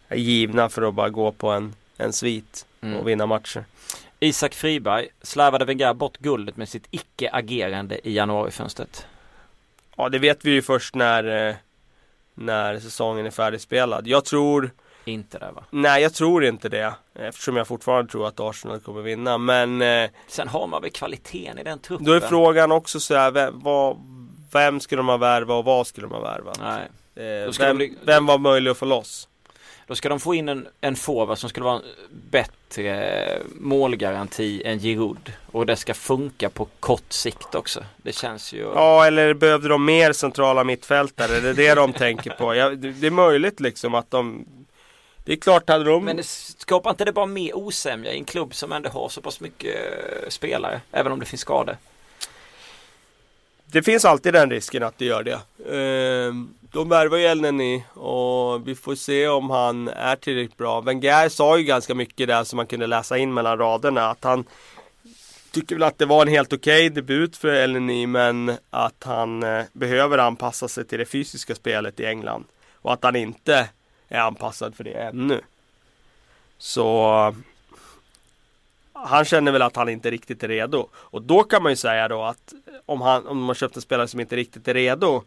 är 0.08 0.16
givna 0.16 0.68
för 0.68 0.82
att 0.82 0.94
bara 0.94 1.08
gå 1.08 1.32
på 1.32 1.50
en, 1.50 1.74
en 1.96 2.12
svit 2.12 2.64
Mm. 2.80 2.96
och 3.00 3.08
vinna 3.08 3.26
matcher. 3.26 3.64
Isak 4.20 4.54
Friberg, 4.54 5.08
slarvade 5.22 5.64
Wenger 5.64 5.94
bort 5.94 6.18
guldet 6.18 6.56
med 6.56 6.68
sitt 6.68 6.86
icke-agerande 6.90 8.08
i 8.08 8.14
januarifönstret? 8.14 9.06
Ja, 9.96 10.08
det 10.08 10.18
vet 10.18 10.44
vi 10.44 10.50
ju 10.50 10.62
först 10.62 10.94
när, 10.94 11.48
eh, 11.48 11.54
när 12.34 12.78
säsongen 12.80 13.26
är 13.26 13.30
färdigspelad. 13.30 14.06
Jag 14.06 14.24
tror, 14.24 14.70
Inte 15.08 15.38
där 15.38 15.52
va? 15.52 15.64
nej 15.70 16.02
jag 16.02 16.14
tror 16.14 16.44
inte 16.44 16.68
det. 16.68 16.94
Eftersom 17.14 17.56
jag 17.56 17.66
fortfarande 17.66 18.10
tror 18.10 18.26
att 18.28 18.40
Arsenal 18.40 18.80
kommer 18.80 19.02
vinna. 19.02 19.38
Men 19.38 19.82
eh, 19.82 20.10
Sen 20.28 20.48
har 20.48 20.66
man 20.66 20.82
väl 20.82 20.90
kvaliteten 20.90 21.58
i 21.58 21.62
den 21.64 21.78
truppen? 21.78 22.06
då 22.06 22.12
är 22.12 22.20
frågan 22.20 22.72
också 22.72 23.00
så 23.00 23.14
här, 23.14 23.30
vem, 23.30 23.60
vad, 23.60 23.96
vem 24.52 24.80
skulle 24.80 24.98
de 24.98 25.08
ha 25.08 25.16
värva 25.16 25.54
och 25.54 25.64
vad 25.64 25.86
skulle 25.86 26.06
de 26.06 26.12
ha 26.14 26.20
värvat? 26.22 26.60
Nej. 26.60 26.88
Eh, 27.44 27.50
vem, 27.58 27.76
bli- 27.76 27.94
vem 28.02 28.26
var 28.26 28.38
möjlig 28.38 28.70
att 28.70 28.76
få 28.78 28.84
loss? 28.84 29.28
Då 29.86 29.94
ska 29.94 30.08
de 30.08 30.20
få 30.20 30.34
in 30.34 30.48
en, 30.48 30.68
en 30.80 30.96
forward 30.96 31.38
som 31.38 31.50
skulle 31.50 31.64
vara 31.64 31.76
en 31.76 31.82
bättre 32.30 33.42
målgaranti 33.54 34.62
än 34.64 34.78
Giroud. 34.78 35.32
Och 35.52 35.66
det 35.66 35.76
ska 35.76 35.94
funka 35.94 36.50
på 36.50 36.64
kort 36.80 37.12
sikt 37.12 37.54
också. 37.54 37.84
Det 37.96 38.12
känns 38.14 38.52
ju... 38.52 38.58
Ja, 38.74 39.06
eller 39.06 39.34
behövde 39.34 39.68
de 39.68 39.84
mer 39.84 40.12
centrala 40.12 40.64
mittfältare? 40.64 41.40
Det 41.40 41.48
är 41.48 41.54
det 41.54 41.74
de 41.74 41.92
tänker 41.92 42.30
på. 42.30 42.54
Ja, 42.54 42.68
det, 42.70 42.90
det 42.92 43.06
är 43.06 43.10
möjligt 43.10 43.60
liksom 43.60 43.94
att 43.94 44.10
de 44.10 44.44
det 45.28 45.34
är 45.34 45.36
klart 45.36 45.68
hade 45.68 45.84
de... 45.84 46.04
Men 46.04 46.16
det 46.16 46.26
skapar 46.26 46.90
inte 46.90 47.04
det 47.04 47.12
bara 47.12 47.26
mer 47.26 47.56
osämja 47.56 48.12
i 48.12 48.18
en 48.18 48.24
klubb 48.24 48.54
som 48.54 48.72
ändå 48.72 48.90
har 48.90 49.08
så 49.08 49.20
pass 49.20 49.40
mycket 49.40 49.74
eh, 49.74 50.28
spelare? 50.28 50.80
Även 50.92 51.12
om 51.12 51.20
det 51.20 51.26
finns 51.26 51.40
skador. 51.40 51.76
Det 53.66 53.82
finns 53.82 54.04
alltid 54.04 54.32
den 54.32 54.50
risken 54.50 54.82
att 54.82 54.98
det 54.98 55.04
gör 55.04 55.22
det. 55.22 55.40
Ehm, 55.76 56.54
de 56.72 56.88
värvar 56.88 57.16
ju 57.16 57.24
Elneny 57.24 57.82
och 57.94 58.68
vi 58.68 58.74
får 58.74 58.94
se 58.94 59.28
om 59.28 59.50
han 59.50 59.88
är 59.88 60.16
tillräckligt 60.16 60.56
bra. 60.56 60.80
Wenger 60.80 61.28
sa 61.28 61.58
ju 61.58 61.64
ganska 61.64 61.94
mycket 61.94 62.28
där 62.28 62.44
som 62.44 62.56
man 62.56 62.66
kunde 62.66 62.86
läsa 62.86 63.18
in 63.18 63.34
mellan 63.34 63.58
raderna. 63.58 64.10
Att 64.10 64.24
han 64.24 64.44
tycker 65.50 65.74
väl 65.74 65.82
att 65.82 65.98
det 65.98 66.06
var 66.06 66.22
en 66.22 66.28
helt 66.28 66.52
okej 66.52 66.86
okay 66.86 66.88
debut 66.88 67.36
för 67.36 67.48
Elneny 67.48 68.06
men 68.06 68.52
att 68.70 69.04
han 69.04 69.42
eh, 69.42 69.64
behöver 69.72 70.18
anpassa 70.18 70.68
sig 70.68 70.84
till 70.84 70.98
det 70.98 71.06
fysiska 71.06 71.54
spelet 71.54 72.00
i 72.00 72.04
England. 72.04 72.44
Och 72.74 72.92
att 72.92 73.04
han 73.04 73.16
inte 73.16 73.68
är 74.08 74.20
anpassad 74.20 74.74
för 74.74 74.84
det 74.84 74.92
ännu. 74.92 75.40
Så 76.58 77.34
han 78.92 79.24
känner 79.24 79.52
väl 79.52 79.62
att 79.62 79.76
han 79.76 79.88
inte 79.88 80.10
riktigt 80.10 80.42
är 80.42 80.48
redo. 80.48 80.88
Och 80.94 81.22
då 81.22 81.42
kan 81.42 81.62
man 81.62 81.72
ju 81.72 81.76
säga 81.76 82.08
då 82.08 82.22
att 82.22 82.54
om, 82.86 83.00
han, 83.00 83.26
om 83.26 83.42
man 83.42 83.54
köpt 83.54 83.76
en 83.76 83.82
spelare 83.82 84.08
som 84.08 84.20
inte 84.20 84.36
riktigt 84.36 84.68
är 84.68 84.74
redo 84.74 85.22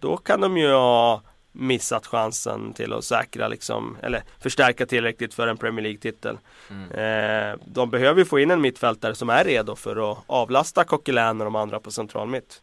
då 0.00 0.16
kan 0.16 0.40
de 0.40 0.56
ju 0.56 0.72
ha 0.72 1.22
missat 1.52 2.06
chansen 2.06 2.72
till 2.72 2.92
att 2.92 3.04
säkra 3.04 3.48
liksom, 3.48 3.96
eller 4.02 4.22
förstärka 4.40 4.86
tillräckligt 4.86 5.34
för 5.34 5.46
en 5.46 5.56
Premier 5.56 5.82
League-titel. 5.82 6.38
Mm. 6.70 6.90
Eh, 6.90 7.58
de 7.64 7.90
behöver 7.90 8.18
ju 8.18 8.24
få 8.24 8.38
in 8.38 8.50
en 8.50 8.60
mittfältare 8.60 9.14
som 9.14 9.30
är 9.30 9.44
redo 9.44 9.76
för 9.76 10.12
att 10.12 10.18
avlasta 10.26 10.84
Coquelin 10.84 11.40
och 11.40 11.44
de 11.44 11.56
andra 11.56 11.80
på 11.80 11.90
central 11.90 12.28
mitt. 12.28 12.62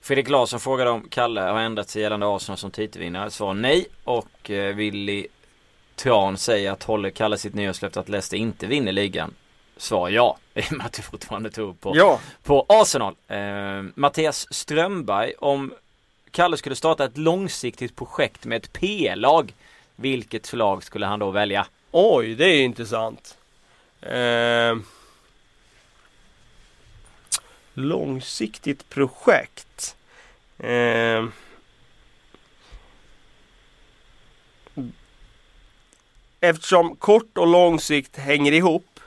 Fredrik 0.00 0.28
Larsson 0.28 0.60
frågade 0.60 0.90
om 0.90 1.08
Kalle 1.08 1.40
har 1.40 1.60
ändrat 1.60 1.88
sig 1.88 2.02
gällande 2.02 2.26
Arsenal 2.26 2.58
som 2.58 2.70
titelvinnare. 2.70 3.30
Svar 3.30 3.54
nej 3.54 3.86
och 4.04 4.50
eh, 4.50 4.74
Willy 4.74 5.26
Tran 5.96 6.38
säger 6.38 6.70
att 6.70 6.82
håller 6.82 7.10
Kalle 7.10 7.38
sitt 7.38 7.54
nyårslöfte 7.54 8.00
att 8.00 8.08
Leicester 8.08 8.36
inte 8.36 8.66
vinner 8.66 8.92
ligan? 8.92 9.34
Svar 9.76 10.08
ja, 10.08 10.38
i 10.54 10.60
och 10.60 10.72
med 10.72 10.86
att 10.86 10.92
du 10.92 11.02
fortfarande 11.02 11.50
tror 11.50 11.72
på, 11.72 11.96
ja. 11.96 12.20
på 12.42 12.66
Arsenal. 12.68 13.14
Eh, 13.28 13.82
Mattias 13.94 14.54
Strömberg, 14.54 15.32
om 15.38 15.72
Kalle 16.30 16.56
skulle 16.56 16.76
starta 16.76 17.04
ett 17.04 17.18
långsiktigt 17.18 17.96
projekt 17.96 18.44
med 18.44 18.56
ett 18.56 18.72
P-lag, 18.72 19.54
vilket 19.96 20.52
lag 20.52 20.84
skulle 20.84 21.06
han 21.06 21.18
då 21.18 21.30
välja? 21.30 21.66
Oj, 21.90 22.34
det 22.34 22.46
är 22.46 22.62
intressant. 22.62 23.38
Eh, 24.00 24.76
långsiktigt 27.74 28.88
projekt. 28.88 29.96
Eh, 30.58 31.24
eftersom 36.40 36.96
kort 36.96 37.38
och 37.38 37.46
lång 37.46 37.80
sikt 37.80 38.16
hänger 38.16 38.52
ihop 38.52 39.00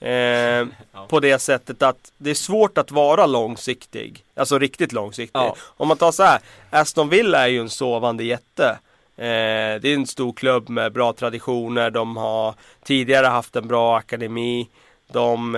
eh, 0.00 0.10
ja. 0.10 0.66
på 1.08 1.20
det 1.20 1.38
sättet 1.38 1.82
att 1.82 2.12
det 2.18 2.30
är 2.30 2.34
svårt 2.34 2.78
att 2.78 2.90
vara 2.90 3.26
långsiktig. 3.26 4.24
Alltså 4.34 4.58
riktigt 4.58 4.92
långsiktig. 4.92 5.38
Ja. 5.38 5.56
Om 5.60 5.88
man 5.88 5.96
tar 5.96 6.12
så 6.12 6.22
här, 6.22 6.40
Aston 6.70 7.08
Villa 7.08 7.44
är 7.44 7.48
ju 7.48 7.60
en 7.60 7.70
sovande 7.70 8.24
jätte. 8.24 8.78
Eh, 9.16 9.80
det 9.80 9.84
är 9.84 9.94
en 9.94 10.06
stor 10.06 10.32
klubb 10.32 10.68
med 10.68 10.92
bra 10.92 11.12
traditioner. 11.12 11.90
De 11.90 12.16
har 12.16 12.54
tidigare 12.84 13.26
haft 13.26 13.56
en 13.56 13.68
bra 13.68 13.96
akademi. 13.96 14.68
De 15.12 15.54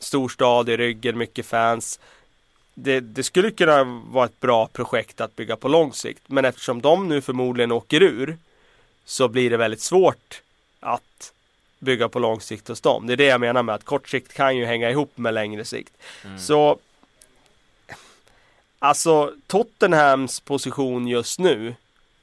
eh, 0.00 0.04
storstad 0.04 0.68
i 0.68 0.76
ryggen, 0.76 1.18
mycket 1.18 1.46
fans. 1.46 2.00
Det, 2.74 3.00
det, 3.00 3.22
skulle 3.22 3.50
kunna 3.50 3.84
vara 3.84 4.24
ett 4.24 4.40
bra 4.40 4.66
projekt 4.66 5.20
att 5.20 5.36
bygga 5.36 5.56
på 5.56 5.68
lång 5.68 5.92
sikt. 5.92 6.22
Men 6.26 6.44
eftersom 6.44 6.80
de 6.80 7.08
nu 7.08 7.20
förmodligen 7.20 7.72
åker 7.72 8.02
ur 8.02 8.38
så 9.04 9.28
blir 9.28 9.50
det 9.50 9.56
väldigt 9.56 9.80
svårt 9.80 10.42
att 10.80 11.32
bygga 11.78 12.08
på 12.08 12.18
lång 12.18 12.40
sikt 12.40 12.68
hos 12.68 12.80
dem. 12.80 13.06
Det 13.06 13.12
är 13.12 13.16
det 13.16 13.24
jag 13.24 13.40
menar 13.40 13.62
med 13.62 13.74
att 13.74 13.84
kort 13.84 14.08
sikt 14.08 14.32
kan 14.32 14.56
ju 14.56 14.64
hänga 14.64 14.90
ihop 14.90 15.12
med 15.14 15.34
längre 15.34 15.64
sikt. 15.64 15.92
Mm. 16.24 16.38
Så 16.38 16.78
Alltså 18.82 19.34
Tottenhams 19.46 20.40
position 20.40 21.08
just 21.08 21.38
nu 21.38 21.74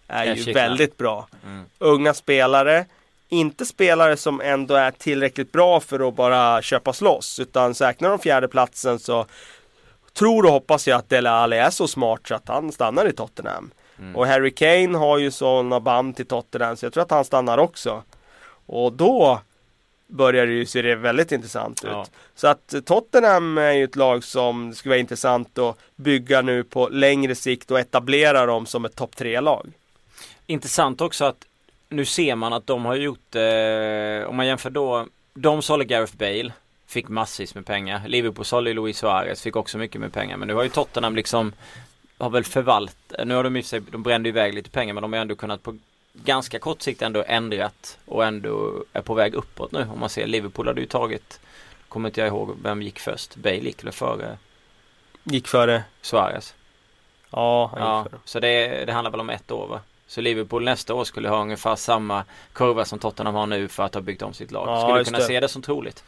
är 0.08 0.26
jag 0.26 0.38
ju 0.38 0.54
väldigt 0.54 0.98
bra. 0.98 1.28
Mm. 1.46 1.66
Unga 1.80 2.14
spelare, 2.14 2.86
inte 3.30 3.66
spelare 3.66 4.18
som 4.18 4.42
ändå 4.42 4.76
är 4.76 4.92
tillräckligt 4.92 5.52
bra 5.52 5.80
för 5.80 6.08
att 6.08 6.16
bara 6.16 6.62
köpas 6.62 7.02
loss. 7.02 7.40
Utan 7.40 7.76
säkrar 7.76 8.10
de 8.10 8.20
fjärde 8.20 8.48
platsen 8.48 9.00
så 9.00 9.26
tror 10.14 10.46
och 10.46 10.52
hoppas 10.52 10.88
jag 10.88 10.98
att 10.98 11.10
Dele 11.10 11.30
Alli 11.30 11.58
är 11.58 11.70
så 11.70 11.88
smart 11.88 12.22
så 12.28 12.36
att 12.36 12.48
han 12.48 12.72
stannar 12.72 13.08
i 13.08 13.14
Tottenham. 13.14 13.72
Mm. 14.00 14.16
Och 14.16 14.28
Harry 14.28 14.52
Kane 14.52 14.98
har 14.98 15.18
ju 15.18 15.32
sådana 15.32 15.80
band 15.80 16.16
till 16.16 16.26
Tottenham 16.26 16.78
så 16.78 16.86
jag 16.86 16.94
tror 16.94 17.04
att 17.04 17.12
han 17.12 17.26
stannar 17.26 17.58
också. 17.58 18.04
Och 18.66 18.94
då 18.94 19.40
börjar 20.08 20.46
det 20.46 20.54
ju 20.54 20.66
se 20.66 20.96
väldigt 20.96 21.32
intressant 21.32 21.84
ut. 21.84 21.90
Ja. 21.92 22.06
Så 22.36 22.48
att 22.48 22.74
Tottenham 22.86 23.58
är 23.58 23.72
ju 23.72 23.84
ett 23.84 23.96
lag 23.96 24.24
som 24.24 24.74
skulle 24.74 24.90
vara 24.90 25.00
intressant 25.00 25.58
att 25.58 25.78
bygga 25.96 26.42
nu 26.42 26.64
på 26.64 26.88
längre 26.90 27.36
sikt 27.36 27.72
och 27.72 27.80
etablera 27.80 28.46
dem 28.46 28.66
som 28.66 28.86
ett 28.86 28.96
topp 28.96 29.16
tre 29.16 29.40
lag 29.40 29.68
Intressant 30.46 31.02
också 31.02 31.26
att 31.26 31.46
nu 31.90 32.06
ser 32.06 32.36
man 32.36 32.54
att 32.54 32.68
de 32.68 32.86
har 32.86 32.96
gjort, 32.96 33.36
eh, 33.36 34.30
om 34.30 34.36
man 34.36 34.48
jämför 34.48 34.70
då, 34.70 35.08
de 35.34 35.62
sålde 35.62 35.86
Gareth 35.86 36.18
Bale, 36.18 36.52
fick 36.88 37.10
massvis 37.10 37.56
med 37.56 37.66
pengar. 37.66 38.08
Liverpool 38.08 38.46
sålde 38.46 38.74
Luis 38.74 38.98
Suarez, 38.98 39.42
fick 39.42 39.56
också 39.56 39.78
mycket 39.78 40.02
med 40.02 40.14
pengar. 40.14 40.38
Men 40.38 40.48
nu 40.48 40.54
har 40.54 40.64
ju 40.64 40.70
Tottenham 40.70 41.16
liksom, 41.16 41.54
har 42.18 42.30
väl 42.30 42.44
förvalt, 42.44 43.14
nu 43.26 43.36
har 43.36 43.44
de 43.44 43.58
i 43.58 43.64
sig, 43.64 43.82
de 43.92 44.04
brände 44.04 44.30
iväg 44.30 44.54
lite 44.54 44.70
pengar 44.70 44.94
men 44.94 45.02
de 45.02 45.14
har 45.14 45.20
ändå 45.20 45.36
kunnat 45.36 45.64
på 45.64 45.78
ganska 46.14 46.60
kort 46.60 46.82
sikt 46.82 47.02
ändå 47.02 47.24
ändrat 47.28 47.98
och 48.06 48.26
ändå 48.26 48.84
är 48.94 49.02
på 49.02 49.14
väg 49.14 49.34
uppåt 49.34 49.72
nu. 49.72 49.88
Om 49.94 50.00
man 50.00 50.10
ser 50.10 50.28
Liverpool 50.28 50.68
hade 50.68 50.82
ju 50.82 50.88
tagit, 50.88 51.40
kommer 51.90 52.10
inte 52.10 52.22
jag 52.22 52.28
ihåg 52.28 52.58
vem 52.64 52.82
gick 52.82 53.00
först, 53.00 53.36
Bale 53.36 53.56
gick 53.56 53.82
eller 53.82 53.92
före? 53.92 54.38
Gick 55.24 55.48
före? 55.48 55.84
Suarez. 56.02 56.56
Ja, 57.30 57.70
han 57.74 57.82
ja, 57.82 58.02
gick 58.02 58.12
före. 58.12 58.22
Så 58.26 58.40
det, 58.40 58.86
det 58.86 58.94
handlar 58.94 59.12
väl 59.12 59.20
om 59.20 59.30
ett 59.30 59.52
år 59.52 59.68
va? 59.68 59.82
Så 60.08 60.22
Liverpool 60.22 60.64
nästa 60.64 60.94
år 60.94 61.04
skulle 61.04 61.30
ha 61.30 61.42
ungefär 61.42 61.76
samma 61.76 62.24
kurva 62.54 62.86
som 62.86 63.00
Tottenham 63.00 63.36
har 63.36 63.48
nu 63.48 63.68
för 63.68 63.84
att 63.84 63.94
ha 63.94 64.02
byggt 64.02 64.22
om 64.22 64.34
sitt 64.34 64.52
lag. 64.52 64.68
Ja, 64.68 64.82
skulle 64.82 65.00
du 65.00 65.06
kunna 65.06 65.18
det. 65.18 65.24
se 65.24 65.40
det 65.40 65.48
som 65.48 65.62
troligt? 65.62 66.04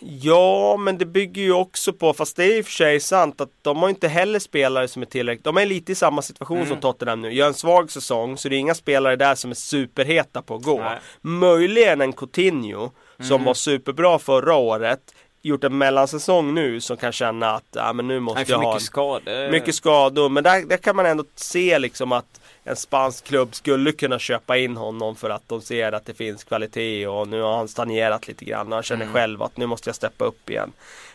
Ja, 0.00 0.76
men 0.76 0.98
det 0.98 1.06
bygger 1.06 1.42
ju 1.42 1.52
också 1.52 1.92
på, 1.92 2.12
fast 2.12 2.36
det 2.36 2.44
är 2.44 2.58
i 2.58 2.60
och 2.60 2.64
för 2.64 2.72
sig 2.72 3.00
sant 3.00 3.40
att 3.40 3.50
de 3.62 3.76
har 3.76 3.88
inte 3.88 4.08
heller 4.08 4.38
spelare 4.38 4.88
som 4.88 5.02
är 5.02 5.06
tillräckligt. 5.06 5.44
De 5.44 5.56
är 5.56 5.66
lite 5.66 5.92
i 5.92 5.94
samma 5.94 6.22
situation 6.22 6.56
mm. 6.56 6.68
som 6.68 6.80
Tottenham 6.80 7.20
nu. 7.20 7.32
Gör 7.32 7.46
en 7.46 7.54
svag 7.54 7.90
säsong 7.90 8.36
så 8.36 8.48
det 8.48 8.56
är 8.56 8.58
inga 8.58 8.74
spelare 8.74 9.16
där 9.16 9.34
som 9.34 9.50
är 9.50 9.54
superheta 9.54 10.42
på 10.42 10.54
att 10.54 10.62
gå. 10.62 10.80
Nej. 10.80 10.98
Möjligen 11.20 12.00
en 12.00 12.12
Coutinho 12.12 12.90
som 13.16 13.34
mm. 13.34 13.44
var 13.44 13.54
superbra 13.54 14.18
förra 14.18 14.54
året 14.54 15.14
gjort 15.42 15.64
en 15.64 15.78
mellansäsong 15.78 16.54
nu 16.54 16.80
som 16.80 16.96
kan 16.96 17.12
känna 17.12 17.50
att 17.50 17.64
ja, 17.72 17.92
men 17.92 18.08
nu 18.08 18.20
måste 18.20 18.40
Nej, 18.40 18.46
jag 18.48 18.58
ha 18.58 18.74
mycket 18.74 18.86
skador. 18.86 19.50
Mycket 19.50 19.74
skador. 19.74 20.28
Men 20.28 20.44
där, 20.44 20.62
där 20.62 20.76
kan 20.76 20.96
man 20.96 21.06
ändå 21.06 21.24
se 21.34 21.78
liksom 21.78 22.12
att 22.12 22.40
en 22.64 22.76
spansk 22.76 23.24
klubb 23.24 23.54
skulle 23.54 23.92
kunna 23.92 24.18
köpa 24.18 24.56
in 24.56 24.76
honom 24.76 25.16
för 25.16 25.30
att 25.30 25.48
de 25.48 25.60
ser 25.60 25.92
att 25.92 26.06
det 26.06 26.14
finns 26.14 26.44
kvalitet 26.44 27.06
och 27.06 27.28
nu 27.28 27.40
har 27.40 27.56
han 27.56 27.68
stagnerat 27.68 28.28
lite 28.28 28.44
grann 28.44 28.66
och 28.66 28.74
han 28.74 28.82
känner 28.82 29.02
mm. 29.02 29.14
själv 29.14 29.42
att 29.42 29.56
nu 29.56 29.66
måste 29.66 29.88
jag 29.88 29.96
steppa 29.96 30.24
upp 30.24 30.50
igen. 30.50 30.72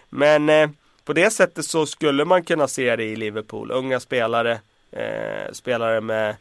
Men 0.10 0.50
eh, 0.50 0.70
på 1.06 1.14
det 1.14 1.30
sättet 1.30 1.66
så 1.66 1.86
skulle 1.86 2.26
man 2.26 2.44
kunna 2.44 2.68
se 2.68 2.96
det 2.96 3.04
i 3.04 3.16
Liverpool. 3.16 3.72
Unga 3.72 4.00
spelare, 4.00 4.60
eh, 4.92 5.52
spelare 5.52 6.02
med 6.02 6.36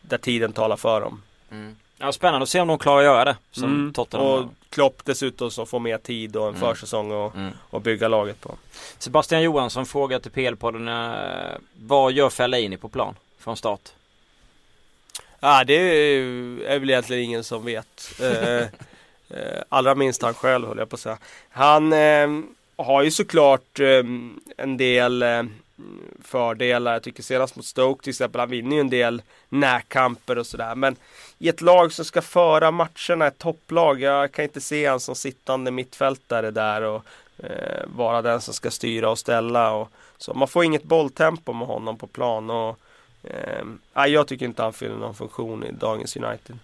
där 0.00 0.18
tiden 0.18 0.52
talar 0.52 0.76
för 0.76 1.00
dem. 1.00 1.22
Mm. 1.50 1.76
Ja, 1.98 2.12
spännande 2.12 2.42
att 2.42 2.48
se 2.48 2.60
om 2.60 2.68
de 2.68 2.78
klarar 2.78 2.98
att 2.98 3.04
göra 3.04 3.24
det. 3.24 3.36
Som 3.50 3.64
mm. 3.64 3.92
Tottenham. 3.92 4.26
Och 4.26 4.44
Klopp 4.72 5.04
dessutom 5.04 5.50
som 5.50 5.66
får 5.66 5.80
mer 5.80 5.98
tid 5.98 6.36
och 6.36 6.48
en 6.48 6.54
mm. 6.54 6.60
försäsong 6.60 7.10
och, 7.10 7.34
mm. 7.34 7.52
och 7.70 7.80
bygga 7.80 8.08
laget 8.08 8.40
på. 8.40 8.54
Sebastian 8.98 9.42
Johansson 9.42 9.86
frågar 9.86 10.18
till 10.18 10.30
PL-podden. 10.30 10.88
Eh, 10.88 11.58
vad 11.74 12.12
gör 12.12 12.30
Fellaini 12.30 12.76
på 12.76 12.88
plan 12.88 13.14
från 13.38 13.56
start? 13.56 13.92
Ja, 15.40 15.64
det 15.64 15.74
är 15.74 16.78
väl 16.78 16.90
egentligen 16.90 17.22
ingen 17.22 17.44
som 17.44 17.64
vet. 17.64 18.20
Eh, 18.20 18.56
eh, 19.38 19.62
allra 19.68 19.94
minst 19.94 20.22
han 20.22 20.34
själv 20.34 20.68
höll 20.68 20.78
jag 20.78 20.88
på 20.88 20.94
att 20.94 21.00
säga. 21.00 21.18
Han 21.50 21.92
eh, 21.92 22.28
har 22.76 23.02
ju 23.02 23.10
såklart 23.10 23.80
eh, 23.80 24.04
en 24.56 24.76
del 24.76 25.22
eh, 25.22 25.42
fördelar. 26.22 26.92
Jag 26.92 27.02
tycker 27.02 27.22
senast 27.22 27.56
mot 27.56 27.64
Stoke 27.64 28.02
till 28.02 28.10
exempel, 28.10 28.40
han 28.40 28.50
vinner 28.50 28.76
ju 28.76 28.80
en 28.80 28.90
del 28.90 29.22
närkamper 29.48 30.38
och 30.38 30.46
sådär. 30.46 30.74
Men 30.74 30.96
i 31.38 31.48
ett 31.48 31.60
lag 31.60 31.92
som 31.92 32.04
ska 32.04 32.22
föra 32.22 32.70
matcherna, 32.70 33.26
ett 33.26 33.38
topplag, 33.38 34.00
jag 34.00 34.32
kan 34.32 34.42
inte 34.42 34.60
se 34.60 34.86
han 34.86 35.00
som 35.00 35.14
sittande 35.14 35.70
mittfältare 35.70 36.50
där 36.50 36.82
och 36.82 37.02
eh, 37.38 37.84
vara 37.86 38.22
den 38.22 38.40
som 38.40 38.54
ska 38.54 38.70
styra 38.70 39.10
och 39.10 39.18
ställa. 39.18 39.72
Och, 39.72 39.88
så 40.18 40.34
man 40.34 40.48
får 40.48 40.64
inget 40.64 40.84
bolltempo 40.84 41.52
med 41.52 41.68
honom 41.68 41.98
på 41.98 42.06
plan. 42.06 42.50
Och, 42.50 42.78
Eh, 43.22 44.06
jag 44.06 44.28
tycker 44.28 44.46
inte 44.46 44.62
han 44.62 44.72
fyller 44.72 44.96
någon 44.96 45.14
funktion 45.14 45.64
i 45.64 45.72
dagens 45.72 46.16
United. 46.16 46.58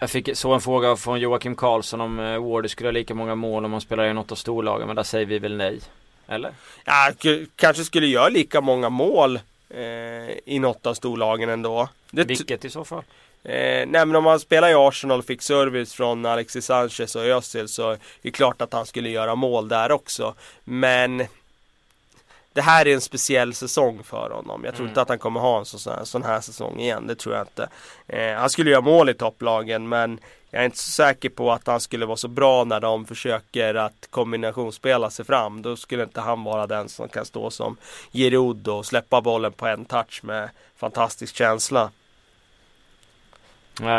Jag 0.00 0.10
fick 0.10 0.36
så 0.36 0.52
en 0.54 0.60
fråga 0.60 0.96
från 0.96 1.20
Joakim 1.20 1.56
Karlsson 1.56 2.00
om 2.00 2.20
eh, 2.20 2.38
Wardy 2.38 2.68
skulle 2.68 2.86
ha 2.86 2.92
lika 2.92 3.14
många 3.14 3.34
mål 3.34 3.64
om 3.64 3.72
han 3.72 3.80
spelar 3.80 4.04
i 4.04 4.12
något 4.12 4.32
av 4.32 4.36
storlagen. 4.36 4.86
Men 4.86 4.96
där 4.96 5.02
säger 5.02 5.26
vi 5.26 5.38
väl 5.38 5.56
nej. 5.56 5.80
Eller? 6.30 6.52
Ja, 6.84 7.12
kanske 7.56 7.84
skulle 7.84 8.06
göra 8.06 8.28
lika 8.28 8.60
många 8.60 8.88
mål 8.88 9.40
eh, 9.70 9.82
i 10.44 10.58
något 10.58 10.86
av 10.86 10.94
storlagen 10.94 11.48
ändå. 11.48 11.88
Det 12.10 12.24
Vilket 12.24 12.64
i 12.64 12.70
så 12.70 12.84
fall? 12.84 13.02
Eh, 13.44 13.86
nej 13.86 14.06
men 14.06 14.16
om 14.16 14.24
man 14.24 14.40
spelar 14.40 14.70
i 14.70 14.74
Arsenal 14.74 15.18
och 15.18 15.24
fick 15.24 15.42
service 15.42 15.94
från 15.94 16.26
Alexis 16.26 16.64
Sanchez 16.64 17.16
och 17.16 17.24
Özil 17.24 17.68
så 17.68 17.90
är 17.90 17.98
det 18.22 18.30
klart 18.30 18.62
att 18.62 18.72
han 18.72 18.86
skulle 18.86 19.10
göra 19.10 19.34
mål 19.34 19.68
där 19.68 19.92
också. 19.92 20.34
Men 20.64 21.26
det 22.52 22.60
här 22.60 22.88
är 22.88 22.94
en 22.94 23.00
speciell 23.00 23.54
säsong 23.54 24.02
för 24.04 24.30
honom. 24.30 24.64
Jag 24.64 24.74
tror 24.74 24.84
mm. 24.84 24.90
inte 24.90 25.02
att 25.02 25.08
han 25.08 25.18
kommer 25.18 25.40
ha 25.40 25.58
en 25.58 25.64
sån 25.64 25.94
här, 25.94 26.04
sån 26.04 26.22
här 26.22 26.40
säsong 26.40 26.80
igen. 26.80 27.06
Det 27.06 27.14
tror 27.14 27.34
jag 27.34 27.42
inte. 27.42 27.68
Eh, 28.06 28.34
han 28.34 28.50
skulle 28.50 28.70
göra 28.70 28.80
mål 28.80 29.08
i 29.08 29.14
topplagen 29.14 29.88
men 29.88 30.20
jag 30.50 30.60
är 30.60 30.64
inte 30.64 30.78
så 30.78 30.90
säker 30.90 31.28
på 31.28 31.52
att 31.52 31.66
han 31.66 31.80
skulle 31.80 32.06
vara 32.06 32.16
så 32.16 32.28
bra 32.28 32.64
när 32.64 32.80
de 32.80 33.06
försöker 33.06 33.74
att 33.74 34.06
kombinationsspela 34.10 35.10
sig 35.10 35.24
fram. 35.24 35.62
Då 35.62 35.76
skulle 35.76 36.02
inte 36.02 36.20
han 36.20 36.44
vara 36.44 36.66
den 36.66 36.88
som 36.88 37.08
kan 37.08 37.24
stå 37.24 37.50
som 37.50 37.76
Giroud 38.12 38.68
och 38.68 38.86
släppa 38.86 39.20
bollen 39.20 39.52
på 39.52 39.66
en 39.66 39.84
touch 39.84 40.20
med 40.24 40.50
fantastisk 40.76 41.36
känsla. 41.36 41.90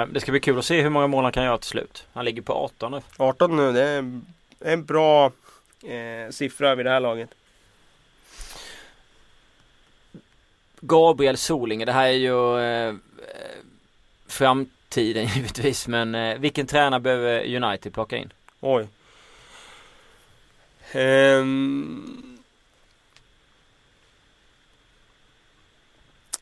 Det 0.10 0.20
ska 0.20 0.32
bli 0.32 0.40
kul 0.40 0.60
att 0.60 0.66
se 0.66 0.82
hur 0.82 0.90
många 0.90 1.08
mål 1.08 1.24
han 1.24 1.34
kan 1.34 1.44
göra 1.44 1.58
till 1.58 1.70
slut. 1.70 2.08
Han 2.14 2.26
ligger 2.26 2.42
på 2.42 2.54
18 2.54 2.92
nu. 2.92 3.02
18 3.18 3.56
nu, 3.56 3.72
det 3.72 3.84
är 3.84 4.22
en 4.60 4.86
bra 4.86 5.32
eh, 5.84 6.32
siffra 6.32 6.76
vid 6.76 6.86
det 6.86 6.90
här 6.90 7.00
laget. 7.00 7.30
Gabriel 10.82 11.38
Solinge, 11.38 11.86
det 11.86 11.92
här 11.92 12.08
är 12.08 12.12
ju 12.12 12.60
eh, 12.60 12.88
eh 12.88 12.96
framtiden 14.28 15.28
givetvis 15.36 15.88
men 15.88 16.16
eh, 16.16 16.40
vilken 16.40 16.68
tränare 16.68 17.00
behöver 17.00 17.56
United 17.64 17.94
plocka 17.94 18.18
in? 18.18 18.34
Oj. 18.60 18.88
Um... 20.96 22.38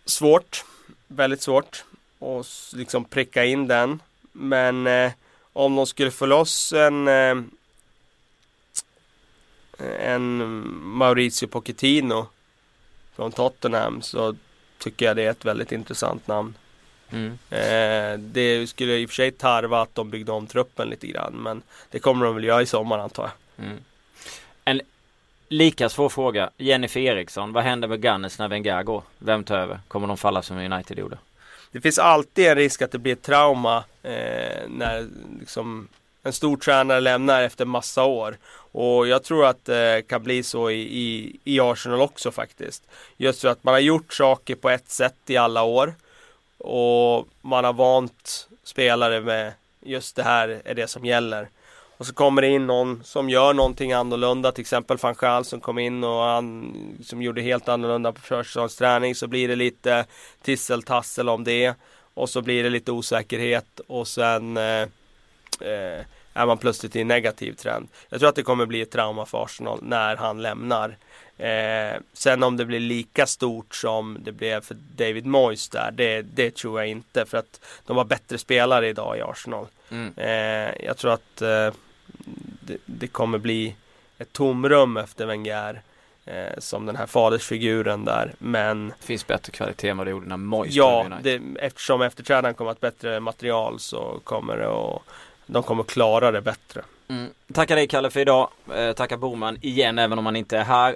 Svårt. 0.05 0.65
Väldigt 1.07 1.41
svårt. 1.41 1.85
Och 2.19 2.45
liksom 2.73 3.05
pricka 3.05 3.45
in 3.45 3.67
den. 3.67 4.01
Men 4.31 4.87
eh, 4.87 5.11
om 5.53 5.75
de 5.75 5.85
skulle 5.85 6.11
få 6.11 6.25
loss 6.25 6.73
en 6.73 7.07
eh, 7.07 7.35
en 9.99 10.37
Maurizio 10.83 11.47
Pochettino 11.47 12.27
från 13.19 13.31
Tottenham 13.31 14.01
så 14.01 14.35
tycker 14.77 15.05
jag 15.05 15.15
det 15.15 15.23
är 15.23 15.31
ett 15.31 15.45
väldigt 15.45 15.71
intressant 15.71 16.27
namn. 16.27 16.53
Mm. 17.11 17.37
Eh, 17.49 18.19
det 18.19 18.69
skulle 18.69 18.97
i 18.97 19.05
och 19.05 19.09
för 19.09 19.15
sig 19.15 19.31
tarva 19.31 19.81
att 19.81 19.95
de 19.95 20.09
byggde 20.09 20.31
om 20.31 20.47
truppen 20.47 20.89
lite 20.89 21.07
grann 21.07 21.33
men 21.33 21.61
det 21.91 21.99
kommer 21.99 22.25
de 22.25 22.35
väl 22.35 22.43
göra 22.43 22.61
i 22.61 22.65
sommar 22.65 22.99
antar 22.99 23.23
jag. 23.23 23.65
Mm. 23.65 23.77
En 24.65 24.81
lika 25.49 25.89
svår 25.89 26.09
fråga. 26.09 26.49
Jennifer 26.57 26.99
Eriksson, 26.99 27.53
vad 27.53 27.63
händer 27.63 27.87
med 27.87 28.01
Gunners 28.01 28.39
när 28.39 28.47
Wenger 28.47 28.83
går? 28.83 29.03
Vem 29.17 29.43
tar 29.43 29.57
över? 29.57 29.79
Kommer 29.87 30.07
de 30.07 30.17
falla 30.17 30.41
som 30.41 30.57
United 30.57 30.99
gjorde? 30.99 31.17
Det 31.71 31.81
finns 31.81 31.99
alltid 31.99 32.47
en 32.47 32.55
risk 32.55 32.81
att 32.81 32.91
det 32.91 32.99
blir 32.99 33.13
ett 33.13 33.21
trauma 33.21 33.83
eh, 34.03 34.67
när 34.67 35.07
liksom 35.39 35.87
en 36.29 36.33
stor 36.33 36.57
tränare 36.57 36.99
lämnar 36.99 37.41
efter 37.41 37.65
massa 37.65 38.03
år. 38.03 38.37
Och 38.71 39.07
jag 39.07 39.23
tror 39.23 39.45
att 39.45 39.65
det 39.65 40.07
kan 40.07 40.23
bli 40.23 40.43
så 40.43 40.69
i, 40.69 40.81
i, 40.81 41.39
i 41.43 41.59
Arsenal 41.59 42.01
också 42.01 42.31
faktiskt. 42.31 42.83
Just 43.17 43.41
för 43.41 43.47
att 43.47 43.63
man 43.63 43.73
har 43.73 43.81
gjort 43.81 44.13
saker 44.13 44.55
på 44.55 44.69
ett 44.69 44.89
sätt 44.89 45.17
i 45.27 45.37
alla 45.37 45.63
år. 45.63 45.93
Och 46.57 47.27
man 47.41 47.63
har 47.63 47.73
vant 47.73 48.47
spelare 48.63 49.21
med 49.21 49.53
just 49.81 50.15
det 50.15 50.23
här 50.23 50.61
är 50.65 50.75
det 50.75 50.87
som 50.87 51.05
gäller. 51.05 51.49
Och 51.97 52.05
så 52.05 52.13
kommer 52.13 52.41
det 52.41 52.47
in 52.47 52.67
någon 52.67 53.03
som 53.03 53.29
gör 53.29 53.53
någonting 53.53 53.93
annorlunda, 53.93 54.51
till 54.51 54.61
exempel 54.61 54.97
van 54.97 55.15
Schaal 55.15 55.45
som 55.45 55.59
kom 55.59 55.79
in 55.79 56.03
och 56.03 56.21
han 56.21 56.73
som 57.03 57.21
gjorde 57.21 57.41
helt 57.41 57.69
annorlunda 57.69 58.11
på 58.11 58.21
försäsongsträning 58.21 59.15
så 59.15 59.27
blir 59.27 59.47
det 59.47 59.55
lite 59.55 60.05
tisseltassel 60.41 61.29
om 61.29 61.43
det. 61.43 61.73
Och 62.13 62.29
så 62.29 62.41
blir 62.41 62.63
det 62.63 62.69
lite 62.69 62.91
osäkerhet 62.91 63.81
och 63.87 64.07
sen 64.07 64.57
eh, 64.57 64.87
eh, 65.61 66.05
är 66.39 66.45
man 66.45 66.57
plötsligt 66.57 66.95
i 66.95 67.01
en 67.01 67.07
negativ 67.07 67.53
trend. 67.53 67.87
Jag 68.09 68.19
tror 68.19 68.29
att 68.29 68.35
det 68.35 68.43
kommer 68.43 68.65
bli 68.65 68.81
ett 68.81 68.91
trauma 68.91 69.25
för 69.25 69.43
Arsenal 69.43 69.79
när 69.81 70.15
han 70.15 70.41
lämnar. 70.41 70.97
Eh, 71.37 71.99
sen 72.13 72.43
om 72.43 72.57
det 72.57 72.65
blir 72.65 72.79
lika 72.79 73.25
stort 73.25 73.75
som 73.75 74.17
det 74.21 74.31
blev 74.31 74.61
för 74.61 74.77
David 74.95 75.25
Moyes 75.25 75.69
där, 75.69 75.91
det, 75.91 76.21
det 76.21 76.55
tror 76.55 76.79
jag 76.79 76.89
inte. 76.89 77.25
För 77.25 77.37
att 77.37 77.65
de 77.85 77.95
var 77.95 78.05
bättre 78.05 78.37
spelare 78.37 78.87
idag 78.87 79.17
i 79.17 79.21
Arsenal. 79.21 79.67
Mm. 79.89 80.13
Eh, 80.17 80.85
jag 80.85 80.97
tror 80.97 81.13
att 81.13 81.41
eh, 81.41 81.73
det, 82.61 82.77
det, 82.85 83.07
kommer 83.07 83.37
bli 83.37 83.75
ett 84.17 84.33
tomrum 84.33 84.97
efter 84.97 85.25
Wenger. 85.25 85.81
Eh, 86.25 86.59
som 86.59 86.85
den 86.85 86.95
här 86.95 87.05
fadersfiguren 87.05 88.05
där. 88.05 88.33
Men 88.39 88.87
Det 88.99 89.05
finns 89.05 89.27
bättre 89.27 89.51
kvalitet 89.51 89.89
än 89.89 89.97
vad 89.97 90.07
det 90.07 90.11
gjorde 90.11 90.27
när 90.27 90.37
Moyes 90.37 90.75
Ja, 90.75 91.07
det, 91.23 91.41
eftersom 91.59 92.01
efterträdaren 92.01 92.53
kommer 92.53 92.71
att 92.71 92.81
ha 92.81 92.87
ett 92.87 92.95
bättre 92.95 93.19
material 93.19 93.79
så 93.79 94.19
kommer 94.23 94.57
det 94.57 94.67
att 94.67 95.01
de 95.51 95.63
kommer 95.63 95.83
klara 95.83 96.31
det 96.31 96.41
bättre. 96.41 96.81
Mm. 97.07 97.29
Tackar 97.53 97.75
dig 97.75 97.87
Kalle 97.87 98.09
för 98.09 98.19
idag. 98.19 98.49
Eh, 98.75 98.91
tackar 98.91 99.17
Boman 99.17 99.57
igen 99.61 99.99
även 99.99 100.19
om 100.19 100.25
han 100.25 100.35
inte 100.35 100.57
är 100.57 100.63
här. 100.63 100.95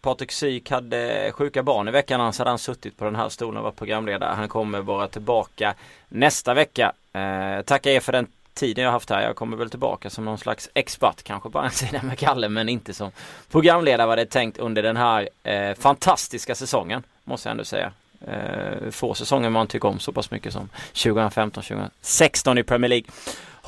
Patrik 0.00 0.32
Syk 0.32 0.70
hade 0.70 1.32
sjuka 1.32 1.62
barn 1.62 1.88
i 1.88 1.90
veckan 1.90 2.20
annars 2.20 2.38
hade 2.38 2.50
han 2.50 2.58
suttit 2.58 2.96
på 2.96 3.04
den 3.04 3.16
här 3.16 3.28
stolen 3.28 3.56
och 3.56 3.64
varit 3.64 3.76
programledare. 3.76 4.34
Han 4.34 4.48
kommer 4.48 4.80
vara 4.80 5.08
tillbaka 5.08 5.74
nästa 6.08 6.54
vecka. 6.54 6.92
Eh, 7.12 7.62
tackar 7.62 7.90
er 7.90 8.00
för 8.00 8.12
den 8.12 8.26
tiden 8.54 8.84
jag 8.84 8.92
haft 8.92 9.10
här. 9.10 9.22
Jag 9.22 9.36
kommer 9.36 9.56
väl 9.56 9.70
tillbaka 9.70 10.10
som 10.10 10.24
någon 10.24 10.38
slags 10.38 10.70
expert 10.74 11.22
kanske 11.22 11.50
på 11.50 11.58
en 11.64 11.70
sida 11.70 12.02
med 12.02 12.18
Kalle 12.18 12.48
men 12.48 12.68
inte 12.68 12.94
som 12.94 13.10
programledare 13.50 14.06
var 14.06 14.16
det 14.16 14.26
tänkt 14.26 14.58
under 14.58 14.82
den 14.82 14.96
här 14.96 15.28
eh, 15.42 15.74
fantastiska 15.74 16.54
säsongen 16.54 17.02
måste 17.24 17.48
jag 17.48 17.50
ändå 17.50 17.64
säga. 17.64 17.92
Eh, 18.26 18.90
få 18.90 19.14
säsonger 19.14 19.50
man 19.50 19.66
tycker 19.66 19.88
om 19.88 19.98
så 19.98 20.12
pass 20.12 20.30
mycket 20.30 20.52
som 20.52 20.68
2015-2016 20.92 22.58
i 22.58 22.62
Premier 22.62 22.88
League. 22.88 23.06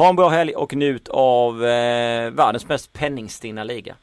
Ha 0.01 0.09
en 0.09 0.17
bra 0.17 0.29
helg 0.29 0.55
och 0.55 0.75
njut 0.75 1.09
av 1.09 1.65
eh, 1.65 2.31
världens 2.31 2.69
mest 2.69 2.93
penningstinna 2.93 3.65
liga. 3.65 3.95